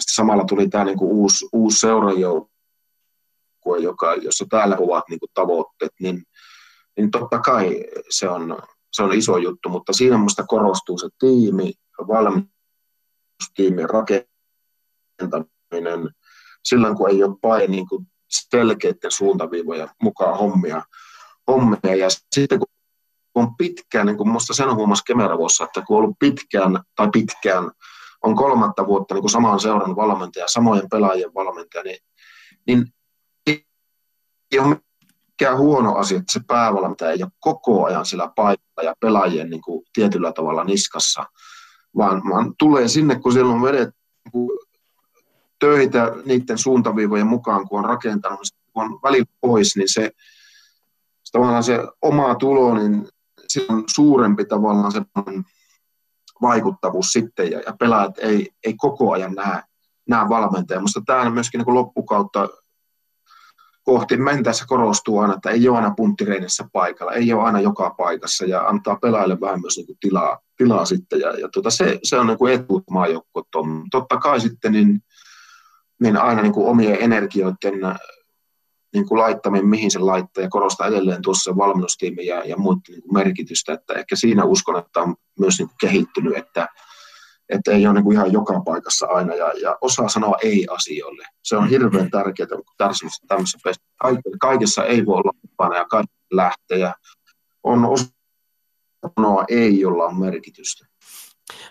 Sitten 0.00 0.14
samalla 0.14 0.44
tuli 0.44 0.68
tämä 0.68 0.84
niin 0.84 0.98
kuin 0.98 1.10
uusi, 1.10 1.48
uusi 1.52 1.78
seurajoukkue, 1.78 3.78
joka, 3.78 4.14
jossa 4.14 4.46
täällä 4.50 4.76
ovat 4.80 5.04
niin 5.08 5.20
kuin 5.20 5.30
tavoitteet, 5.34 5.92
niin, 6.00 6.22
niin 6.96 7.10
totta 7.10 7.38
kai 7.38 7.84
se 8.10 8.28
on, 8.28 8.58
se 8.92 9.02
on 9.02 9.12
iso 9.12 9.36
juttu, 9.36 9.68
mutta 9.68 9.92
siinä 9.92 10.18
minusta 10.18 10.44
korostuu 10.46 10.98
se 10.98 11.08
tiimi, 11.18 11.72
valmistustiimin 12.08 13.90
rakentaminen, 13.90 16.10
silloin 16.64 16.96
kun 16.96 17.10
ei 17.10 17.24
ole 17.24 17.36
paine 17.40 17.66
niin 17.66 17.86
selkeiden 18.50 19.10
suuntaviivoja 19.10 19.88
mukaan 20.02 20.38
hommia. 20.38 20.82
Hommia. 21.50 21.94
Ja 21.94 22.08
sitten 22.32 22.58
kun 22.58 22.68
on 23.34 23.56
pitkään, 23.56 24.06
niin 24.06 24.16
kuin 24.16 24.28
minusta 24.28 24.54
sen 24.54 24.74
huomasi 24.74 25.04
Kemeravossa, 25.04 25.64
että 25.64 25.82
kun 25.86 25.96
on 25.96 26.02
ollut 26.02 26.16
pitkään 26.18 26.80
tai 26.96 27.08
pitkään, 27.12 27.70
on 28.22 28.36
kolmatta 28.36 28.86
vuotta 28.86 29.14
niin 29.14 29.22
kuin 29.22 29.30
saman 29.30 29.60
seuran 29.60 29.96
valmentaja, 29.96 30.48
samojen 30.48 30.88
pelaajien 30.90 31.34
valmentaja, 31.34 31.84
niin, 31.84 31.98
niin 32.66 32.86
ei 34.52 34.58
ole 34.58 34.76
mikään 35.28 35.58
huono 35.58 35.94
asia, 35.94 36.18
että 36.18 36.32
se 36.32 36.40
päävalmentaja 36.46 37.10
ei 37.10 37.22
ole 37.22 37.30
koko 37.40 37.84
ajan 37.84 38.06
sillä 38.06 38.32
paikalla 38.36 38.82
ja 38.82 38.94
pelaajien 39.00 39.50
niin 39.50 39.62
kuin 39.62 39.84
tietyllä 39.92 40.32
tavalla 40.32 40.64
niskassa, 40.64 41.26
vaan, 41.96 42.22
vaan 42.30 42.54
tulee 42.58 42.88
sinne, 42.88 43.20
kun 43.20 43.32
siellä 43.32 43.52
on 43.52 43.62
vedet 43.62 43.90
niin 44.34 44.48
töitä 45.58 46.12
niiden 46.24 46.58
suuntaviivojen 46.58 47.26
mukaan, 47.26 47.68
kun 47.68 47.78
on 47.78 47.84
rakentanut, 47.84 48.40
kun 48.72 48.84
on 48.84 49.00
välillä 49.02 49.26
pois, 49.40 49.76
niin 49.76 49.92
se, 49.92 50.10
tavallaan 51.32 51.64
se 51.64 51.78
oma 52.02 52.34
tulo, 52.34 52.74
niin 52.74 53.08
se 53.48 53.66
on 53.68 53.84
suurempi 53.94 54.44
tavallaan 54.44 54.92
se 54.92 55.02
vaikuttavuus 56.42 57.12
sitten, 57.12 57.50
ja, 57.50 57.60
ja 57.66 57.76
pelaajat 57.78 58.18
ei, 58.18 58.50
ei 58.64 58.74
koko 58.76 59.12
ajan 59.12 59.34
näe, 59.34 59.62
näe 60.08 60.28
valmentajia. 60.28 60.80
Minusta 60.80 61.02
tämä 61.06 61.30
myöskin 61.30 61.58
niin 61.58 61.74
loppukautta 61.74 62.48
kohti 63.82 64.16
mentäessä 64.16 64.64
korostuu 64.68 65.18
aina, 65.18 65.34
että 65.34 65.50
ei 65.50 65.68
ole 65.68 65.76
aina 65.76 65.94
punttireinissä 65.96 66.64
paikalla, 66.72 67.12
ei 67.12 67.32
ole 67.32 67.42
aina 67.42 67.60
joka 67.60 67.94
paikassa, 67.98 68.44
ja 68.44 68.60
antaa 68.68 68.96
pelaajille 68.96 69.40
vähän 69.40 69.60
myös 69.60 69.76
niin 69.76 69.96
tilaa, 70.00 70.38
tilaa 70.56 70.84
sitten, 70.84 71.20
ja, 71.20 71.38
ja 71.38 71.48
tuota, 71.48 71.70
se, 71.70 71.98
se 72.02 72.18
on 72.18 72.26
niin 72.26 72.60
etu 72.60 72.82
maajoukko. 72.90 73.42
Totta 73.90 74.16
kai 74.16 74.40
sitten 74.40 74.72
niin 74.72 75.00
niin 76.02 76.16
aina 76.16 76.42
niin 76.42 76.52
omien 76.56 76.96
energioiden 77.00 77.80
niin 78.92 79.08
kuin 79.08 79.18
laittaminen, 79.18 79.66
mihin 79.66 79.90
se 79.90 79.98
laittaa, 79.98 80.44
ja 80.44 80.50
korostaa 80.50 80.86
edelleen 80.86 81.22
tuossa 81.22 81.56
valmennustiimin 81.56 82.26
ja, 82.26 82.44
ja 82.44 82.56
muiden 82.56 82.82
niin 82.88 83.02
kuin 83.02 83.14
merkitystä, 83.14 83.72
että 83.72 83.94
ehkä 83.94 84.16
siinä 84.16 84.44
uskon, 84.44 84.78
että 84.78 85.00
on 85.00 85.14
myös 85.38 85.58
niin 85.58 85.68
kuin 85.68 85.76
kehittynyt, 85.80 86.36
että, 86.36 86.68
että 87.48 87.70
ei 87.70 87.86
ole 87.86 87.94
niin 87.94 88.04
kuin 88.04 88.14
ihan 88.14 88.32
joka 88.32 88.60
paikassa 88.60 89.06
aina, 89.06 89.34
ja, 89.34 89.52
ja 89.62 89.78
osaa 89.80 90.08
sanoa 90.08 90.36
ei 90.42 90.66
asioille. 90.70 91.26
Se 91.42 91.56
on 91.56 91.68
hirveän 91.68 92.10
tärkeää, 92.10 92.48
kun 92.48 92.64
tämmöisessä 93.28 93.80
kaikessa 94.40 94.84
ei 94.84 95.06
voi 95.06 95.14
olla 95.14 95.32
mukana 95.50 95.76
ja 95.76 95.84
kaikki 95.84 96.16
lähtee, 96.32 96.78
ja 96.78 96.94
on 97.62 97.84
osa 97.84 98.06
sanoa 99.16 99.44
ei, 99.48 99.80
jolla 99.80 100.04
on 100.04 100.20
merkitystä. 100.20 100.91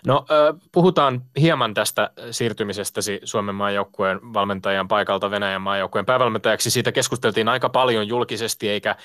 No 0.06 0.26
puhutaan 0.72 1.22
hieman 1.40 1.74
tästä 1.74 2.10
siirtymisestäsi 2.30 3.20
Suomen 3.24 3.54
maajoukkueen 3.54 4.20
valmentajan 4.34 4.88
paikalta 4.88 5.30
Venäjän 5.30 5.62
maajoukkueen 5.62 6.06
päävalmentajaksi. 6.06 6.70
Siitä 6.70 6.92
keskusteltiin 6.92 7.48
aika 7.48 7.68
paljon 7.68 8.08
julkisesti 8.08 8.68
eikä 8.68 8.96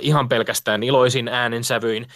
ihan 0.00 0.28
pelkästään 0.28 0.82
iloisin 0.82 1.28
äänensävyin, 1.28 2.06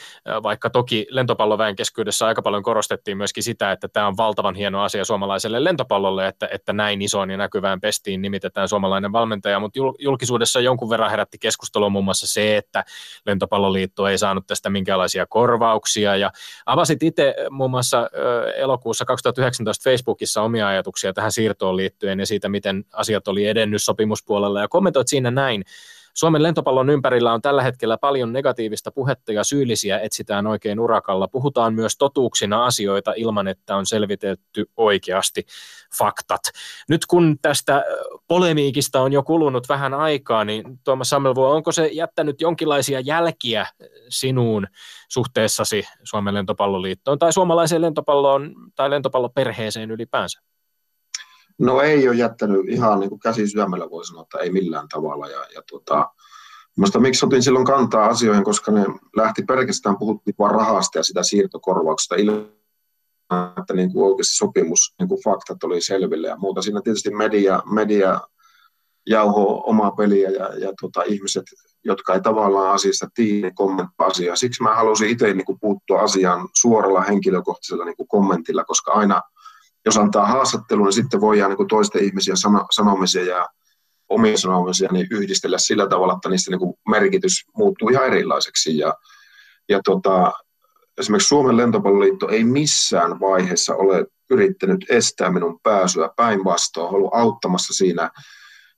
vaikka 0.42 0.70
toki 0.70 1.06
lentopalloväen 1.10 1.76
keskuudessa 1.76 2.26
aika 2.26 2.42
paljon 2.42 2.62
korostettiin 2.62 3.16
myöskin 3.16 3.42
sitä, 3.42 3.72
että 3.72 3.88
tämä 3.88 4.06
on 4.06 4.16
valtavan 4.16 4.54
hieno 4.54 4.82
asia 4.82 5.04
suomalaiselle 5.04 5.64
lentopallolle, 5.64 6.26
että, 6.26 6.48
että 6.52 6.72
näin 6.72 7.02
isoon 7.02 7.30
ja 7.30 7.36
näkyvään 7.36 7.80
pestiin 7.80 8.22
nimitetään 8.22 8.68
suomalainen 8.68 9.12
valmentaja, 9.12 9.60
mutta 9.60 9.78
julkisuudessa 9.98 10.60
jonkun 10.60 10.90
verran 10.90 11.10
herätti 11.10 11.38
keskustelua 11.38 11.88
muun 11.88 12.04
muassa 12.04 12.26
se, 12.26 12.56
että 12.56 12.84
lentopalloliitto 13.26 14.08
ei 14.08 14.18
saanut 14.18 14.46
tästä 14.46 14.70
minkäänlaisia 14.70 15.26
korvauksia 15.26 16.16
ja 16.16 16.30
avasit 16.66 17.02
itse 17.02 17.34
muun 17.50 17.70
muassa 17.70 17.83
elokuussa 18.56 19.04
2019 19.04 19.84
Facebookissa 19.84 20.42
omia 20.42 20.68
ajatuksia 20.68 21.12
tähän 21.12 21.32
siirtoon 21.32 21.76
liittyen 21.76 22.20
ja 22.20 22.26
siitä, 22.26 22.48
miten 22.48 22.84
asiat 22.92 23.28
oli 23.28 23.46
edennyt 23.46 23.82
sopimuspuolella 23.82 24.60
ja 24.60 24.68
kommentoit 24.68 25.08
siinä 25.08 25.30
näin. 25.30 25.64
Suomen 26.14 26.42
lentopallon 26.42 26.90
ympärillä 26.90 27.32
on 27.32 27.42
tällä 27.42 27.62
hetkellä 27.62 27.98
paljon 27.98 28.32
negatiivista 28.32 28.90
puhetta 28.90 29.32
ja 29.32 29.44
syyllisiä 29.44 29.98
etsitään 29.98 30.46
oikein 30.46 30.80
urakalla. 30.80 31.28
Puhutaan 31.28 31.74
myös 31.74 31.96
totuuksina 31.96 32.64
asioita 32.64 33.12
ilman, 33.16 33.48
että 33.48 33.76
on 33.76 33.86
selvitetty 33.86 34.70
oikeasti 34.76 35.46
faktat. 35.98 36.40
Nyt 36.88 37.06
kun 37.06 37.36
tästä 37.42 37.84
polemiikista 38.28 39.00
on 39.00 39.12
jo 39.12 39.22
kulunut 39.22 39.68
vähän 39.68 39.94
aikaa, 39.94 40.44
niin 40.44 40.78
Tuomas 40.84 41.08
Sammelvuo, 41.08 41.50
onko 41.50 41.72
se 41.72 41.86
jättänyt 41.86 42.40
jonkinlaisia 42.40 43.00
jälkiä 43.00 43.66
sinuun 44.08 44.66
suhteessasi 45.08 45.84
Suomen 46.02 46.34
lentopalloliittoon 46.34 47.18
tai 47.18 47.32
suomalaiseen 47.32 47.82
lentopalloon 47.82 48.54
tai 48.74 48.90
lentopalloperheeseen 48.90 49.90
ylipäänsä? 49.90 50.40
No 51.58 51.80
ei 51.80 52.08
ole 52.08 52.16
jättänyt 52.16 52.68
ihan 52.68 53.00
niin 53.00 53.10
kuin 53.10 53.20
käsi 53.20 53.48
syömällä 53.48 53.90
voi 53.90 54.04
sanoa, 54.04 54.22
että 54.22 54.38
ei 54.38 54.50
millään 54.50 54.88
tavalla. 54.88 55.26
Ja, 55.26 55.46
ja 55.54 55.62
tuota, 55.70 56.10
Minusta 56.76 57.00
miksi 57.00 57.26
otin 57.26 57.42
silloin 57.42 57.64
kantaa 57.64 58.06
asioihin, 58.06 58.44
koska 58.44 58.72
ne 58.72 58.86
lähti 59.16 59.42
pelkästään, 59.42 59.98
puhuttiin 59.98 60.34
vain 60.38 60.54
rahasta 60.54 60.98
ja 60.98 61.02
sitä 61.02 61.22
siirtokorvauksesta 61.22 62.14
ilman, 62.14 62.48
että 63.58 63.74
niin 63.74 63.92
kuin 63.92 64.04
oikeasti 64.04 64.36
sopimus, 64.36 64.94
niin 64.98 65.08
kuin 65.08 65.22
faktat 65.24 65.64
oli 65.64 65.80
selville 65.80 66.28
ja 66.28 66.36
muuta. 66.36 66.62
Siinä 66.62 66.80
tietysti 66.84 67.10
media, 67.10 67.62
media 67.72 68.20
jauho 69.06 69.62
omaa 69.66 69.90
peliä 69.90 70.30
ja, 70.30 70.58
ja 70.58 70.72
tota, 70.80 71.02
ihmiset, 71.02 71.44
jotka 71.84 72.14
ei 72.14 72.20
tavallaan 72.20 72.74
asiasta 72.74 73.08
tiedä, 73.14 73.50
kommenttaa 73.54 74.06
asiaa. 74.06 74.36
Siksi 74.36 74.62
mä 74.62 74.74
halusin 74.74 75.08
itse 75.08 75.34
niin 75.34 75.44
kuin, 75.44 75.60
puuttua 75.60 76.00
asiaan 76.00 76.48
suoralla 76.54 77.00
henkilökohtaisella 77.00 77.84
niin 77.84 77.96
kuin, 77.96 78.08
kommentilla, 78.08 78.64
koska 78.64 78.92
aina– 78.92 79.22
jos 79.86 79.96
antaa 79.96 80.26
haastattelun, 80.26 80.84
niin 80.84 80.92
sitten 80.92 81.20
voidaan 81.20 81.50
niin 81.50 81.68
toisten 81.68 82.04
ihmisiä 82.04 82.36
sano, 82.36 82.66
sanomisia 82.70 83.24
ja 83.24 83.48
omia 84.08 84.38
sanomisia 84.38 84.88
niin 84.92 85.06
yhdistellä 85.10 85.58
sillä 85.58 85.88
tavalla, 85.88 86.14
että 86.14 86.28
niistä 86.28 86.50
niin 86.50 86.74
merkitys 86.88 87.32
muuttuu 87.56 87.88
ihan 87.88 88.06
erilaiseksi. 88.06 88.78
Ja, 88.78 88.94
ja 89.68 89.80
tota, 89.84 90.32
esimerkiksi 90.98 91.28
Suomen 91.28 91.56
lentopalloliitto 91.56 92.28
ei 92.28 92.44
missään 92.44 93.20
vaiheessa 93.20 93.74
ole 93.74 94.06
yrittänyt 94.30 94.84
estää 94.88 95.30
minun 95.30 95.60
pääsyä 95.62 96.10
päinvastoin, 96.16 96.94
ollut 96.94 97.14
auttamassa 97.14 97.74
siinä, 97.74 98.10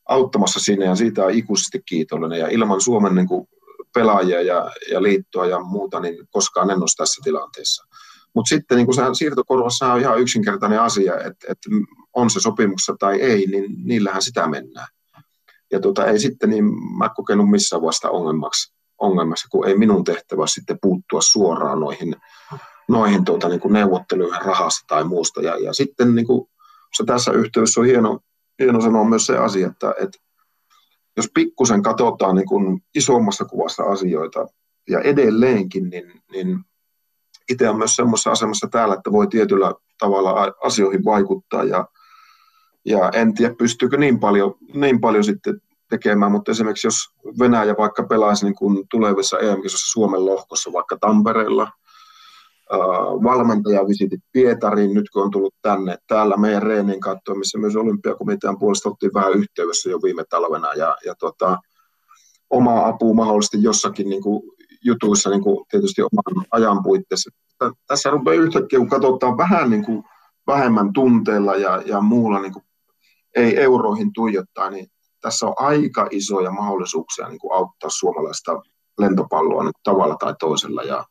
auttamassa 0.09 0.61
siinä 0.61 0.85
ja 0.85 0.95
siitä 0.95 1.25
on 1.25 1.31
ikuisesti 1.31 1.83
kiitollinen. 1.87 2.39
Ja 2.39 2.49
ilman 2.49 2.81
Suomen 2.81 3.15
niin 3.15 3.29
kuin, 3.29 3.49
pelaajia 3.95 4.43
ja, 4.43 4.71
ja 4.91 5.03
liittoa 5.03 5.47
ja 5.47 5.61
muuta, 5.61 6.01
niin 6.01 6.29
koskaan 6.31 6.71
en 6.71 6.81
olisi 6.81 6.97
tässä 6.97 7.21
tilanteessa. 7.25 7.85
Mutta 8.37 8.49
sitten 8.49 8.77
niin 8.77 8.87
kun 8.87 9.17
siirtokorvassa 9.17 9.93
on 9.93 10.01
ihan 10.01 10.21
yksinkertainen 10.21 10.81
asia, 10.81 11.15
että, 11.15 11.47
että 11.49 11.71
on 12.13 12.31
se 12.31 12.41
sopimuksessa 12.41 12.97
tai 12.99 13.21
ei, 13.21 13.47
niin 13.47 13.65
niillähän 13.85 14.23
sitä 14.23 14.49
mennään. 14.49 14.87
Ja 15.73 15.81
tota, 15.81 16.07
ei 16.07 16.19
sitten 16.19 16.51
niin 16.51 16.65
mä 16.99 17.09
kokenut 17.17 17.51
missään 17.51 17.83
vasta 17.83 18.11
ongelmaksi, 18.11 18.75
ongelmassa, 18.99 19.49
kun 19.51 19.69
ei 19.69 19.79
minun 19.79 20.05
tehtävä 20.05 20.47
sitten 20.47 20.79
puuttua 20.83 21.21
suoraan 21.23 21.81
noihin, 21.81 22.17
noihin 22.89 23.25
tuota, 23.25 23.49
niin 23.49 23.61
neuvotteluihin 23.69 24.43
rahasta 24.43 24.85
tai 24.89 25.05
muusta. 25.05 25.43
Ja, 25.43 25.57
ja 25.57 25.73
sitten 25.73 26.15
niin 26.15 26.27
kuin, 26.27 26.49
se 26.97 27.05
tässä 27.05 27.33
yhteydessä 27.33 27.81
on 27.81 27.87
hieno, 27.87 28.21
hieno 28.59 28.81
sanoa 28.81 29.05
myös 29.05 29.27
se 29.27 29.39
asia, 29.39 29.67
että, 29.67 29.95
että 30.03 30.19
jos 31.17 31.31
pikkusen 31.35 31.83
katsotaan 31.83 32.37
niin 32.37 32.49
kuin 32.49 32.81
isommassa 32.95 33.45
kuvassa 33.45 33.83
asioita, 33.83 34.47
ja 34.91 35.01
edelleenkin, 35.01 35.91
niin, 35.91 36.23
niin 36.33 36.65
itse 37.53 37.69
on 37.69 37.79
myös 37.79 37.97
semmoisessa 37.97 38.31
asemassa 38.31 38.69
täällä, 38.71 38.95
että 38.95 39.13
voi 39.13 39.27
tietyllä 39.27 39.73
tavalla 39.99 40.53
asioihin 40.65 41.05
vaikuttaa 41.05 41.65
ja, 41.65 41.87
ja 42.85 43.11
en 43.15 43.35
tiedä 43.35 43.55
pystyykö 43.55 43.97
niin 43.97 44.21
paljon, 44.21 44.55
niin 44.75 45.01
paljon 45.01 45.25
sitten 45.25 45.61
tekemään, 45.91 46.33
mutta 46.33 46.51
esimerkiksi 46.51 46.87
jos 46.87 46.95
Venäjä 47.39 47.75
vaikka 47.79 48.03
pelaisi 48.03 48.45
niin 48.45 48.55
kuin 48.55 48.89
tulevissa 48.91 49.39
em 49.39 49.59
Suomen 49.67 50.27
lohkossa 50.27 50.73
vaikka 50.73 50.97
Tampereella, 51.01 51.69
valmentajavisitit 53.23 54.21
Pietariin, 54.33 54.95
nyt 54.95 55.11
kun 55.13 55.23
on 55.23 55.31
tullut 55.31 55.55
tänne. 55.63 55.99
Täällä 56.07 56.37
meidän 56.37 56.63
reenin 56.63 57.01
katsoa, 57.01 57.35
missä 57.35 57.59
myös 57.59 57.77
olympiakomitean 57.77 58.59
puolesta 58.59 58.89
oltiin 58.89 59.15
vähän 59.15 59.35
yhteydessä 59.35 59.91
jo 59.91 59.99
viime 60.03 60.25
talvena. 60.31 60.75
Ja, 60.75 60.97
ja 61.05 61.15
tota, 61.15 61.59
omaa 62.51 62.89
apua 62.89 63.15
mahdollisesti 63.15 63.63
jossakin 63.63 64.09
niin 64.09 64.23
kuin 64.23 64.43
jutuissa 64.87 65.31
niin 65.31 65.43
kuin 65.43 65.67
tietysti 65.71 66.03
oman 66.03 66.47
ajan 66.51 66.83
puitteissa. 66.83 67.31
Tässä 67.87 68.11
rupeaa 68.11 68.43
yhtäkkiä, 68.43 68.79
kun 68.79 68.89
katsotaan 68.89 69.39
vähän 69.39 69.71
niin 69.71 69.85
kuin 69.85 70.05
vähemmän 70.47 70.93
tunteella 70.93 71.55
ja, 71.57 71.83
ja 71.87 72.01
muulla 72.01 72.41
niin 72.41 72.53
kuin 72.53 72.65
ei 73.37 73.61
euroihin 73.61 74.13
tuijottaa, 74.13 74.71
niin 74.71 74.87
tässä 75.21 75.47
on 75.47 75.55
aika 75.57 76.09
isoja 76.11 76.51
mahdollisuuksia 76.51 77.29
niin 77.29 77.39
kuin 77.39 77.53
auttaa 77.53 77.91
suomalaista 77.91 78.63
lentopalloa 78.99 79.65
niin 79.65 79.73
tavalla 79.83 80.17
tai 80.17 80.35
toisella. 80.39 80.83
Ja, 80.83 81.05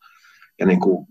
ja 0.60 0.66
niin 0.66 0.80
kuin, 0.80 1.08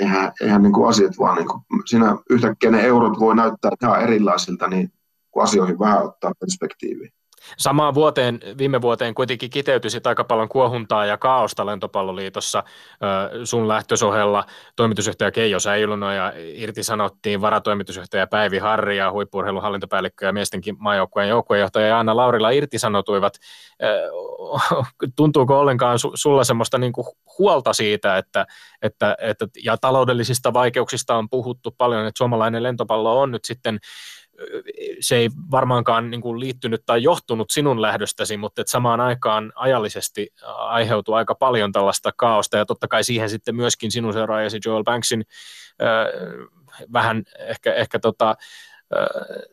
eihän, 0.00 0.32
eihän 0.40 0.62
niin 0.62 0.72
kuin 0.72 0.88
asiat 0.88 1.18
vaan, 1.18 1.36
niin 1.36 1.48
kuin, 1.48 1.62
siinä 1.86 2.16
yhtäkkiä 2.30 2.70
ne 2.70 2.80
eurot 2.80 3.20
voi 3.20 3.36
näyttää 3.36 3.70
ihan 3.82 4.02
erilaisilta, 4.02 4.68
niin 4.68 4.92
kun 5.30 5.42
asioihin 5.42 5.78
vähän 5.78 6.04
ottaa 6.04 6.32
perspektiiviä. 6.40 7.10
Samaan 7.58 7.94
vuoteen, 7.94 8.40
viime 8.58 8.82
vuoteen 8.82 9.14
kuitenkin 9.14 9.50
kiteytyi 9.50 9.90
aika 10.04 10.24
paljon 10.24 10.48
kuohuntaa 10.48 11.06
ja 11.06 11.16
kaaosta 11.18 11.66
lentopalloliitossa 11.66 12.62
sun 13.44 13.68
lähtösohella. 13.68 14.44
Toimitusjohtaja 14.76 15.30
Keijo 15.30 15.60
Säilyno 15.60 16.12
ja 16.12 16.32
irtisanottiin 16.36 17.40
varatoimitusjohtaja 17.40 18.26
Päivi 18.26 18.58
Harri 18.58 18.96
ja 18.96 19.12
huippurheilun 19.12 19.62
hallintopäällikkö 19.62 20.26
ja 20.26 20.32
miestenkin 20.32 20.76
maajoukkueen 20.78 21.28
joukkueenjohtaja 21.28 21.98
Anna 21.98 22.16
Laurila 22.16 22.50
irtisanotuivat. 22.50 23.34
Tuntuuko 25.16 25.60
ollenkaan 25.60 25.98
sulla 26.14 26.44
semmoista 26.44 26.78
niin 26.78 26.92
kuin 26.92 27.06
huolta 27.38 27.72
siitä, 27.72 28.18
että, 28.18 28.46
että, 28.82 29.16
että, 29.20 29.46
ja 29.64 29.76
taloudellisista 29.76 30.52
vaikeuksista 30.52 31.16
on 31.16 31.28
puhuttu 31.30 31.74
paljon, 31.78 32.06
että 32.06 32.18
suomalainen 32.18 32.62
lentopallo 32.62 33.20
on 33.20 33.30
nyt 33.30 33.44
sitten 33.44 33.78
se 35.00 35.16
ei 35.16 35.30
varmaankaan 35.50 36.10
niin 36.10 36.20
kuin 36.20 36.40
liittynyt 36.40 36.82
tai 36.86 37.02
johtunut 37.02 37.50
sinun 37.50 37.82
lähdöstäsi, 37.82 38.36
mutta 38.36 38.60
että 38.60 38.70
samaan 38.70 39.00
aikaan 39.00 39.52
ajallisesti 39.54 40.28
aiheutuu 40.46 41.14
aika 41.14 41.34
paljon 41.34 41.72
tällaista 41.72 42.10
kaaosta. 42.16 42.56
Ja 42.56 42.66
totta 42.66 42.88
kai 42.88 43.04
siihen 43.04 43.30
sitten 43.30 43.56
myöskin 43.56 43.90
sinun 43.90 44.12
seuraajasi 44.12 44.60
Joel 44.64 44.84
Banksin 44.84 45.24
äh, 45.82 46.88
vähän 46.92 47.22
ehkä, 47.38 47.74
ehkä 47.74 47.98
tota, 47.98 48.36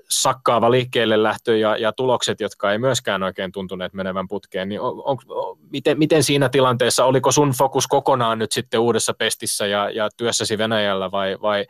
sakkaava 0.09 0.71
liikkeelle 0.71 1.23
lähtö 1.23 1.57
ja, 1.57 1.77
ja 1.77 1.91
tulokset, 1.91 2.39
jotka 2.39 2.71
ei 2.71 2.77
myöskään 2.77 3.23
oikein 3.23 3.51
tuntuneet 3.51 3.93
menevän 3.93 4.27
putkeen, 4.27 4.69
niin 4.69 4.81
on, 4.81 5.03
on, 5.05 5.57
miten, 5.71 5.97
miten 5.97 6.23
siinä 6.23 6.49
tilanteessa, 6.49 7.05
oliko 7.05 7.31
sun 7.31 7.51
fokus 7.57 7.87
kokonaan 7.87 8.39
nyt 8.39 8.51
sitten 8.51 8.79
uudessa 8.79 9.13
pestissä 9.13 9.67
ja, 9.67 9.89
ja 9.89 10.09
työssäsi 10.17 10.57
Venäjällä 10.57 11.11
vai, 11.11 11.37
vai 11.41 11.65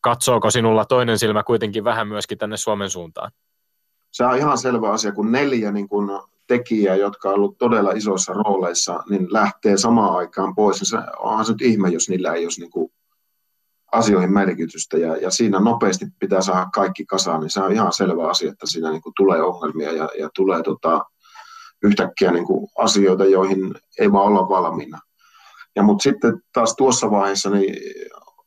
katsooko 0.00 0.50
sinulla 0.50 0.84
toinen 0.84 1.18
silmä 1.18 1.42
kuitenkin 1.42 1.84
vähän 1.84 2.08
myöskin 2.08 2.38
tänne 2.38 2.56
Suomen 2.56 2.90
suuntaan? 2.90 3.30
Se 4.10 4.24
on 4.24 4.36
ihan 4.36 4.58
selvä 4.58 4.90
asia, 4.90 5.12
kun 5.12 5.32
neljä 5.32 5.72
niin 5.72 5.88
kun 5.88 6.22
tekijää, 6.46 6.96
jotka 6.96 7.28
on 7.28 7.34
ollut 7.34 7.58
todella 7.58 7.90
isoissa 7.90 8.32
rooleissa, 8.32 9.02
niin 9.10 9.32
lähtee 9.32 9.76
samaan 9.76 10.16
aikaan 10.16 10.54
pois. 10.54 10.78
Se, 10.82 10.96
onhan 11.18 11.44
se 11.44 11.52
nyt 11.52 11.62
ihme, 11.62 11.88
jos 11.88 12.08
niillä 12.08 12.32
ei 12.32 12.44
olisi 12.44 12.60
niin 12.60 12.70
kuin 12.70 12.92
asioihin 13.92 14.32
merkitystä 14.32 14.98
ja, 14.98 15.16
ja 15.16 15.30
siinä 15.30 15.60
nopeasti 15.60 16.06
pitää 16.18 16.40
saada 16.40 16.70
kaikki 16.74 17.04
kasaan, 17.04 17.40
niin 17.40 17.50
se 17.50 17.60
on 17.60 17.72
ihan 17.72 17.92
selvä 17.92 18.28
asia, 18.28 18.50
että 18.50 18.66
siinä 18.66 18.90
niin 18.90 19.02
kuin 19.02 19.12
tulee 19.16 19.42
ongelmia 19.42 19.92
ja, 19.92 20.08
ja 20.18 20.28
tulee 20.34 20.62
tota, 20.62 21.04
yhtäkkiä 21.82 22.30
niin 22.32 22.46
kuin 22.46 22.68
asioita, 22.78 23.24
joihin 23.24 23.74
ei 23.98 24.12
vaan 24.12 24.26
olla 24.26 24.48
valmiina. 24.48 24.98
Ja 25.76 25.82
mutta 25.82 26.02
sitten 26.02 26.42
taas 26.52 26.74
tuossa 26.76 27.10
vaiheessa 27.10 27.50
niin 27.50 27.76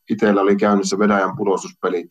itsellä 0.10 0.41
oli 0.41 0.56
käynnissä 0.56 0.99
Venäjän 0.99 1.36
pudostuspelit, 1.38 2.08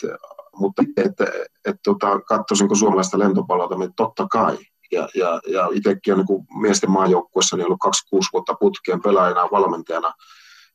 mutta 0.56 0.82
että, 0.82 1.02
että, 1.02 1.24
että 1.64 1.80
tota, 1.84 2.20
katsoisinko 2.20 2.74
suomalaista 2.74 3.18
lentopalloa, 3.18 3.78
niin 3.78 3.94
totta 3.96 4.26
kai. 4.30 4.58
Ja, 4.92 5.08
ja, 5.14 5.40
ja 5.48 5.68
itsekin 5.72 6.14
on 6.14 6.24
niin 6.28 6.60
miesten 6.60 6.90
maajoukkuessa 6.90 7.56
niin 7.56 7.66
ollut 7.66 7.78
26 7.82 8.28
vuotta 8.32 8.54
putkeen 8.60 9.02
pelaajana 9.02 9.48
valmentajana 9.52 10.12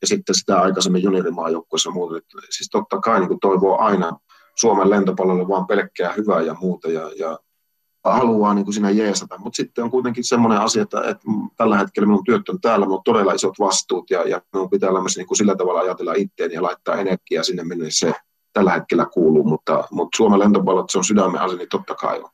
ja 0.00 0.06
sitten 0.06 0.34
sitä 0.34 0.60
aikaisemmin 0.60 1.02
juniorimaajoukkuessa 1.02 1.90
muuta. 1.90 2.14
Siis 2.50 2.68
totta 2.72 3.00
kai 3.00 3.20
niin 3.20 3.40
toivoo 3.40 3.78
aina 3.78 4.12
Suomen 4.54 4.90
lentopallolle 4.90 5.48
vaan 5.48 5.66
pelkkää 5.66 6.12
hyvää 6.12 6.40
ja 6.40 6.54
muuta 6.60 6.88
ja, 6.90 7.10
ja 7.18 7.38
haluaa 8.04 8.54
niin 8.54 8.64
kuin 8.64 8.74
siinä 8.74 8.90
jeesata, 8.90 9.38
mutta 9.38 9.56
sitten 9.56 9.84
on 9.84 9.90
kuitenkin 9.90 10.24
semmoinen 10.24 10.60
asia, 10.60 10.82
että, 10.82 11.00
että 11.00 11.24
tällä 11.56 11.78
hetkellä 11.78 12.06
minun 12.06 12.24
työt 12.24 12.48
on 12.48 12.60
täällä, 12.60 12.86
mutta 12.86 13.12
todella 13.12 13.32
isot 13.32 13.58
vastuut 13.58 14.10
ja, 14.10 14.28
ja 14.28 14.42
minun 14.52 14.70
pitää 14.70 14.90
olla 14.90 15.00
myös 15.00 15.16
niin 15.16 15.26
kuin 15.26 15.38
sillä 15.38 15.56
tavalla 15.56 15.80
ajatella 15.80 16.14
itseäni 16.16 16.54
ja 16.54 16.62
laittaa 16.62 16.96
energiaa 16.96 17.42
sinne, 17.42 17.64
minne 17.64 17.86
se 17.88 18.12
tällä 18.52 18.72
hetkellä 18.72 19.06
kuuluu, 19.06 19.44
mutta, 19.44 19.84
mutta 19.90 20.16
Suomen 20.16 20.38
lentopallot, 20.38 20.90
se 20.90 20.98
on 20.98 21.04
sydämen 21.04 21.40
asia, 21.40 21.58
niin 21.58 21.68
totta 21.68 21.94
kai 21.94 22.20
on. 22.20 22.30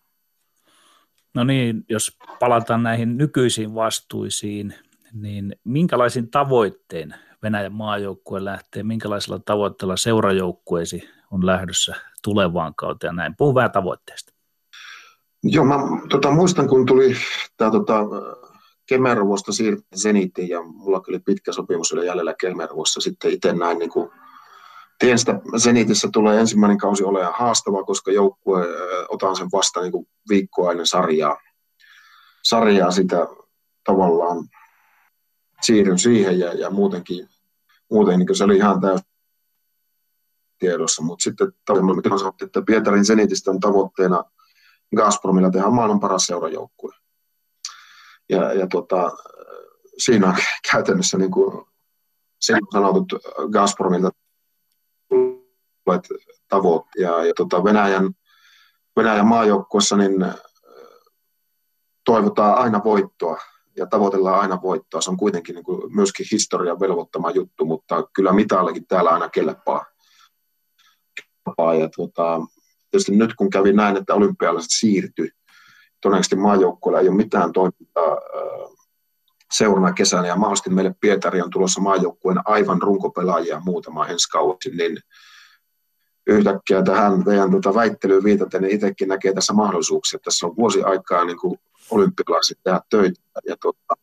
No 1.35 1.45
niin, 1.45 1.85
jos 1.89 2.19
palataan 2.41 2.83
näihin 2.83 3.19
nykyisiin 3.19 3.75
vastuisiin, 3.75 4.75
niin 5.13 5.57
minkälaisin 5.65 6.31
tavoitteen 6.31 7.15
Venäjän 7.43 7.73
maajoukkue 7.73 8.45
lähtee, 8.45 8.83
minkälaisella 8.83 9.39
tavoitteella 9.39 9.97
seurajoukkueesi 9.97 11.09
on 11.31 11.47
lähdössä 11.47 11.95
tulevaan 12.23 12.75
kauteen 12.75 13.09
ja 13.09 13.13
näin. 13.13 13.35
Puhu 13.39 13.55
vähän 13.55 13.73
tavoitteesta. 13.73 14.34
Joo, 15.47 15.65
mä 15.65 15.79
tota, 16.09 16.31
muistan, 16.31 16.69
kun 16.69 16.87
tuli 16.87 17.17
tämä 17.57 17.71
tota, 17.71 17.97
Kemerovosta 18.87 19.53
siirtyi 19.53 19.99
Zenitiin 20.03 20.49
ja 20.49 20.63
mulla 20.63 21.03
oli 21.09 21.19
pitkä 21.19 21.53
sopimus 21.53 21.93
oli 21.93 22.07
jäljellä 22.07 22.35
Kemerovossa. 22.41 23.01
Sitten 23.01 23.31
itse 23.31 23.53
näin 23.53 23.79
niin 23.79 23.91
kuin, 23.91 24.11
tien 24.99 25.19
sitä 25.19 25.41
Zenitissä 25.59 26.09
tulee 26.13 26.41
ensimmäinen 26.41 26.79
kausi 26.79 27.05
olemaan 27.05 27.35
haastava, 27.37 27.85
koska 27.85 28.13
joukkue 28.13 28.67
otan 29.09 29.37
sen 29.37 29.49
vasta 29.53 29.81
niin 29.81 29.93
kuin 29.93 30.07
viikkoa 30.29 30.71
ennen 30.71 30.87
sarjaa. 30.87 31.37
Sarjaa 32.43 32.91
sitä 32.91 33.27
tavallaan 33.85 34.45
siirryn 35.63 35.99
siihen 35.99 36.39
ja, 36.39 36.53
ja 36.53 36.71
muutenkin, 36.71 37.29
muuten 37.91 38.19
niin 38.19 38.37
se 38.37 38.45
oli 38.45 38.57
ihan 38.57 38.81
täysin 38.81 39.07
tiedossa, 40.59 41.03
mutta 41.03 41.23
sitten 41.23 41.53
tavallaan 41.65 42.03
että 42.43 42.63
Pietarin 42.63 43.05
Zenitistä 43.05 43.51
on 43.51 43.61
tavoitteena 43.61 44.25
Gazpromilla 44.97 45.51
tehdään 45.51 45.75
maailman 45.75 46.01
paras 46.01 46.27
seurajoukkue. 46.27 46.93
Ja, 48.29 48.53
ja 48.53 48.67
tota, 48.67 49.13
siinä 49.99 50.29
on 50.29 50.35
käytännössä 50.73 51.19
niin 51.19 51.31
kuin 51.31 51.65
silloin 52.41 52.73
sanotut 52.73 53.13
Gazpromilta 53.53 54.11
tavoit. 56.49 56.85
Ja, 56.99 57.25
ja 57.25 57.33
tota 57.37 57.65
Venäjän, 57.65 58.11
Venäjän 58.97 59.27
maajoukkuessa 59.27 59.97
niin 59.97 60.27
toivotaan 62.05 62.59
aina 62.59 62.85
voittoa 62.85 63.39
ja 63.77 63.87
tavoitellaan 63.87 64.41
aina 64.41 64.63
voittoa. 64.63 65.01
Se 65.01 65.11
on 65.11 65.17
kuitenkin 65.17 65.55
niin 65.55 65.65
kuin 65.65 65.95
myöskin 65.95 66.27
historian 66.33 66.81
velvoittama 66.81 67.31
juttu, 67.31 67.65
mutta 67.65 68.09
kyllä 68.13 68.33
mitallekin 68.33 68.87
täällä 68.87 69.11
aina 69.11 69.29
kelpaa. 69.29 69.85
Ja 71.79 71.89
tota, 71.97 72.41
tietysti 72.95 73.17
nyt 73.17 73.35
kun 73.35 73.51
kävi 73.51 73.73
näin, 73.73 73.97
että 73.97 74.15
olympialaiset 74.15 74.71
siirtyi, 74.71 75.31
todennäköisesti 76.01 76.37
maajoukkueella 76.37 77.01
ei 77.01 77.09
ole 77.09 77.17
mitään 77.17 77.53
toimintaa 77.53 78.19
seuraavana 79.53 79.93
kesänä 79.93 80.27
ja 80.27 80.37
mahdollisesti 80.37 80.71
meille 80.71 80.95
Pietari 81.01 81.43
on 81.43 81.51
tulossa 81.51 81.81
maajoukkueen 81.81 82.39
aivan 82.45 82.83
runkopelaajia 82.83 83.61
muutama 83.65 84.07
ensi 84.07 84.29
kausi, 84.29 84.71
niin 84.71 84.99
yhtäkkiä 86.27 86.83
tähän 86.83 87.25
teidän 87.25 87.51
tuota 87.51 87.75
väittelyyn 87.75 88.25
viitaten, 88.25 88.63
niin 88.63 88.75
itsekin 88.75 89.09
näkee 89.09 89.33
tässä 89.33 89.53
mahdollisuuksia. 89.53 90.19
Tässä 90.25 90.47
on 90.47 90.57
vuosi 90.57 90.83
aikaa 90.83 91.25
niin 91.25 91.39
kuin 91.39 91.59
olympialaiset 91.91 92.59
tehdä 92.65 92.81
töitä 92.91 93.21
ja 93.49 93.57
tuota, 93.63 93.95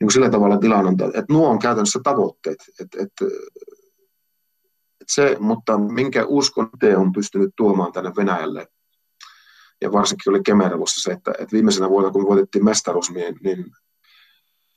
niin 0.00 0.06
kuin 0.06 0.12
sillä 0.12 0.30
tavalla 0.30 0.58
tilanne 0.58 0.88
on, 0.88 1.10
että 1.14 1.32
nuo 1.32 1.48
on 1.48 1.58
käytännössä 1.58 2.00
tavoitteet. 2.04 2.58
Että, 2.80 3.02
että 3.02 3.24
se, 5.14 5.36
mutta 5.40 5.78
minkä 5.78 6.24
uskon 6.26 6.70
te 6.80 6.96
on 6.96 7.12
pystynyt 7.12 7.50
tuomaan 7.56 7.92
tänne 7.92 8.12
Venäjälle, 8.16 8.66
ja 9.80 9.92
varsinkin 9.92 10.30
oli 10.30 10.42
Kemerovossa 10.42 11.00
se, 11.00 11.12
että, 11.12 11.30
että 11.30 11.52
viimeisenä 11.52 11.88
vuonna, 11.88 12.10
kun 12.10 12.26
voitettiin 12.26 12.64
mestaruus, 12.64 13.10
niin, 13.10 13.36
niin 13.44 13.64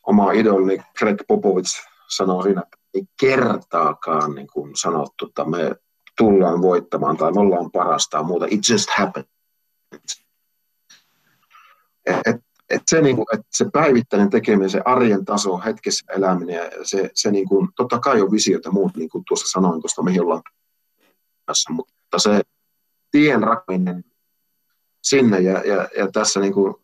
oma 0.07 0.31
idolini 0.31 0.83
Greg 0.99 1.21
Popovich 1.27 1.87
sanoi 2.07 2.43
siinä, 2.43 2.61
että 2.61 2.77
ei 2.93 3.03
kertaakaan 3.19 4.35
niin 4.35 4.47
kuin 4.47 4.75
sanottu, 4.75 5.25
että 5.25 5.45
me 5.45 5.75
tullaan 6.17 6.61
voittamaan 6.61 7.17
tai 7.17 7.31
me 7.31 7.39
ollaan 7.39 7.71
parasta 7.71 8.17
ja 8.17 8.23
muuta. 8.23 8.45
It 8.49 8.69
just 8.69 8.89
happened. 8.97 9.27
Et, 12.05 12.19
et, 12.25 12.35
et 12.73 12.81
se, 12.87 13.01
niin 13.01 13.15
kuin, 13.15 13.25
että 13.33 13.45
se 13.51 13.65
päivittäinen 13.73 14.29
tekeminen, 14.29 14.69
se 14.69 14.81
arjen 14.85 15.25
taso, 15.25 15.57
hetkessä 15.57 16.13
eläminen, 16.13 16.55
ja 16.55 16.69
se, 16.83 17.09
se 17.13 17.31
niin 17.31 17.47
kuin, 17.47 17.69
totta 17.75 17.99
kai 17.99 18.21
on 18.21 18.31
visiota 18.31 18.71
muut, 18.71 18.95
niin 18.95 19.09
kuin 19.09 19.23
tuossa 19.27 19.47
sanoin 19.47 19.81
tuosta, 19.81 20.03
mihin 20.03 20.21
ollaan 20.21 20.41
tässä, 21.45 21.73
mutta 21.73 22.19
se 22.19 22.41
tien 23.11 23.43
rakentaminen 23.43 24.03
sinne, 25.03 25.39
ja, 25.39 25.63
ja, 25.65 25.89
ja 25.97 26.11
tässä 26.11 26.39
niin 26.39 26.53
kuin 26.53 26.75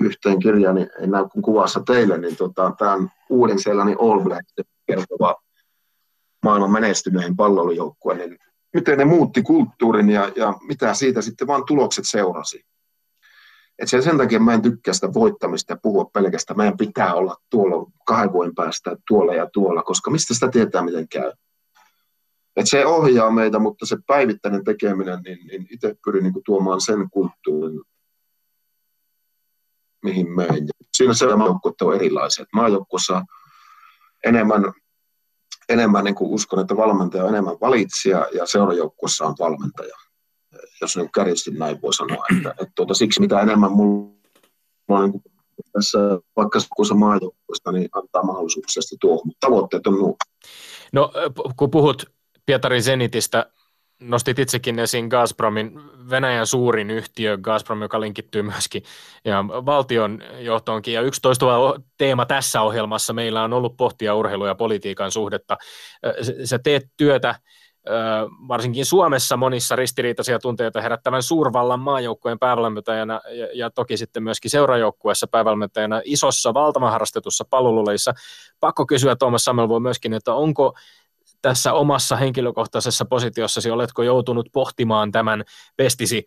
yhteen 0.00 0.38
kirjaan, 0.38 0.74
niin 0.74 0.90
en 1.00 1.10
näy 1.10 1.28
kuin 1.28 1.42
kuvassa 1.42 1.82
teille, 1.86 2.18
niin 2.18 2.36
tota, 2.36 2.72
tämä 2.78 2.92
on 2.92 3.10
uuden 3.30 3.58
sellainen 3.58 3.96
All 4.00 4.20
Black 4.20 4.46
kertova 4.86 5.36
maailman 6.42 6.70
menestyneen 6.70 7.36
palloilujoukkueen, 7.36 8.18
niin 8.18 8.38
miten 8.74 8.98
ne 8.98 9.04
muutti 9.04 9.42
kulttuurin 9.42 10.10
ja, 10.10 10.32
ja 10.36 10.54
mitä 10.68 10.94
siitä 10.94 11.22
sitten 11.22 11.46
vaan 11.46 11.64
tulokset 11.66 12.04
seurasi. 12.08 12.64
Et 13.82 13.88
sen, 13.88 14.02
sen 14.02 14.18
takia 14.18 14.40
mä 14.40 14.54
en 14.54 14.62
tykkää 14.62 14.94
sitä 14.94 15.14
voittamista 15.14 15.72
ja 15.72 15.78
puhua 15.82 16.04
pelkästään. 16.04 16.56
Meidän 16.56 16.76
pitää 16.76 17.14
olla 17.14 17.36
tuolla 17.50 17.90
kahden 18.06 18.32
vuoden 18.32 18.54
päästä 18.54 18.96
tuolla 19.08 19.34
ja 19.34 19.50
tuolla, 19.52 19.82
koska 19.82 20.10
mistä 20.10 20.34
sitä 20.34 20.48
tietää, 20.48 20.82
miten 20.82 21.08
käy. 21.08 21.32
Et 22.56 22.68
se 22.68 22.86
ohjaa 22.86 23.30
meitä, 23.30 23.58
mutta 23.58 23.86
se 23.86 23.96
päivittäinen 24.06 24.64
tekeminen, 24.64 25.22
niin, 25.22 25.46
niin 25.46 25.66
itse 25.70 25.94
pyrin 26.04 26.22
niin 26.22 26.34
tuomaan 26.44 26.80
sen 26.80 27.10
kulttuurin, 27.10 27.80
mihin 30.02 30.30
menen. 30.36 30.68
Siinä 30.96 31.14
se 31.14 31.36
maajoukkuet 31.36 31.82
on 31.82 31.94
erilaiset. 31.94 32.48
Maajoukkuessa 32.52 33.24
enemmän, 34.26 34.72
enemmän 35.68 36.04
niin 36.04 36.14
kuin 36.14 36.30
uskon, 36.30 36.60
että 36.60 36.76
valmentaja 36.76 37.24
on 37.24 37.30
enemmän 37.30 37.56
valitsija 37.60 38.26
ja 38.32 38.46
seurajoukkuessa 38.46 39.26
on 39.26 39.34
valmentaja. 39.38 39.96
Jos 40.80 40.96
niin 40.96 41.12
kärjisti 41.12 41.50
näin 41.50 41.82
voi 41.82 41.94
sanoa. 41.94 42.24
Että, 42.36 42.50
että 42.50 42.72
tuota, 42.74 42.94
siksi 42.94 43.20
mitä 43.20 43.40
enemmän 43.40 43.72
mulla 43.72 44.12
on 44.88 45.10
niin 45.10 45.22
tässä 45.72 45.98
vaikka 46.36 46.58
kun 46.76 46.98
maajoukkueesta, 46.98 47.72
niin 47.72 47.88
antaa 47.92 48.22
mahdollisuuksia 48.22 48.82
tuohon, 49.00 49.22
mutta 49.24 49.46
tavoitteet 49.46 49.86
on 49.86 49.94
nuo. 49.94 50.16
No 50.92 51.12
kun 51.56 51.70
puhut 51.70 52.04
Pietari 52.46 52.82
Zenitistä, 52.82 53.46
nostit 54.00 54.38
itsekin 54.38 54.78
esiin 54.78 55.08
Gazpromin, 55.08 55.80
Venäjän 56.10 56.46
suurin 56.46 56.90
yhtiö 56.90 57.38
Gazprom, 57.38 57.82
joka 57.82 58.00
linkittyy 58.00 58.42
myöskin 58.42 58.82
ja 59.24 59.44
valtion 59.48 60.22
johtoonkin. 60.38 60.94
Ja 60.94 61.00
yksi 61.00 61.20
toistuva 61.20 61.80
teema 61.98 62.26
tässä 62.26 62.60
ohjelmassa 62.62 63.12
meillä 63.12 63.44
on 63.44 63.52
ollut 63.52 63.76
pohtia 63.76 64.14
urheilu- 64.14 64.46
ja 64.46 64.54
politiikan 64.54 65.10
suhdetta. 65.10 65.56
Sä 66.44 66.58
teet 66.58 66.86
työtä 66.96 67.34
varsinkin 68.48 68.86
Suomessa 68.86 69.36
monissa 69.36 69.76
ristiriitaisia 69.76 70.38
tunteita 70.38 70.80
herättävän 70.80 71.22
suurvallan 71.22 71.80
maajoukkueen 71.80 72.38
päävalmentajana 72.38 73.20
ja, 73.30 73.48
ja 73.54 73.70
toki 73.70 73.96
sitten 73.96 74.22
myöskin 74.22 74.50
seurajoukkueessa 74.50 75.26
päävalmentajana 75.26 76.00
isossa 76.04 76.54
valtavan 76.54 76.92
harrastetussa 76.92 77.44
palveluleissa. 77.50 78.14
Pakko 78.60 78.86
kysyä 78.86 79.16
Tuomas 79.16 79.46
voi 79.68 79.80
myöskin, 79.80 80.14
että 80.14 80.34
onko 80.34 80.76
tässä 81.42 81.72
omassa 81.72 82.16
henkilökohtaisessa 82.16 83.04
positiossasi, 83.04 83.70
oletko 83.70 84.02
joutunut 84.02 84.48
pohtimaan 84.52 85.12
tämän 85.12 85.44
pestisi 85.76 86.26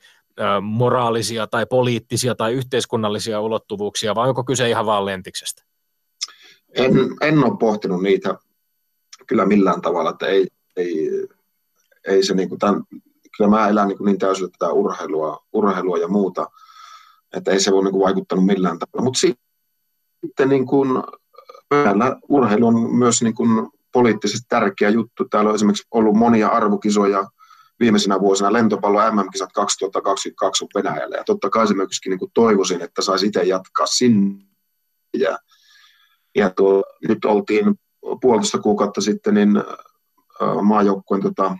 moraalisia 0.61 1.47
tai 1.47 1.65
poliittisia 1.65 2.35
tai 2.35 2.53
yhteiskunnallisia 2.53 3.41
ulottuvuuksia, 3.41 4.15
vai 4.15 4.29
onko 4.29 4.43
kyse 4.43 4.69
ihan 4.69 4.85
vaan 4.85 5.05
lentiksestä? 5.05 5.63
En, 6.73 6.93
en 7.21 7.43
ole 7.43 7.57
pohtinut 7.57 8.01
niitä 8.01 8.35
kyllä 9.27 9.45
millään 9.45 9.81
tavalla, 9.81 10.09
että 10.09 10.25
ei, 10.25 10.47
ei, 10.75 11.09
ei 12.07 12.23
se 12.23 12.33
niin 12.33 12.49
kuin 12.49 12.59
tämän, 12.59 12.83
kyllä 13.37 13.49
mä 13.49 13.67
elän 13.67 13.87
niin, 13.87 13.97
niin 14.05 14.19
täysin 14.19 14.51
tätä 14.51 14.71
urheilua, 14.71 15.45
urheilua 15.53 15.97
ja 15.97 16.07
muuta, 16.07 16.47
että 17.33 17.51
ei 17.51 17.59
se 17.59 17.71
voi 17.71 17.83
niin 17.83 17.91
kuin 17.91 18.03
vaikuttanut 18.03 18.45
millään 18.45 18.79
tavalla, 18.79 19.03
mutta 19.03 19.19
sitten 19.19 20.49
niin 20.49 20.65
kuin, 20.65 21.03
urheilu 22.29 22.67
on 22.67 22.95
myös 22.95 23.21
niin 23.21 23.35
kuin 23.35 23.69
poliittisesti 23.93 24.45
tärkeä 24.49 24.89
juttu. 24.89 25.25
Täällä 25.25 25.49
on 25.49 25.55
esimerkiksi 25.55 25.87
ollut 25.91 26.15
monia 26.15 26.47
arvokisoja 26.47 27.29
viimeisenä 27.79 28.19
vuosina. 28.19 28.53
Lentopallo 28.53 28.99
MM-kisat 29.11 29.49
2022 29.53 30.63
on 30.63 30.69
Venäjällä. 30.75 31.15
Ja 31.15 31.23
totta 31.23 31.49
kai 31.49 31.67
se 31.67 31.73
myöskin 31.73 32.09
niin 32.09 32.31
toivoisin, 32.33 32.81
että 32.81 33.01
saisi 33.01 33.25
itse 33.25 33.43
jatkaa 33.43 33.85
sinne. 33.85 34.43
Ja, 35.17 35.37
ja 36.35 36.49
tuo, 36.49 36.83
nyt 37.07 37.25
oltiin 37.25 37.75
puolitoista 38.21 38.59
kuukautta 38.59 39.01
sitten 39.01 39.33
niin 39.33 39.63
maajoukkueen 40.61 41.23
tota, 41.23 41.57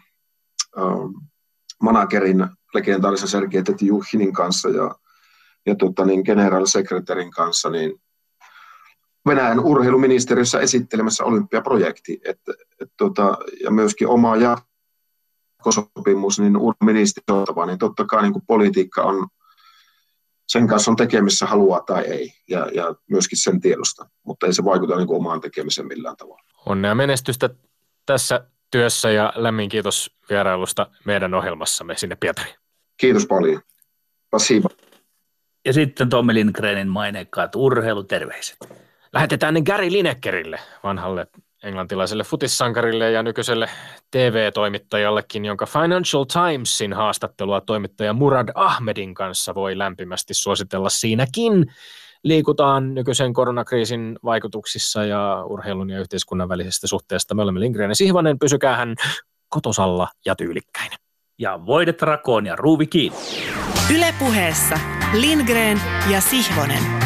managerin 1.82 2.48
legendaarisen 2.74 3.28
Sergei 3.28 3.64
Tetjuhinin 3.64 4.34
kanssa 4.34 4.70
ja, 4.70 4.96
ja 5.66 5.76
tota, 5.76 6.06
niin 6.06 6.22
general 6.26 6.66
secretarin 6.66 7.32
kanssa, 7.32 7.70
niin 7.70 8.02
Venäjän 9.28 9.60
urheiluministeriössä 9.60 10.60
esittelemässä 10.60 11.24
olympiaprojekti, 11.24 12.20
et, 12.26 12.40
et, 12.82 12.90
tota, 12.98 13.38
ja 13.64 13.72
myöskin 13.72 14.08
oma 14.08 14.36
jatkosopimus, 14.36 16.40
niin 16.40 16.58
urheiluministeriötä, 16.58 17.66
niin 17.66 17.78
totta 17.78 18.06
kai 18.06 18.22
niin 18.22 18.34
kuin 18.34 18.46
politiikka 18.48 19.02
on, 19.02 19.28
sen 20.48 20.68
kanssa 20.68 20.92
on 20.92 20.98
tekemissä 20.98 21.46
haluaa 21.46 21.82
tai 21.82 22.04
ei, 22.04 22.34
ja, 22.50 22.68
ja 22.74 22.96
myöskin 23.10 23.38
sen 23.38 23.62
tiedosta, 23.62 24.10
mutta 24.24 24.46
ei 24.46 24.54
se 24.54 24.64
vaikuta 24.64 24.98
niin 24.98 25.08
kuin 25.08 25.18
omaan 25.18 25.42
tekemiseen 25.42 25.88
millään 25.88 26.18
tavalla. 26.18 26.44
Onnea 26.66 26.96
menestystä 26.96 27.50
tässä 28.06 28.48
työssä 28.72 29.12
ja 29.12 29.34
lämmin 29.36 29.70
kiitos 29.70 30.12
vierailusta 30.30 30.88
meidän 31.06 31.34
ohjelmassamme 31.34 31.98
sinne 31.98 32.16
Pietariin. 32.16 32.56
Kiitos 32.98 33.28
paljon. 33.28 33.62
Spasiba. 34.28 34.70
Ja 35.66 35.74
sitten 35.74 36.10
Tommi 36.10 36.34
Lindgrenin 36.34 36.88
maineikkaat 36.88 37.56
urheiluterveiset. 37.56 38.58
Lähetetään 39.14 39.54
ne 39.54 39.62
Gary 39.62 39.92
Linekerille, 39.92 40.60
vanhalle 40.84 41.28
englantilaiselle 41.64 42.24
futissankarille 42.24 43.12
ja 43.12 43.24
nykyiselle 43.24 43.70
TV-toimittajallekin, 44.12 45.46
jonka 45.46 45.66
Financial 45.66 46.24
Timesin 46.24 46.94
haastattelua 46.94 47.62
toimittaja 47.62 48.14
Murad 48.14 48.50
Ahmedin 48.56 49.14
kanssa 49.14 49.56
voi 49.56 49.78
lämpimästi 49.78 50.34
suositella 50.34 50.90
siinäkin. 50.90 51.66
Liikutaan 52.26 52.94
nykyisen 52.94 53.34
koronakriisin 53.34 54.20
vaikutuksissa 54.24 55.06
ja 55.06 55.44
urheilun 55.50 55.90
ja 55.90 56.00
yhteiskunnan 56.00 56.50
välisestä 56.50 56.88
suhteesta. 56.88 57.36
Me 57.36 57.42
olemme 57.42 57.60
Lindgren 57.60 57.92
ja 57.92 57.96
Sihvonen, 57.96 58.40
pysykää 58.40 58.76
hän 58.76 58.96
kotosalla 59.50 60.08
ja 60.26 60.36
tyylikkäin. 60.36 60.92
Ja 61.40 61.66
voidet 61.66 62.02
rakoon 62.02 62.46
ja 62.46 62.56
ruuvi 62.56 62.88
kiinni. 62.88 63.18
Ylepuheessa 63.96 64.80
Lindgren 65.14 65.82
ja 66.12 66.22
Sihvonen. 66.22 67.05